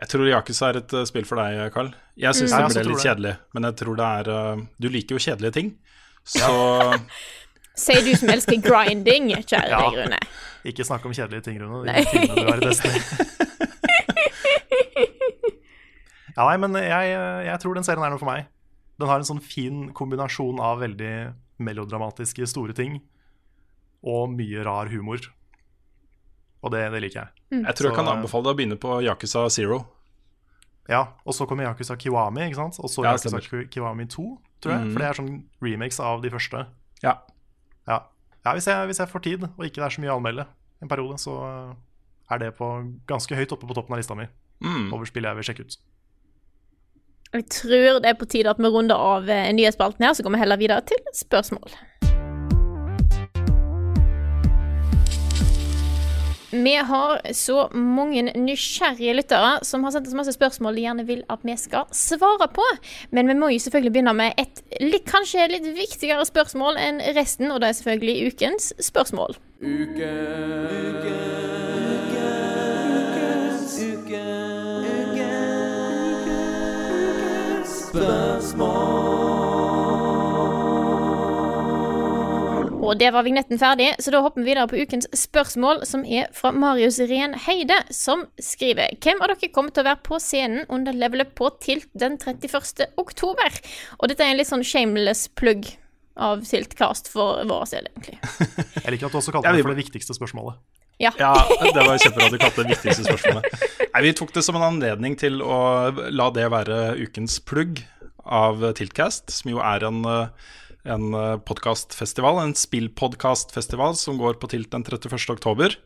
[0.00, 1.90] Jeg tror Yakuza er et eh, spill for deg, Carl.
[2.18, 2.68] Jeg syns mm.
[2.72, 3.06] det ble litt det.
[3.10, 5.72] kjedelig, men jeg tror det er eh, Du liker jo kjedelige ting.
[6.24, 6.48] Så
[7.82, 9.82] Sier du som elsker grinding, kjære Ja.
[9.84, 10.18] deg, Rune.
[10.64, 11.82] Ikke snakk om kjedelige ting, Rune.
[11.88, 12.04] Nei.
[12.06, 13.00] De du har i Destiny.
[16.36, 17.14] ja, nei, men jeg,
[17.48, 18.46] jeg tror den serien er noe for meg.
[19.00, 21.12] Den har en sånn fin kombinasjon av veldig
[21.62, 23.00] melodramatiske store ting
[24.02, 25.20] og mye rar humor.
[26.62, 27.30] Og det, det liker jeg.
[27.58, 29.80] jeg tror jeg Så- kan anbefale deg å begynne på Yakuza Zero.
[30.90, 32.78] Ja, Og så kommer Yakuza Kiwami, ikke sant?
[32.82, 33.38] og så Ja, Yakuza.
[33.70, 34.24] Kiwami 2,
[34.62, 34.88] tror jeg.
[34.92, 36.64] For det er sånn remakes av de første.
[37.02, 37.16] Ja.
[37.86, 38.00] Ja,
[38.42, 40.46] ja hvis, jeg, hvis jeg får tid, og ikke det er så mye å anmelde
[40.82, 41.36] en periode, så
[42.32, 42.68] er det på
[43.10, 44.28] ganske høyt oppe på toppen av lista mi
[44.94, 45.78] over spill jeg vil sjekke ut.
[47.32, 50.36] Jeg tror det er på tide at vi runder av eh, nyhetsspalten her, så går
[50.36, 51.78] vi heller videre til spørsmål.
[56.52, 61.22] Vi har så mange nysgjerrige lyttere som har sendt oss masse spørsmål de gjerne vil
[61.32, 62.66] at vi skal svare på.
[63.10, 67.48] Men vi må jo selvfølgelig begynne med et litt, kanskje litt viktigere spørsmål enn resten,
[67.52, 69.40] og det er selvfølgelig ukens spørsmål.
[82.82, 86.32] Og det var vignetten ferdig, så da hopper vi videre på ukens spørsmål, som er
[86.34, 90.66] fra Marius Ren Heide, som skriver Hvem av dere kommer til å være på scenen
[90.66, 92.88] under Level Up på Tilt den 31.
[92.98, 93.60] oktober?
[94.00, 95.70] Og dette er en litt sånn shameless plugg
[96.18, 98.18] av Tiltcast for vår del, egentlig.
[98.84, 100.58] Jeg liker at du også kalte det for det viktigste spørsmålet.
[101.02, 101.12] Ja.
[101.18, 101.32] Ja,
[101.72, 103.62] det var kjempebra at du kalte det viktigste spørsmålet.
[103.92, 105.62] Nei, Vi tok det som en anledning til å
[106.12, 107.80] la det være ukens plugg
[108.22, 110.50] av Tiltcast, som jo er en, eh,
[110.84, 111.12] en
[111.46, 115.18] podkastfestival, en spillpodkastfestival som går på Tilt den 31.
[115.36, 115.76] oktober.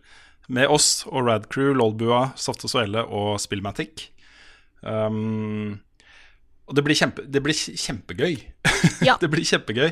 [0.47, 4.11] Med oss og Radcrew, Lolbua, Softe Suelle og Spillmatic.
[4.87, 5.81] Um,
[6.67, 8.39] og det blir, kjempe, det blir kjempegøy.
[9.07, 9.17] Ja.
[9.23, 9.91] det blir kjempegøy.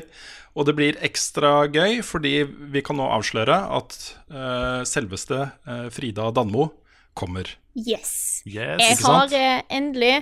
[0.55, 2.37] Og det blir ekstra gøy fordi
[2.71, 3.97] vi kan nå avsløre at
[4.31, 6.69] uh, selveste uh, Frida Danmo
[7.15, 7.49] kommer.
[7.75, 8.43] Yes.
[8.47, 8.79] Yes.
[8.79, 10.13] Jeg har eh, endelig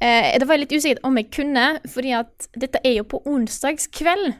[0.00, 4.34] eh, Det var litt usikkert om jeg kunne, fordi at dette er jo på onsdagskveld.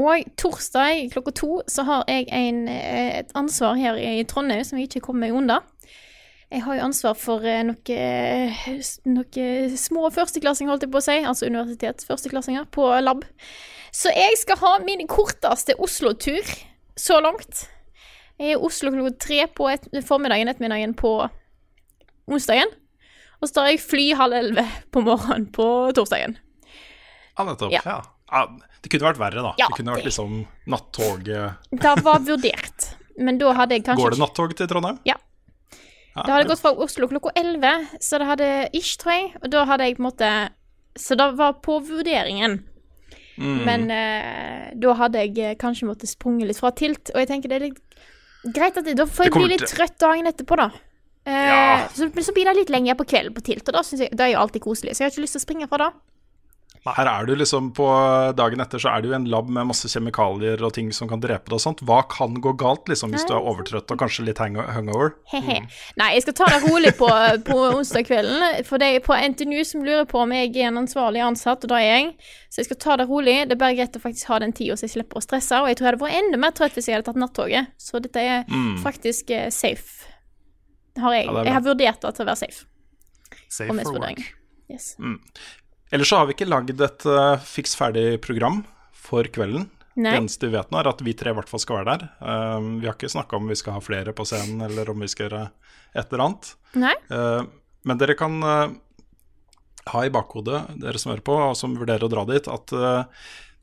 [0.00, 4.80] Og torsdag klokka to så har jeg en, eh, et ansvar her i Trondheim som
[4.80, 5.60] jeg ikke kommer meg unna.
[6.52, 8.72] Jeg har jo ansvar for noen noe,
[9.08, 13.22] noe små førsteklassinger, holdt jeg på å si, altså universitetsførsteklassinger, på lab.
[13.92, 16.44] Så jeg skal ha min korteste Oslo-tur
[16.96, 17.66] så langt.
[18.42, 21.12] Jeg er i Oslo klokka tre på et, formiddagen ettermiddagen på
[22.26, 22.72] onsdagen.
[23.38, 24.64] Og så tar jeg fly halv elleve
[24.94, 26.34] på morgenen på torsdagen.
[27.36, 27.70] Ja, nettopp.
[27.74, 28.00] Ja.
[28.32, 28.46] Ja.
[28.82, 29.52] Det kunne vært verre, da.
[29.60, 30.40] Ja, det kunne vært liksom
[30.72, 32.88] nattoget Det var vurdert.
[33.20, 34.98] Men da hadde jeg kanskje Går det nattog til Trondheim?
[35.06, 35.18] Ja.
[36.12, 39.30] Ja, Da hadde jeg gått fra Oslo klokka 11, så det hadde ish, tror jeg.
[39.42, 40.30] Og da hadde jeg på en måte
[40.98, 42.58] Så det var på vurderingen.
[43.38, 43.60] Mm.
[43.64, 47.12] Men eh, da hadde jeg eh, kanskje måttet sprunge litt fra tilt.
[47.14, 47.80] Og jeg tenker det er litt
[48.44, 50.70] greit at det, da får jeg bli litt til- trøtt dagen etterpå, da.
[51.24, 51.88] Eh, Ja.
[51.94, 54.32] så, så blir det litt lenger på kvelden på tilt, og da jeg, det er
[54.32, 54.94] jo alltid koselig.
[54.96, 55.92] Så jeg har ikke lyst til å springe fra det.
[56.82, 57.84] Her er du liksom på
[58.34, 61.20] dagen etter så er du i en lab med masse kjemikalier og ting som kan
[61.22, 61.82] drepe deg og sånt.
[61.86, 65.14] Hva kan gå galt liksom hvis du er overtrøtt og kanskje litt hungover?
[65.30, 65.68] Mm.
[66.00, 67.06] Nei, jeg skal ta det rolig på,
[67.46, 68.42] på onsdag kvelden.
[68.66, 71.70] For det er på NTNU som lurer på om jeg er en ansvarlig ansatt, og
[71.70, 72.10] det er jeg.
[72.50, 73.38] Så jeg skal ta det rolig.
[73.46, 75.62] Det er bare greit å faktisk ha den tida så jeg slipper å stresse.
[75.62, 77.70] Og jeg tror jeg hadde vært enda mer trøtt hvis jeg hadde tatt nattoget.
[77.78, 78.42] Så dette er
[78.82, 80.10] faktisk eh, safe.
[80.98, 82.66] Har jeg, Ja, jeg har vurdert det til å være safe.
[83.46, 84.26] Safe for work.
[84.72, 84.96] Yes.
[85.92, 88.62] Ellers så har vi ikke lagd et uh, fiks ferdig program
[88.96, 89.68] for kvelden.
[89.92, 90.14] Nei.
[90.14, 92.06] Det eneste vi vet nå, er at vi tre i hvert fall skal være der.
[92.24, 95.10] Uh, vi har ikke snakka om vi skal ha flere på scenen, eller om vi
[95.12, 95.42] skal gjøre
[95.92, 96.52] et eller annet.
[96.80, 96.94] Nei?
[97.12, 97.44] Uh,
[97.84, 98.38] men dere kan
[99.90, 102.72] ha i bakhodet, dere som hører på, og som vurderer å dra dit, at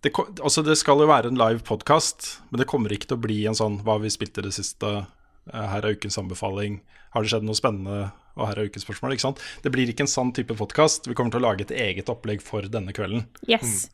[0.03, 0.11] det,
[0.43, 3.37] altså det skal jo være en live podkast, men det kommer ikke til å bli
[3.47, 5.07] en sånn 'hva vi spilte i det siste',
[5.47, 6.81] 'her er ukens anbefaling',
[7.15, 9.11] 'har det skjedd noe spennende', og 'her er ukespørsmål.
[9.13, 9.39] ikke sant?
[9.63, 11.07] Det blir ikke en sann type podkast.
[11.07, 13.89] Vi kommer til å lage et eget opplegg for denne kvelden Yes.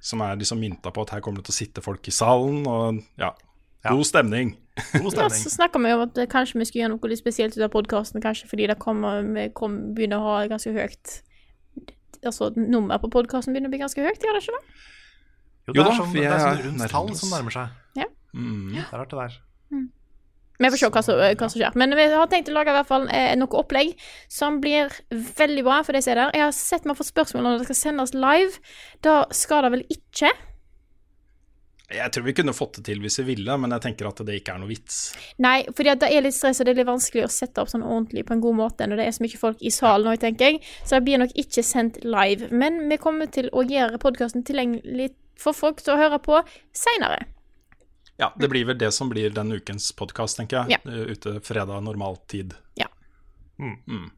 [0.00, 2.66] som er liksom mynta på at her kommer det til å sitte folk i salen,
[2.66, 3.32] og ja,
[3.84, 3.90] Ja.
[3.90, 4.56] god stemning.
[4.92, 5.30] God stemning.
[5.30, 7.62] Ja, så snakker vi om at eh, kanskje vi skulle gjøre noe litt spesielt ut
[7.62, 11.22] av podkasten, kanskje fordi det kommer, vi kom, begynner å ha ganske høyt
[12.24, 14.64] Altså nummer på podkasten begynner å bli ganske høyt, gjør det ikke det?
[15.66, 17.68] Jo, det er sånn, det er sånn rundt tall som nærmer seg.
[17.98, 18.06] Ja.
[18.34, 18.72] Mm.
[18.72, 19.36] Det er rart, det der.
[20.58, 21.78] Vi får se hva som, hva som skjer.
[21.78, 23.94] Men vi har tenkt å lage i hvert fall eh, noe opplegg
[24.32, 26.36] som blir veldig bra for de som er der.
[26.38, 28.60] Jeg har sett meg for spørsmål om det skal sendes live.
[29.04, 30.32] Da skal det vel ikke?
[31.86, 34.40] Jeg tror vi kunne fått det til hvis vi ville, men jeg tenker at det
[34.40, 34.96] ikke er noe vits.
[35.42, 37.84] Nei, for det er litt stress, og det er litt vanskelig å sette opp sånn
[37.86, 40.50] ordentlig på en god måte når det er så mye folk i salen òg, tenker
[40.50, 40.64] jeg.
[40.82, 42.50] Så det blir nok ikke sendt live.
[42.50, 46.42] Men vi kommer til å gjøre podkasten tilgjengelig for folk til å høre på
[46.74, 47.28] seinere.
[48.18, 50.78] Ja, det blir vel det som blir den ukens podkast, tenker jeg.
[50.78, 50.92] Ja.
[50.92, 52.54] Eh, Ute fredag normal tid.
[52.80, 52.86] Ja.
[53.60, 54.10] Mm.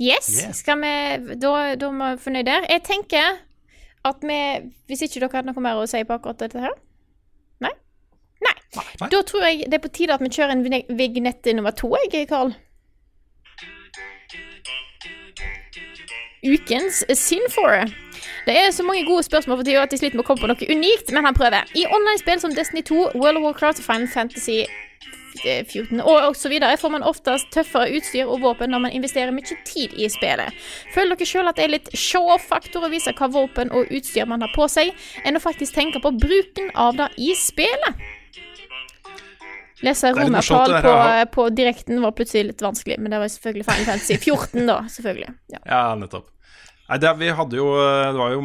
[0.00, 0.52] Yes, yeah.
[0.56, 2.66] skal vi Da, da må vi fornøyd der.
[2.72, 3.38] Jeg tenker
[4.08, 4.38] at vi
[4.88, 6.72] Hvis ikke dere hadde noe mer å si på akkurat dette her?
[7.60, 7.72] Nei?
[8.40, 8.54] Nei.
[8.76, 9.08] Nei.
[9.12, 11.92] Da tror jeg det er på tide at vi kjører en vine- vignett nummer to,
[12.08, 12.54] jeg, Karl.
[16.42, 17.84] Ukens Sinfor.
[18.46, 20.50] Det er så mange gode spørsmål for tida at de sliter med å komme på
[20.50, 21.68] noe unikt, men han prøver.
[21.76, 24.62] I online-spill som Destiny 2, World of Warcraft, Final Fantasy
[25.44, 26.54] eh, 14 og, osv.
[26.80, 30.56] får man oftest tøffere utstyr og våpen når man investerer mye tid i spillet.
[30.94, 34.46] Føler dere sjøl at det er litt show-off-faktor å vise hva våpen og utstyr man
[34.46, 38.08] har på seg, enn å faktisk tenke på bruken av det i spillet?
[39.80, 40.96] Lese er romertall på,
[41.32, 44.82] på direkten var plutselig litt vanskelig, men det var selvfølgelig Final Fantasy 14, da.
[44.92, 45.30] Selvfølgelig.
[45.54, 45.60] Ja.
[45.64, 46.28] Ja, nettopp.
[46.90, 48.40] Nei, det, vi hadde jo, det var jo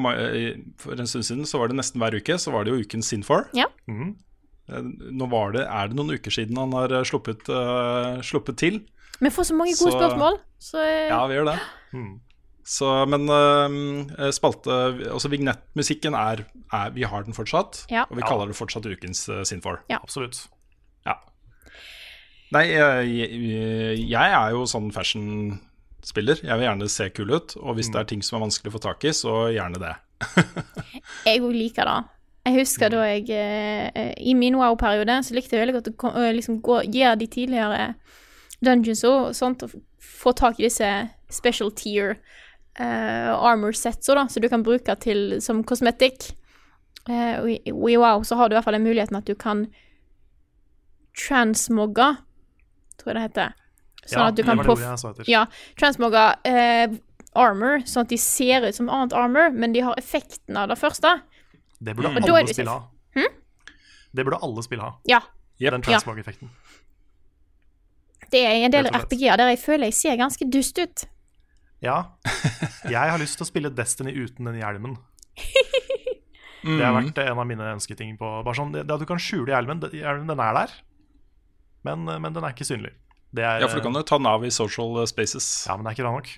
[0.78, 3.10] For en stund siden så var det nesten hver uke så var det jo ukens
[3.10, 3.48] Sinfor.
[3.58, 3.66] Ja.
[3.90, 4.14] Mm.
[4.70, 8.58] Eh, Nå var det, er det noen uker siden han har eh, sluppet, uh, sluppet
[8.62, 8.80] til.
[9.22, 11.60] Vi får så mange gode Så- spørsmål, så eh, Ja, vi gjør det.
[11.94, 12.14] Mm.
[12.66, 14.74] Så, men uh, spalte
[15.14, 16.42] Altså vignettmusikken er,
[16.74, 18.08] er Vi har den fortsatt, Ja.
[18.10, 19.84] og vi kaller det fortsatt ukens uh, Sinfor.
[19.94, 20.48] Absolutt.
[21.06, 21.20] Ja.
[22.54, 23.30] Nei, jeg,
[24.10, 24.92] jeg, er jo sånn
[26.06, 26.44] fashion-spiller.
[26.46, 28.76] Jeg vil gjerne se kul ut, og hvis det er ting som er vanskelig å
[28.78, 29.96] få tak i, så gjerne det.
[31.26, 32.04] Jeg òg liker det.
[32.46, 36.12] Jeg husker da jeg eh, I min wow-periode så likte jeg veldig godt å ko-
[36.14, 37.96] å liksom gå, gjøre de tidligere
[38.62, 40.86] dungeons og sånt, og få tak i disse
[41.34, 42.20] special tier
[42.78, 46.36] uh, armor sets da, som du kan bruke til som kosmetikk.
[47.10, 49.26] Uh, og i, og i wow så har du i hvert fall den muligheten at
[49.26, 49.66] du kan
[51.18, 52.12] transmogge,
[53.02, 53.58] tror jeg det heter.
[54.06, 55.30] Sånn ja, at du det kan var det jeg sa etter.
[55.30, 55.46] ja,
[55.82, 56.98] transmoga eh,
[57.36, 60.78] armor, sånn at de ser ut som annet armor, men de har effekten av det
[60.80, 61.18] første.
[61.80, 62.20] Det burde mm.
[62.22, 62.80] alle spille spill ha.
[64.16, 64.94] Det burde alle spill ha.
[65.10, 65.22] Ja.
[65.60, 66.52] Den transmog-effekten.
[68.32, 68.88] det er en del.
[68.92, 71.06] RPG-er der jeg føler jeg ser ganske dust ut.
[71.84, 71.98] Ja.
[72.86, 74.98] Jeg har lyst til å spille Destiny uten den hjelmen.
[76.66, 78.16] Det har vært en av mine ønsketing.
[78.18, 80.72] på bare sånn, det, det at du kan skjule hjelmen, hjelmen den er der,
[81.86, 82.96] men, men den er ikke synlig.
[83.34, 85.66] Det er, Ja, for du kan jo ta den av i social spaces.
[85.68, 86.30] ja, men det er ikke bra nok.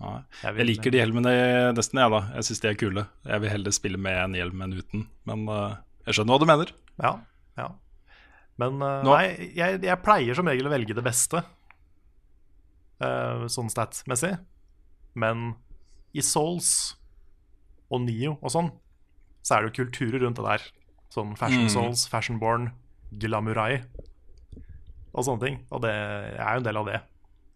[0.00, 0.22] Ja.
[0.42, 2.20] Jeg vil- Jeg liker de hjelmene i Destiny, jeg, da.
[2.34, 3.06] Jeg syns de er kule.
[3.24, 5.06] Jeg vil heller spille med en hjelm enn uten.
[5.24, 6.72] Men uh, jeg skjønner hva du mener.
[7.02, 7.20] Ja,
[7.56, 7.68] ja.
[8.58, 11.42] Men uh, nei, jeg, jeg pleier som regel å velge det beste,
[13.00, 14.38] uh, sånn stat-messig.
[15.16, 15.54] Men
[16.16, 16.96] i Souls
[17.90, 18.70] og Nio og sånn,
[19.46, 20.62] så er det jo kulturer rundt det der.
[21.14, 21.70] Sånn Fashion Mm.
[21.72, 22.72] Souls, Fashionborn,
[23.16, 23.84] Glamurai
[25.16, 25.58] og sånne ting.
[25.72, 27.00] Og det er jo en del av det.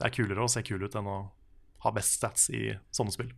[0.00, 1.20] Det er kulere å se kul ut enn å
[1.84, 3.30] ha best stats i sånne spill.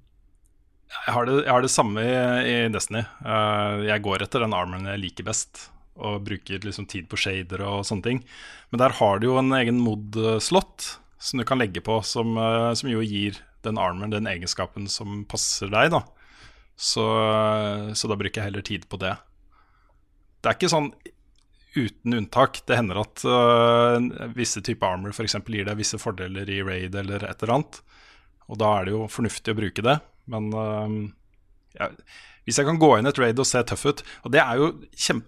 [0.93, 2.16] Jeg har det, jeg har det samme i,
[2.53, 3.03] i Destiny.
[3.24, 5.66] Uh, jeg går etter den armoren jeg liker best,
[5.97, 8.20] og bruker liksom tid på shader og sånne ting.
[8.70, 12.73] Men der har du jo en egen mod-slott som du kan legge på, som, uh,
[12.78, 16.03] som jo gir den armoren den egenskapen som passer deg, da.
[16.82, 17.05] Så,
[17.94, 19.12] så da bruker jeg heller tid på det.
[20.43, 20.89] Det er ikke sånn
[21.77, 22.61] uten unntak.
[22.69, 25.39] Det hender at uh, visse typer armor f.eks.
[25.47, 27.81] gir deg visse fordeler i raid eller et eller annet.
[28.51, 29.97] Og da er det jo fornuftig å bruke det.
[30.32, 30.97] Men uh,
[31.78, 31.89] ja,
[32.47, 34.69] hvis jeg kan gå inn et raid og se tøff ut Og det er jo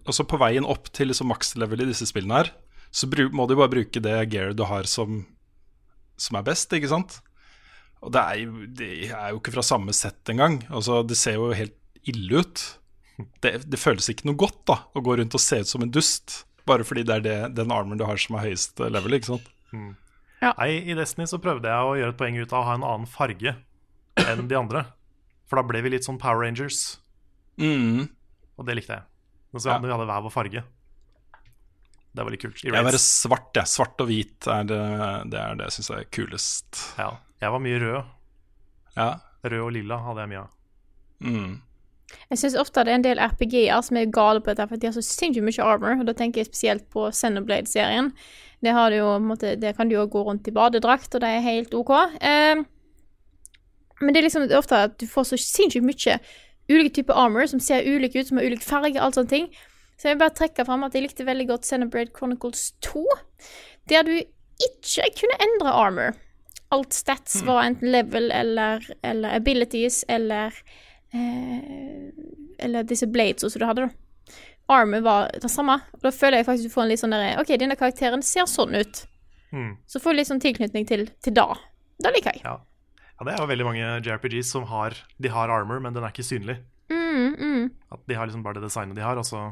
[0.04, 2.50] også på veien opp til liksom max-level i disse spillene her,
[2.94, 5.24] så må du bare bruke det gearet du har som,
[6.20, 7.18] som er best, ikke sant?
[8.04, 10.60] Og det er, jo, det er jo ikke fra samme sett engang.
[10.68, 12.64] Altså, det ser jo helt ille ut.
[13.42, 15.90] Det, det føles ikke noe godt da å gå rundt og se ut som en
[15.94, 16.44] dust.
[16.66, 19.12] Bare fordi det er det, den armoren du har som er høyest level.
[19.18, 19.50] ikke sant?
[19.74, 22.84] Nei, I Destiny så prøvde jeg å gjøre et poeng ut av å ha en
[22.84, 23.54] annen farge
[24.20, 24.84] enn de andre.
[25.48, 26.98] For da ble vi litt sånn Power Rangers,
[27.60, 28.08] Mm.
[28.58, 29.02] og det likte jeg.
[29.52, 29.74] Men så Ja.
[29.76, 30.64] hadde vi hadde hver vår farge.
[32.14, 32.64] Det var litt kult.
[32.64, 33.64] I Jeg var svart, jeg.
[33.66, 34.80] Svart og hvit er det,
[35.30, 36.94] det, er det syns jeg er kulest.
[36.98, 38.04] Ja, jeg var mye rød.
[38.96, 39.08] Ja.
[39.44, 40.50] Rød og lilla hadde jeg mye av.
[41.20, 41.60] Mm.
[42.30, 44.88] Jeg syns ofte det er en del RPG-er som er gale på dette, for de
[44.88, 45.98] har så sinnssykt mye armor.
[46.00, 48.12] Og da tenker jeg spesielt på Xenoblade-serien.
[48.64, 51.92] Det, det kan du jo gå rundt i badedrakt, og det er helt OK.
[52.20, 52.64] Eh,
[54.00, 56.18] men det er liksom ofte at du får så sinnssykt mye
[56.70, 59.50] ulike typer armor som ser ulike ut, som har ulik farge, alt sånne ting.
[59.98, 63.04] Så jeg vil bare trekke fram at jeg likte veldig godt Xenoblade Chronicles 2,
[63.92, 66.16] der du ikke kunne endre armor.
[66.74, 70.56] Alt stats var enten level eller, eller abilities eller
[72.64, 74.36] Eller disse blades som du hadde, da.
[74.72, 75.76] Armor var det samme.
[75.92, 78.46] Og da føler jeg faktisk du får en litt sånn derre OK, denne karakteren ser
[78.48, 79.02] sånn ut.
[79.54, 79.74] Mm.
[79.86, 81.50] Så får du litt sånn tilknytning til, til da.
[82.02, 82.44] Da liker jeg.
[82.46, 82.56] Ja.
[83.04, 86.14] ja, det er jo veldig mange JRPGs som har De har armor, men den er
[86.14, 86.58] ikke synlig.
[86.90, 89.44] Mm, mm, At De har liksom bare det designet de har, og så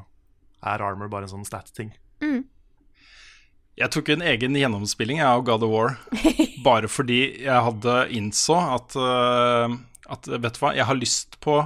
[0.62, 1.93] er armor bare en sånn stat-ting.
[2.24, 2.43] mm.
[3.80, 5.94] Jeg tok en egen gjennomspilling av God of War,
[6.66, 9.76] bare fordi jeg hadde innså at, øh,
[10.10, 11.60] at Vet du hva, jeg har lyst på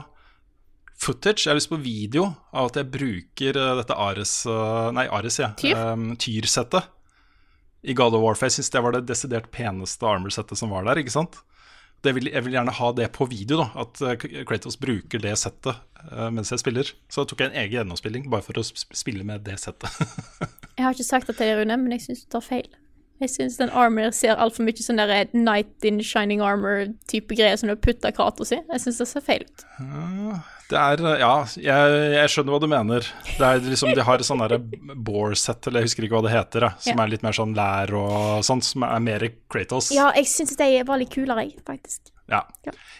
[0.96, 5.06] footage, jeg har lyst på video av at jeg bruker øh, dette Ares øh, Nei,
[5.12, 5.50] Ares, ja.
[5.60, 5.76] Tyr?
[5.76, 6.88] Um, Tyr-settet
[7.86, 8.48] i God of Warfare.
[8.50, 11.36] Jeg syns det var det desidert peneste armor-settet som var der, ikke sant?
[12.04, 15.32] Det vil, jeg vil gjerne ha det på video, da, at øh, Kratos bruker det
[15.40, 15.78] settet
[16.10, 16.90] uh, mens jeg spiller.
[17.12, 19.92] Så tok jeg en egen gjennomspilling bare for å sp- spille med det settet.
[20.76, 22.66] Jeg har ikke sagt at det er Rune, men jeg syns du tar feil.
[23.20, 27.70] Jeg syns den armoren ser altfor mye sånn der Night in Shining Armor-type greier som
[27.70, 28.58] du har putta Kratos i.
[28.68, 29.64] Jeg syns det ser feil ut.
[30.68, 33.06] Det er Ja, jeg, jeg skjønner hva du mener.
[33.38, 36.66] Det er liksom, De har sånn derre boar-set, eller jeg husker ikke hva det heter,
[36.68, 37.04] jeg, som Ja.
[37.06, 39.92] er litt mer sånn lær og sånt, som er mer Kratos.
[39.94, 42.10] Ja, jeg syns de var litt kulere, jeg, faktisk.
[42.26, 42.40] Ja.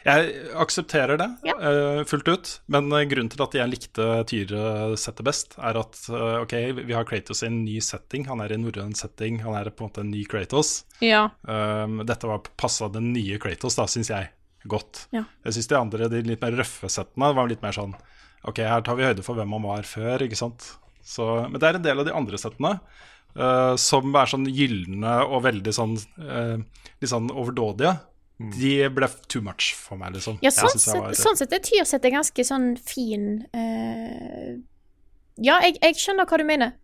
[0.06, 1.54] Jeg aksepterer det Ja.
[1.58, 6.44] uh, fullt ut, men eh, grunnen til at jeg likte Tyre-settet best, er at uh,
[6.44, 8.28] ok, vi har Kratos i en ny setting.
[8.30, 10.84] Han er i en norrøn setting, han er på en måte en ny Kratos.
[11.02, 11.24] Ja.
[11.42, 14.30] Um, dette var passa den nye Kratos, da, syns jeg,
[14.70, 15.08] godt.
[15.16, 15.24] Ja.
[15.46, 17.96] Jeg syns de andre, de litt mer røffe settene, var litt mer sånn
[18.46, 20.62] Ok, her tar vi høyde for hvem han var før, ikke sant.
[21.02, 25.16] Så, men det er en del av de andre settene uh, som er sånn gylne
[25.24, 27.96] og veldig sånn litt sånn overdådige.
[28.38, 30.36] De ble too much for meg, liksom.
[30.44, 34.50] Ja, sånn jeg sett, var- sånn sett er Tyrsett ganske sånn fin uh,
[35.40, 36.74] Ja, jeg, jeg skjønner hva du mener.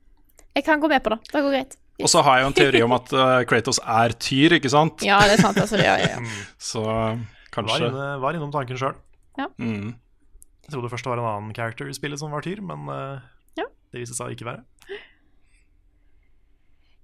[0.57, 1.19] Jeg kan gå med på det.
[1.29, 1.77] Det går greit.
[2.03, 5.05] Og så har jeg jo en teori om at uh, Kratos er tyr, ikke sant.
[5.05, 5.61] Ja, det er sant.
[5.61, 6.25] Altså, ja, ja, ja.
[6.73, 8.97] Så Var, inne, var innom tanken sjøl.
[9.37, 9.93] mm.
[10.63, 13.21] Jeg trodde først det var en annen character i spillet som var tyr, men uh,
[13.61, 13.67] Ja.
[13.93, 14.65] det viste seg å ikke være.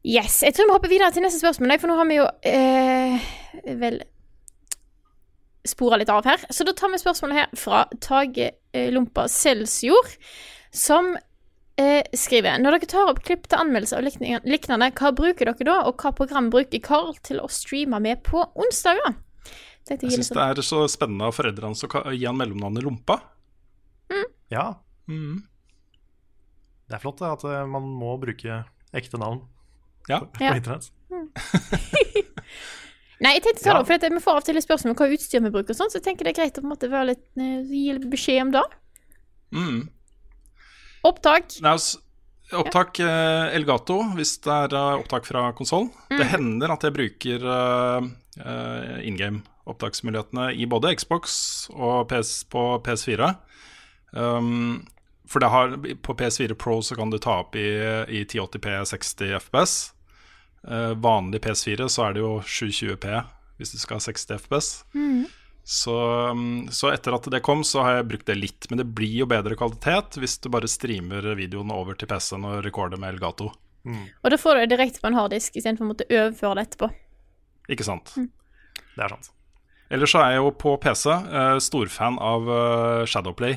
[0.09, 0.41] Yes.
[0.47, 3.27] Jeg tror vi hopper videre til neste spørsmål, for nå har vi jo eh,
[3.81, 3.99] vel
[5.67, 6.39] spora litt av her.
[6.51, 10.15] Så da tar vi spørsmålet her fra Tage eh, Lompa Selsjord,
[10.71, 11.17] som
[11.79, 15.65] eh, skriver Når dere tar opp klipp til anmeldelse og liknende, lignende, hva bruker dere
[15.69, 19.15] da, og hva program bruker Carl til å streame med på onsdager?
[19.89, 23.21] Jeg gir syns det sånn- er så spennende av foreldrene å gi han mellomnavnet Lompa.
[24.51, 24.75] Ja,
[25.09, 25.43] Mm.
[26.89, 29.43] det er flott at eh, man må bruke ekte navn
[30.09, 30.21] Ja.
[30.21, 30.55] på Ja.
[30.55, 30.91] internett.
[33.19, 33.85] Nei, jeg tenkte sånn, Ja.
[33.85, 36.05] for vi får av og til spørsmål om hva utstyr vi bruker, sånn, så jeg
[36.05, 38.51] tenker det er greit å på en måte være litt, eh, gi litt beskjed om
[38.53, 38.63] det.
[39.53, 39.89] Mm.
[41.05, 41.61] Opptak.
[41.61, 41.99] Nei, altså,
[42.53, 45.91] opptak eh, Elgato hvis det er uh, opptak fra konsoll.
[46.11, 48.07] Det hender at jeg bruker uh,
[49.03, 53.35] in game-opptaksmulighetene i både Xbox og PS, på PS4.
[54.13, 54.87] Um,
[55.29, 57.67] for det har, på PS4 Pro så kan du ta opp i,
[58.09, 59.93] i 1080P 60 FPS.
[60.69, 63.19] Eh, vanlig PS4 så er det jo 720P
[63.59, 64.69] hvis du skal ha 60 FPS.
[65.69, 65.95] Så,
[66.31, 68.69] um, så etter at det kom, så har jeg brukt det litt.
[68.71, 72.63] Men det blir jo bedre kvalitet hvis du bare streamer videoen over til PC-en og
[72.65, 73.51] recorder med Elgato.
[74.23, 76.89] Og da får du det direkte på en harddisk istedenfor å måtte overføre det etterpå.
[77.75, 78.15] Ikke sant?
[78.17, 79.31] Det er sant.
[79.93, 83.55] Ellers så er jeg jo på PC eh, storfan av eh, Shadowplay,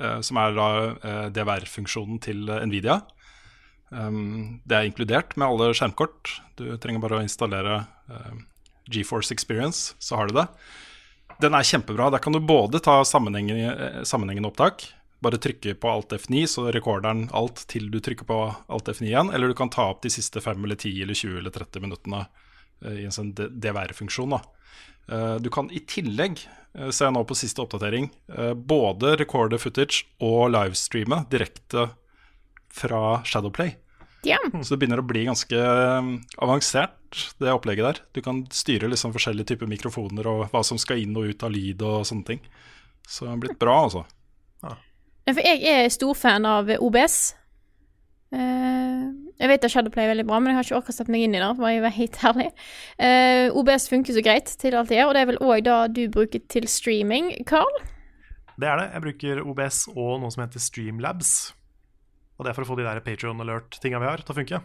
[0.00, 2.98] eh, som er da eh, DVR-funksjonen til eh, Nvidia.
[3.90, 6.36] Um, det er inkludert med alle skjermkort.
[6.58, 8.44] Du trenger bare å installere um,
[8.90, 10.46] GeForce Experience, så har du det.
[11.40, 12.10] Den er kjempebra.
[12.12, 14.84] Der kan du både ta sammenhengende, eh, sammenhengende opptak,
[15.24, 18.38] bare trykke på Alt F9, så rekorderen alt til du trykker på
[18.68, 21.38] Alt F9 igjen, eller du kan ta opp de siste 5 eller 10 eller 20
[21.38, 24.36] eller 30 minuttene uh, i en sånn DVR-funksjon.
[24.36, 24.42] da.
[25.10, 26.44] Eh, du kan i tillegg,
[26.78, 28.10] uh, ser jeg nå på siste oppdatering,
[28.54, 31.90] både recorde footage og livestreame direkte
[32.74, 33.76] fra Shadowplay.
[34.26, 34.36] Ja.
[34.52, 36.10] Så det begynner å bli ganske eh,
[36.44, 36.96] avansert,
[37.40, 38.00] det opplegget der.
[38.14, 41.52] Du kan styre liksom forskjellige typer mikrofoner og hva som skal inn og ut av
[41.54, 42.42] lyd og sånne ting.
[43.08, 44.04] Så det har blitt bra, altså.
[44.62, 44.76] Ja,
[45.32, 47.16] For jeg er storfan av OBS.
[48.36, 49.06] Eh,
[49.40, 51.34] jeg vet at Shadowplay er veldig bra, men jeg har ikke orket sette meg inn
[51.34, 51.48] i det.
[51.56, 52.50] For å være helt ærlig.
[53.00, 55.78] Eh, OBS funker så greit til alt det gjør, og det er vel òg det
[55.96, 57.80] du bruker til streaming, Carl?
[58.60, 58.90] Det er det.
[58.92, 61.32] Jeg bruker OBS og noe som heter Streamlabs.
[62.40, 64.62] Og det er for å få de der Patreon alert-tinga vi har, til å funke.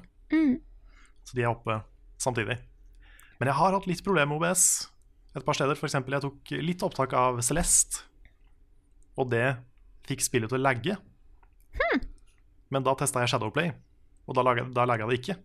[1.27, 1.81] Så de er oppe
[2.23, 2.55] samtidig.
[3.41, 4.63] Men jeg har hatt litt problemer med OBS
[5.35, 5.75] et par steder.
[5.75, 8.05] Eksempel, jeg tok litt opptak av Celeste,
[9.19, 9.57] og det
[10.07, 10.95] fikk spillet til å lagge.
[12.71, 13.73] Men da testa jeg Shadowplay,
[14.23, 15.35] og da laga da lagga det ikke.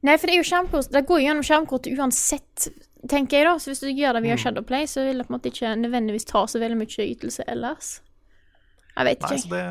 [0.00, 2.70] Nei, for det er jo skjermkort Det går jo gjennom skjermkortet uansett,
[3.04, 3.58] tenker jeg, da.
[3.60, 6.28] Så hvis du gjør det via Shadowplay, så vil det på en måte ikke nødvendigvis
[6.30, 7.98] ta så veldig mye ytelse ellers.
[9.00, 9.64] Jeg vet Nei, så, det,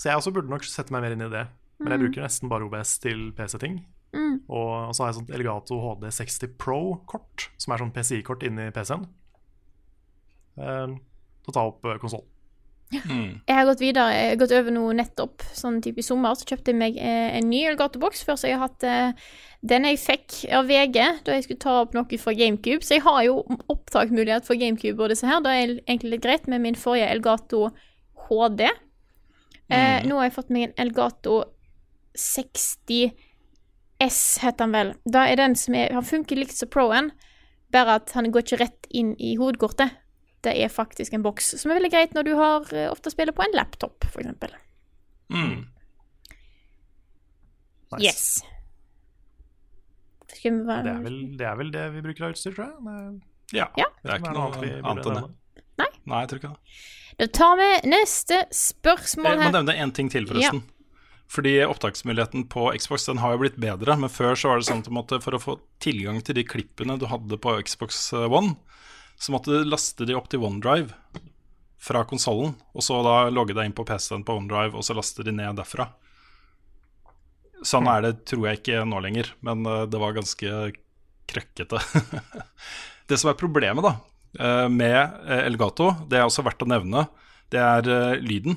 [0.00, 1.46] så jeg også burde nok sette meg mer inn i det.
[1.82, 3.82] Men jeg bruker nesten bare OBS til PC-ting.
[4.48, 9.06] Og, og så har jeg sånt Elgato HD60 Pro-kort, som er sånn PCI-kort inni PC-en.
[10.60, 10.94] Eh,
[11.42, 12.28] til å ta opp uh, konsollen.
[12.92, 16.44] Jeg har gått videre, jeg har gått over noe nettopp, sånn type i sommer, så
[16.44, 18.20] kjøpte jeg meg eh, en ny Elgato-boks.
[18.28, 19.30] Før så har jeg hatt eh,
[19.64, 22.84] den jeg fikk av VG da jeg skulle ta opp noe fra GameCube.
[22.84, 23.38] Så jeg har jo
[23.72, 25.40] opptaksmulighet for GameCube og disse her.
[25.40, 27.70] Det er egentlig litt greit med min forrige Elgato
[28.38, 28.64] HD.
[29.72, 31.36] Eh, nå har jeg fått meg en Elgato
[32.18, 33.12] 60
[34.02, 34.94] S, heter han vel.
[35.06, 37.12] Da er den som er Han funker likt som Pro-en,
[37.72, 39.94] bare at han går ikke rett inn i hovedkortet.
[40.42, 43.32] Det er faktisk en boks, som er veldig greit når du har eh, ofte spiller
[43.36, 44.50] på en laptop, eksempel.
[45.30, 45.68] Mm.
[47.92, 48.02] Nice.
[48.02, 48.24] Yes.
[50.32, 52.66] Skal vi bare Det, er vel, det er vel det vi bruker av utstyr, tror
[52.66, 52.74] jeg.
[52.82, 53.86] Det, Ja, Ja.
[54.02, 55.22] det er ikke noe vi burde annet enn det.
[55.22, 55.88] nevne.
[56.06, 56.58] Nei, jeg tror ikke det.
[57.20, 59.40] Da tar vi neste spørsmål her.
[59.40, 60.62] Jeg må nevne én ting til, forresten.
[61.32, 64.82] Fordi opptaksmuligheten på Xbox den har jo blitt bedre, men før så var det sånn
[64.84, 68.58] at for å få tilgang til de klippene du hadde på Xbox One,
[69.16, 70.92] så måtte du laste de opp til OneDrive
[71.82, 75.24] fra konsollen, og så da logge deg inn på PC-en på OneDrive, og så laste
[75.26, 75.88] de ned derfra.
[77.66, 80.52] Sånn er det, tror jeg ikke nå lenger, men eh, det var ganske
[81.32, 81.80] krøkkete.
[83.08, 83.96] det som er problemet da,
[84.68, 84.98] med
[85.28, 87.06] eh, Elgato, det er også verdt å nevne,
[87.52, 88.56] det er eh, lyden.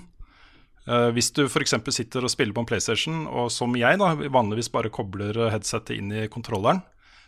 [0.88, 1.74] Eh, hvis du f.eks.
[1.92, 5.98] sitter og spiller på en PlayStation, og som jeg da vanligvis bare kobler eh, headsetet
[5.98, 6.84] inn i kontrolleren,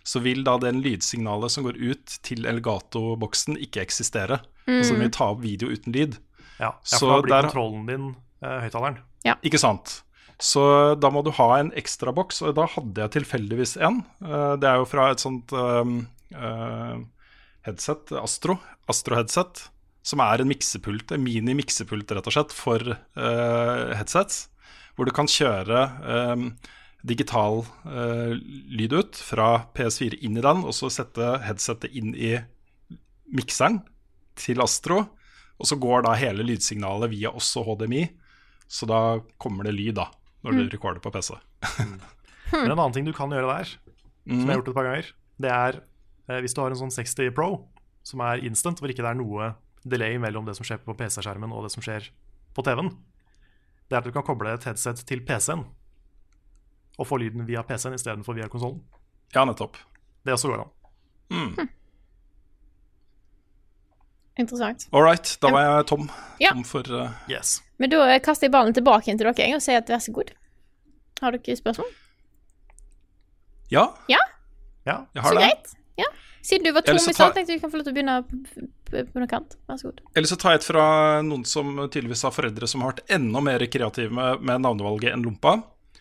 [0.07, 4.38] så vil da den lydsignalet som går ut til Elgato-boksen, ikke eksistere.
[4.68, 6.15] Altså den vil ta opp video uten lyd.
[6.61, 8.06] Ja, ja, Så for da blir der- kontrollen din
[8.41, 9.02] eh, høyttaleren.
[9.44, 9.98] Ikke sant?
[10.40, 14.03] Så da må du ha en ekstra boks, og da hadde jeg tilfeldigvis en.
[14.24, 16.95] Eh, Det er jo fra et sånt um, eh,
[17.68, 18.57] headset, Astro,
[18.89, 19.68] Astro-headset,
[20.07, 24.48] som er en miksepult, en mini-miksepult rett og slett, for uh, headsets.
[24.98, 25.81] Hvor du kan kjøre
[26.34, 26.48] um,
[27.06, 32.34] digital uh, lyd ut fra PS4 inn i den, og så sette headsetet inn i
[33.35, 33.81] mikseren
[34.39, 35.03] til Astro.
[35.57, 38.06] Og så går da hele lydsignalet via også HDMI,
[38.69, 39.02] så da
[39.41, 40.07] kommer det lyd da,
[40.45, 41.34] når du recorder på PC.
[42.53, 43.72] Men en annen ting du kan gjøre der,
[44.27, 45.10] som jeg har gjort et par ganger,
[45.41, 45.80] det er
[46.27, 47.49] hvis du har en sånn 60 Pro,
[48.03, 49.53] som er instant, hvor ikke det er noe
[49.87, 52.09] delay mellom det som skjer på PC-skjermen og det som skjer
[52.55, 52.91] på TV-en,
[53.87, 55.63] det er at du kan koble et headset til PC-en
[56.97, 58.81] og få lyden via PC-en istedenfor via konsollen.
[59.35, 59.77] Ja, nettopp.
[60.25, 61.67] Det også går an.
[64.37, 64.87] Interessant.
[64.93, 66.09] All right, da var jeg tom.
[66.41, 66.51] Ja.
[66.53, 67.09] tom for uh...
[67.29, 67.57] Yes.
[67.81, 70.33] Men da eh, kaster jeg ballen tilbake til dere og sier at vær så god.
[71.21, 71.89] Har dere spørsmål?
[73.73, 74.19] Ja, Ja,
[74.85, 74.99] Ja.
[75.13, 75.41] jeg så har det.
[75.47, 75.73] greit.
[75.98, 76.07] Ja.
[76.48, 78.18] Siden du var tom i stad, tenkte jeg du kan få lov til å begynne
[78.88, 79.56] på, noen kant.
[79.68, 80.02] Vær så god.
[80.15, 80.84] Eller så tar jeg et fra
[81.26, 85.26] noen som tydeligvis har foreldre som har vært enda mer kreative med, med navnevalget enn
[85.26, 85.57] Lompa.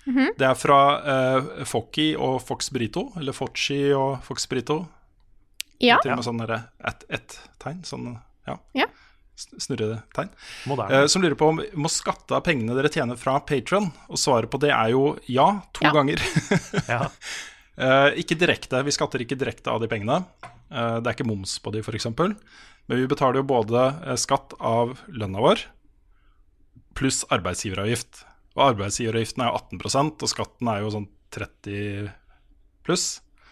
[0.06, 0.36] Mhm.
[0.38, 4.84] Det er fra uh, Focky og Fox Brito, eller Focci og Fox Brito.
[5.82, 5.98] Ja.
[6.04, 7.82] Til og med sånn ett-ett-tegn.
[7.84, 8.12] Sånn,
[8.46, 8.54] ja.
[8.78, 8.86] Ja.
[9.36, 10.30] S- Snurretegn.
[10.70, 11.02] Moderne.
[11.02, 13.90] Eh, som lurer på om må skatte av pengene dere tjener fra Patron.
[14.08, 15.92] Og svaret på det er jo ja, to Ja.
[15.92, 16.22] ganger.
[16.88, 17.02] Ja.
[17.76, 18.80] Eh, ikke direkte.
[18.86, 20.22] Vi skatter ikke direkte av de pengene.
[20.44, 22.08] Eh, det er ikke moms på de, f.eks.
[22.16, 25.66] Men vi betaler jo både eh, skatt av lønna vår
[26.96, 28.24] pluss arbeidsgiveravgift.
[28.56, 32.08] Og arbeidsgiveravgiften er jo 18% og skatten er jo sånn 30
[32.86, 33.06] pluss.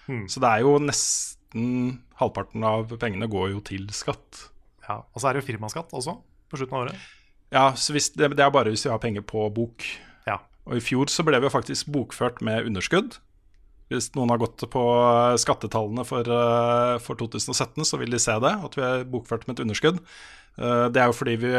[0.06, 0.24] Hmm.
[0.32, 4.48] Så det er jo nesten halvparten av pengene går jo til skatt.
[4.88, 5.02] ja.
[5.02, 6.16] Og så er det jo firmaskatt også,
[6.48, 7.05] på slutten av året.
[7.55, 9.84] Ja, så hvis det, er bare hvis vi har penger på bok.
[10.26, 10.40] Ja.
[10.64, 13.20] Og i fjor så ble vi faktisk bokført med underskudd.
[13.93, 18.36] Hvis noen har gått på eh, skattetallene for, eh, for 2017, så vil de se
[18.40, 20.01] det, at vi er bokført med et underskudd.
[20.56, 21.52] Eh, Det er jo fordi vi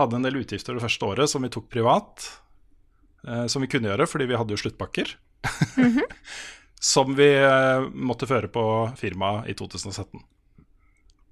[0.00, 2.30] hadde en del utgifter det første året som vi tok privat.
[3.22, 5.12] Som vi kunne gjøre, fordi vi hadde jo sluttpakker.
[6.92, 7.28] som vi
[7.94, 8.64] måtte føre på
[8.98, 10.24] firmaet i 2017.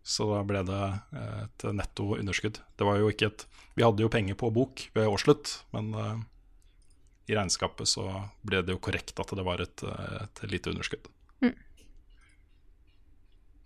[0.06, 0.82] Så da ble det
[1.16, 2.60] et netto underskudd.
[2.78, 3.42] Det var jo ikke et
[3.74, 5.90] Vi hadde jo penger på bok ved årsslutt, men
[7.30, 8.04] i regnskapet så
[8.46, 11.08] ble det jo korrekt at det var et, et lite underskudd.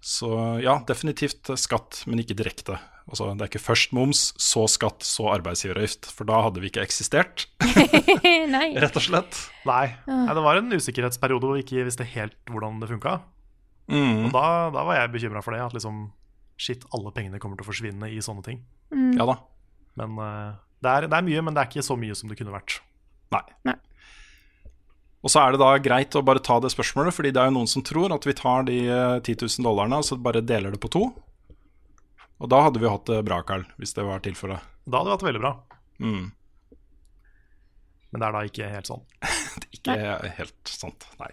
[0.04, 0.28] Så
[0.60, 2.76] ja, definitivt skatt, men ikke direkte.
[3.08, 6.10] Altså, det er ikke først moms, så skatt, så arbeidsgiveravgift.
[6.12, 7.46] For da hadde vi ikke eksistert,
[8.54, 8.66] Nei.
[8.80, 9.38] rett og slett.
[9.64, 9.94] Nei.
[10.08, 13.16] Nei, det var en usikkerhetsperiode hvor vi ikke visste helt hvordan det funka.
[13.88, 14.26] Mm.
[14.28, 14.44] Og da,
[14.76, 15.64] da var jeg bekymra for det.
[15.64, 16.06] At liksom
[16.54, 18.60] Shit, alle pengene kommer til å forsvinne i sånne ting.
[19.18, 19.40] Ja da.
[19.98, 20.52] Men eh,
[20.84, 22.76] det, er, det er mye, men det er ikke så mye som det kunne vært.
[23.32, 23.44] Nei.
[23.70, 23.76] Nei.
[25.24, 27.56] Og så er det da greit å bare ta det spørsmålet, fordi det er jo
[27.56, 30.74] noen som tror at vi tar de eh, 10 000 dollarene og så bare deler
[30.74, 31.06] det på to.
[32.44, 34.60] Og da hadde vi hatt det bra, Carl, hvis det var tilfellet.
[34.84, 35.54] Da hadde vi hatt det veldig bra.
[36.04, 36.26] Mm.
[38.12, 39.06] Men det er da ikke helt sånn.
[39.74, 39.94] Ikke
[40.38, 41.30] helt sant, nei.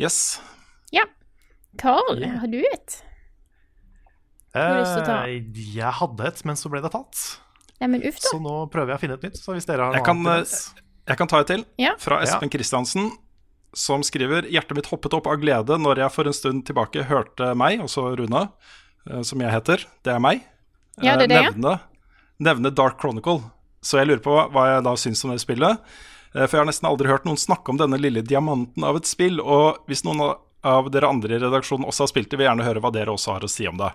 [0.00, 0.40] Yes.
[0.94, 1.04] Ja.
[1.78, 2.96] Carl, har du et?
[4.52, 5.18] har du lyst til å ta?
[5.28, 7.20] Eh, jeg hadde et, men så ble det tatt.
[7.82, 8.30] Nei, men uff, da.
[8.30, 9.40] Så nå prøver jeg å finne et nytt.
[9.42, 11.96] Så hvis dere har Jeg kan, Jeg kan ta et til, Ja.
[11.98, 13.08] fra Espen Kristiansen,
[13.74, 17.56] som skriver Hjertet mitt hoppet opp av glede når jeg for en stund tilbake hørte
[17.58, 18.44] meg, altså Rune,
[19.10, 20.44] eh, som jeg heter, det er meg,
[21.02, 21.50] Ja, det er eh, det, ja.
[21.50, 21.80] nevne,
[22.38, 23.42] nevne Dark Chronicle.
[23.82, 25.80] Så jeg lurer på hva jeg da syns om det spillet.
[26.36, 29.04] Eh, For jeg har nesten aldri hørt noen snakke om denne lille diamanten av et
[29.10, 29.40] spill.
[29.40, 32.54] Og hvis noen av- av dere andre i redaksjonen også har spilt det, vil jeg
[32.56, 33.90] gjerne høre hva dere også har å si om det.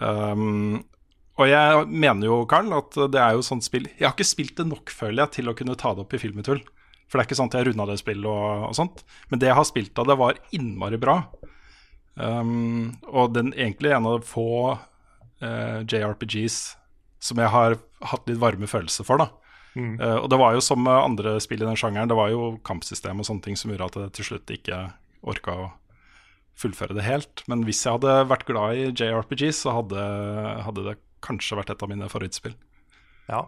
[0.00, 0.84] Um,
[1.40, 4.58] og jeg mener jo, Karl, at det er jo sånt spill Jeg har ikke spilt
[4.60, 6.60] det nok, føler jeg, til å kunne ta det opp i Filmetull.
[7.10, 9.02] For det er ikke sånn at jeg runda det spillet og, og sånt.
[9.30, 11.16] Men det jeg har spilt av det, var innmari bra.
[12.14, 14.46] Um, og den egentlig en av de få
[14.76, 16.60] uh, JRPGs
[17.20, 17.76] som jeg har
[18.12, 19.30] hatt litt varme følelser for, da.
[19.78, 23.20] Eh, og det var jo som andre spill i den sjangeren, det var jo kampsystem
[23.20, 24.78] og sånne ting som gjorde at jeg til slutt ikke
[25.20, 25.68] orka å
[26.60, 27.44] fullføre det helt.
[27.50, 30.06] Men hvis jeg hadde vært glad i JRPGs, så hadde,
[30.66, 32.54] hadde det kanskje vært et av mine favorittspill.
[33.30, 33.44] Ja.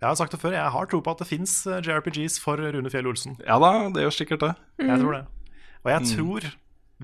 [0.00, 2.90] Jeg har sagt det før, jeg har tro på at det fins JRPGs for Rune
[2.92, 3.36] Fjell Olsen.
[3.46, 4.52] Ja da, det gjør sikkert det.
[4.82, 5.22] Jeg tror det.
[5.84, 6.48] Og jeg tror,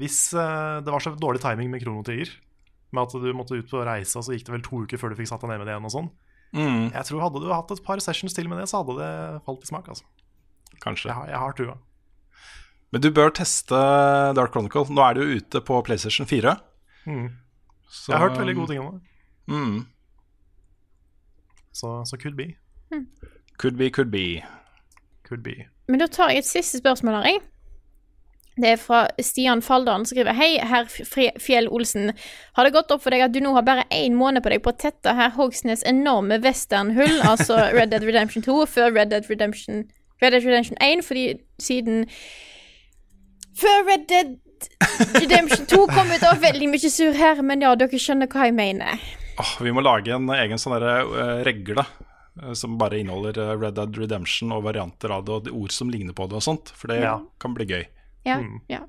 [0.01, 2.33] hvis eh, det var så dårlig timing med Kronotiger,
[2.91, 5.13] med at du måtte ut på reise, og så gikk det vel to uker før
[5.13, 6.11] du fikk satt deg ned med det igjen og sånn,
[6.51, 9.11] Mm, jeg tror hadde du hatt et par sessions til med det, så hadde det
[9.47, 9.87] falt i smak.
[9.87, 10.03] altså.
[10.83, 11.07] kanskje.
[11.07, 11.77] Jeg har, jeg har trua.
[12.91, 13.79] Men du bør teste
[14.35, 14.83] Dark Chronicle.
[14.91, 16.57] Nå er det jo ute på PlayStation 4.
[17.07, 17.29] Mm.
[17.87, 19.10] Så, Jeg har hørt veldig gode ting om det.
[19.51, 19.87] Mm,
[21.73, 22.55] Så, så could be.
[23.59, 24.43] could be, could be.
[25.29, 25.67] Could be.
[25.89, 27.41] Men da tar jeg et siste spørsmål her, jeg.
[28.61, 30.89] Det er fra Stian Faldalen som skriver Hei, herr
[31.41, 32.11] Fjell Olsen.
[32.59, 34.63] Har det gått opp for deg at du nå har bare én måned på deg
[34.65, 39.31] på å tette herr Hogsnes enorme westernhull, altså Red Dead Redemption 2, før Red Dead
[39.31, 39.87] Redemption,
[40.21, 41.25] Red Dead Redemption 1, fordi
[41.63, 42.05] siden
[43.61, 44.37] Før Red Dead
[45.23, 48.55] Redemption 2 kom ut, var veldig mye sur her, men ja, dere skjønner hva jeg
[48.59, 49.01] mener.
[49.41, 53.77] Åh, vi må lage en egen sånn eh, regle eh, som bare inneholder eh, Red
[53.79, 56.73] Dead Redemption og varianter av det, og de ord som ligner på det og sånt.
[56.77, 57.19] For det Ja.
[57.41, 57.85] kan bli gøy.
[58.27, 58.61] Ja, Mm.
[58.69, 58.83] ja.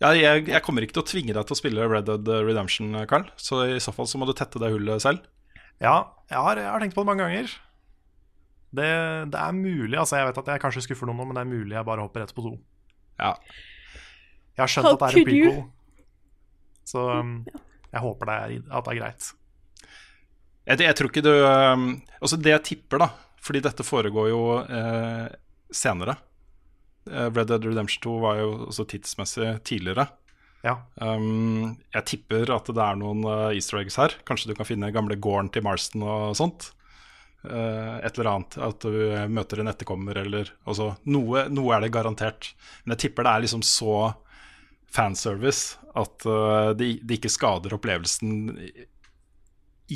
[0.00, 2.94] Ja, jeg, jeg kommer ikke til å tvinge deg til å spille Red Dead Redemption,
[3.06, 3.26] Carl.
[3.36, 5.26] Så i så fall så må du tette det hullet selv.
[5.80, 7.52] Ja, jeg har, jeg har tenkt på det mange ganger.
[8.72, 8.86] Det,
[9.34, 11.50] det er mulig, altså jeg vet at jeg kanskje skuffer noen nå, men det er
[11.52, 12.52] mulig jeg bare hopper rett på to.
[13.20, 13.34] Ja.
[14.56, 15.26] Jeg har skjønt How at det er en you?
[15.26, 15.64] prequel,
[16.90, 17.32] så um,
[17.90, 19.28] jeg håper det er, at det er greit.
[20.70, 21.86] Jeg, jeg tror ikke du um,
[22.20, 23.08] Altså, det jeg tipper, da,
[23.42, 25.30] fordi dette foregår jo eh,
[25.74, 26.18] senere
[27.08, 30.08] Eh, Red Dead Redemption 2 var jo også tidsmessig tidligere.
[30.60, 34.12] Ja, Um, jeg tipper at det er noen eh, easter eggs her.
[34.28, 36.74] Kanskje du kan finne gamle gården til Marston og sånt.
[37.40, 38.58] Uh, et eller annet.
[38.60, 38.98] At du
[39.32, 42.50] møter en etterkommer eller altså, noe, noe er det garantert.
[42.84, 43.94] Men jeg tipper det er liksom så
[44.94, 48.70] fanservice at uh, det, de ikke skader opplevelsen i,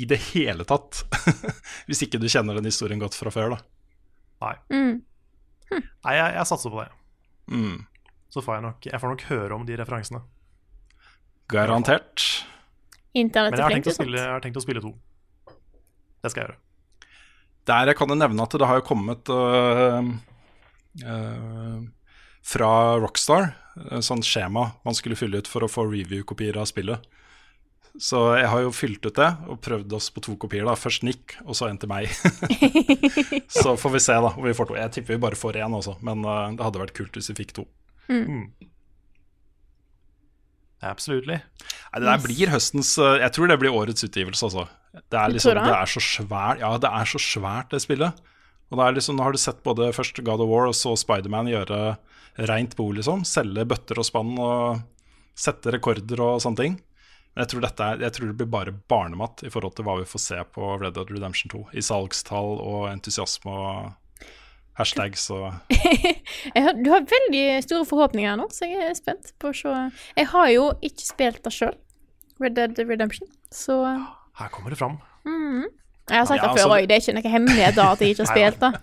[0.01, 1.03] i det hele tatt.
[1.87, 3.59] Hvis ikke du kjenner den historien godt fra før, da.
[4.45, 4.55] nei.
[4.71, 4.95] Mm.
[5.75, 6.89] Nei, jeg, jeg satser på det.
[7.51, 7.83] Mm.
[8.31, 10.21] Så får jeg nok, jeg får nok høre om de referansene.
[11.51, 12.23] Garantert.
[13.15, 14.09] Internett Men er jeg har flink til sånt.
[14.09, 14.93] Men jeg har tenkt å spille to.
[16.25, 16.61] Det skal jeg gjøre.
[17.65, 20.09] Der jeg kan jeg nevne at det har jo kommet uh,
[21.05, 21.77] uh,
[22.45, 27.03] fra Rockstar, et sånt skjema man skulle fylle ut for å få review-kopier av spillet.
[27.95, 30.65] Så jeg har jo fylt ut det og prøvd oss på to kopier.
[30.67, 32.11] da Først Nick, og så en til meg.
[33.61, 34.75] så får vi se da vi får to.
[34.79, 37.37] Jeg tipper vi bare får én også, men uh, det hadde vært kult hvis vi
[37.39, 37.67] fikk to.
[40.85, 41.29] Absolutt.
[41.29, 41.39] Nei,
[41.95, 44.67] Det der blir høstens uh, Jeg tror det blir årets utgivelse, altså.
[44.95, 45.63] Det er liksom, det?
[45.65, 48.19] det er så svært Ja, det er så svært, det spillet.
[48.69, 50.93] Og det er liksom, Nå har du sett både først God of War og så
[50.99, 51.95] Spiderman gjøre
[52.37, 53.23] reint bord, liksom.
[53.27, 54.81] Selge bøtter og spann og
[55.35, 56.75] sette rekorder og sånne ting.
[57.35, 59.97] Men jeg tror, dette er, jeg tror det blir bare barnemat i forhold til hva
[59.99, 61.63] vi får se på Red Dead Redemption 2.
[61.75, 64.29] I salgstall og entusiasme og
[64.75, 65.49] hashtags og
[66.55, 69.73] har, du har veldig store forhåpninger nå, så jeg er spent på å se.
[70.19, 71.75] Jeg har jo ikke spilt det sjøl,
[72.43, 73.81] Red Dead Redemption, så
[74.39, 74.97] Her kommer det fram.
[75.25, 78.13] Jeg har sagt Ja, det før altså- det er ikke noe hemmelighet da at jeg
[78.15, 78.73] ikke har spilt det.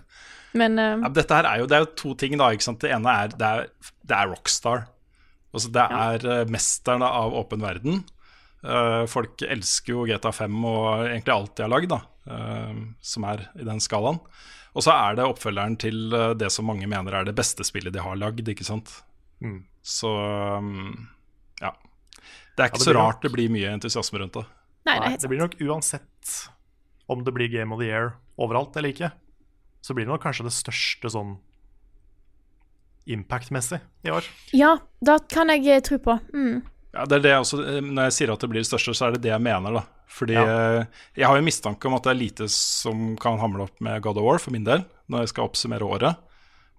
[0.57, 0.95] Men uh...
[1.05, 2.51] Ja, dette her er jo, det er jo to ting, da.
[2.53, 2.81] ikke sant?
[2.83, 3.69] Det ene er det er,
[4.05, 4.87] det er Rockstar.
[5.53, 6.41] Altså, det er ja.
[6.49, 8.03] mesterne av åpen verden.
[8.63, 11.99] Uh, folk elsker jo GTA5 og egentlig alt de har lagd, da,
[12.31, 14.21] eh, som er i den skalaen.
[14.73, 17.93] Og så er det oppfølgeren til eh, det som mange mener er det beste spillet
[17.93, 18.89] de har lagd, ikke sant.
[19.43, 19.59] Mm.
[19.85, 21.09] Så um,
[21.61, 21.73] ja.
[22.55, 24.45] Det er ikke det så rart rart det blir mye entusiasme rundt det.
[24.87, 26.33] nei, det Nei, det blir nok uansett
[27.11, 29.11] om det blir Game of the Year overalt eller ikke,
[29.83, 31.33] så blir det nok kanskje det største sånn
[33.11, 34.27] impact-messig i år.
[34.55, 36.15] Ja, det kan jeg eh, tro på.
[36.33, 36.61] Mm.
[36.93, 38.93] Ja, det er det jeg også, eh, Når jeg sier at det blir det største,
[38.95, 39.73] så er det det jeg mener.
[39.73, 40.43] da Fordi Ja.
[40.79, 40.85] eh,
[41.19, 44.17] jeg har jo mistanke om at det er lite som kan hamle opp med God
[44.17, 46.17] of War, for min del, når jeg skal oppsummere året.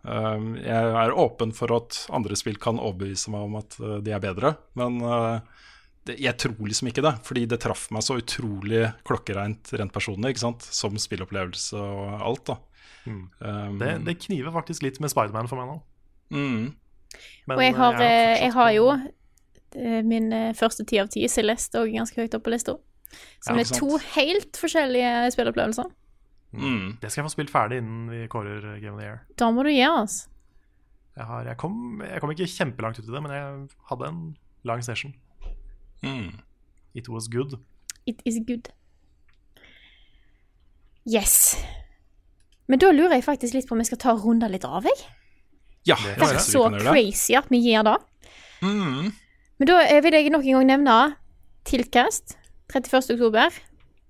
[0.06, 4.20] Um, jeg er åpen for at andre spill kan overbevise meg om at de er
[4.20, 5.01] bedre, men
[6.05, 7.14] jeg tror liksom ikke det.
[7.24, 10.60] Fordi det traff meg så utrolig klokkereint rent personlig, ikke sant?
[10.60, 12.44] som spillopplevelse og alt.
[12.44, 12.59] da
[13.06, 13.28] Mm.
[13.40, 15.76] Um, Det, det kniver faktisk litt med Spiderman for meg nå.
[16.31, 16.74] mm,
[17.47, 21.09] Men Og jeg har, jeg, eh, jeg har jo eh, min eh, første ti av
[21.12, 22.78] ti Celeste òg ganske høyt oppe på lista.
[23.44, 25.90] Som Ja, er to helt forskjellige spilleopplevelser.
[26.52, 26.98] mm.
[27.01, 29.20] Det skal jeg få spilt ferdig innen vi kårer Game of the Year.
[29.39, 30.28] Da må du gjøre, oss.
[31.16, 34.22] Jeg, har, jeg, kom, jeg kom ikke kjempelangt ut i det, men jeg hadde en
[34.64, 35.14] lang session.
[36.02, 36.40] Mm.
[36.94, 37.55] It was good.
[38.06, 38.72] It is good.
[41.06, 41.56] Yes.
[42.69, 45.03] Men da lurer jeg faktisk litt på om jeg skal ta runder litt av, jeg.
[45.85, 47.97] Ja, Det er så crazy at vi gjør det.
[48.65, 49.11] Mm.
[49.61, 50.95] Men da eh, vil jeg nok en gang nevne
[51.69, 52.36] Tilkast
[52.73, 53.15] 31.
[53.19, 53.53] oktober.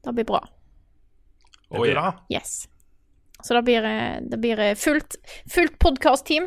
[0.05, 0.41] Det blir bra.
[0.45, 2.13] Det Oh, blir bra.
[2.31, 2.69] Yes.
[3.43, 5.17] Så det blir, eh, det blir fullt,
[5.51, 6.47] fullt podkast-team.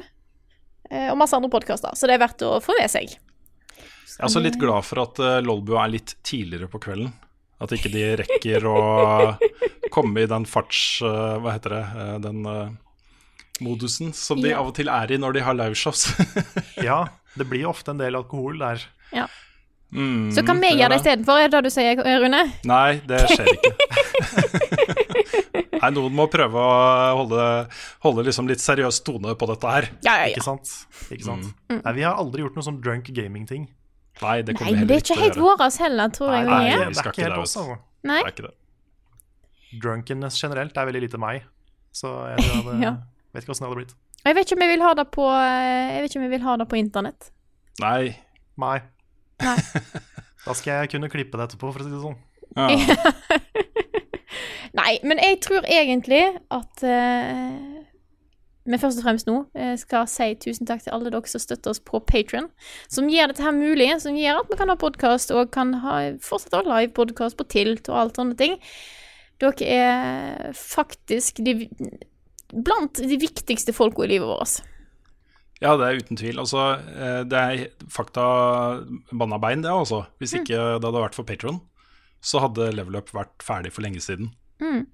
[0.90, 3.10] eh, Og masse andre podkaster, så det er verdt å få med seg.
[3.12, 7.12] Jeg er også litt glad for at Lolbua er litt tidligere på kvelden.
[7.60, 8.76] At ikke de rekker å
[9.94, 11.00] komme i den farts...
[11.02, 11.86] eh, hva heter det?
[12.04, 12.70] eh, den eh,
[13.66, 14.60] modusen som de Ja.
[14.62, 16.04] av og til er i når de har liveshows.
[16.90, 17.00] Ja,
[17.38, 18.84] det blir ofte en del alkohol der.
[19.90, 21.02] mm, Så kan vi gjøre det det.
[21.02, 22.44] istedenfor, er det det du sier, Rune?
[22.70, 23.74] Nei, det skjer ikke.
[25.78, 27.44] Nei, noen må prøve å holde,
[28.06, 29.90] holde liksom litt seriøs tone på dette her.
[30.06, 30.72] Ja, ja, Ikke sant?
[31.14, 31.50] Ikke sant?
[31.70, 33.68] Nei, vi har aldri gjort noe sånn drunk gaming-ting.
[34.22, 36.46] Nei, det Nei, det er ikke helt våres heller, tror jeg.
[36.48, 37.12] Nei, vi det, er.
[37.12, 37.78] ikke helt oss, altså.
[38.08, 38.18] Nei?
[38.24, 38.56] Det er ikke det.
[39.84, 41.44] Drunkenness generelt er veldig lite meg.
[41.96, 42.94] Så jeg hadde, Ja.
[43.34, 43.96] vet ikke åssen det hadde blitt.
[44.26, 46.34] Jeg vet ikke om jeg vil ha det på eh, Jeg vet ikke om jeg
[46.34, 47.30] vil ha det på internett.
[47.84, 48.04] Nei.
[48.58, 48.78] Nei.
[49.46, 49.58] Nei.
[50.48, 52.14] Da skal jeg kunne klippe det etterpå, for å si det sånn.
[52.56, 52.68] Ja.
[54.80, 56.22] Nei, men jeg tror egentlig
[56.54, 57.84] at eh,
[58.68, 61.72] vi først og fremst nå eh, skal si tusen takk til alle dere som støtter
[61.74, 62.50] oss på Patron,
[62.92, 65.98] som gjør dette her mulig, som gjør at vi kan ha podkast og kan ha,
[66.24, 68.58] fortsette å ha livepodkast på Tilt og alt sånne ting.
[69.40, 71.70] Dere er faktisk de,
[72.54, 74.60] blant de viktigste folka i livet vårt.
[75.62, 76.38] Ja, det er uten tvil.
[76.42, 78.26] Altså, eh, det er fakta
[79.12, 80.04] banna bein, det, altså.
[80.22, 80.44] Hvis Mm.
[80.44, 81.62] ikke det hadde vært for Patron,
[82.22, 84.34] så hadde Level Up vært ferdig for lenge siden.
[84.62, 84.86] Mm.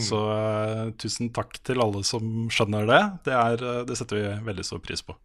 [0.00, 3.02] Så uh, tusen takk til alle som skjønner det.
[3.28, 5.16] Det, er, eh, det setter vi veldig stor pris på.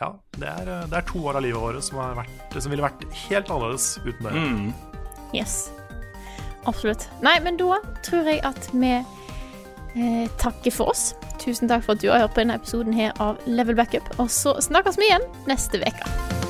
[0.00, 2.72] Ja, det er, eh, det er to år av livet vårt som, har vært, som
[2.72, 4.44] ville vært helt annerledes uten dere.
[4.44, 5.00] Mm.
[5.36, 5.70] Yes.
[6.68, 7.08] Absolutt.
[7.24, 11.10] Nei, men da tror jeg at vi eh, takker for oss.
[11.40, 14.08] Tusen takk for at du har hørt på denne episoden her av Level Backup.
[14.20, 16.49] Og så snakkes vi igjen neste uke.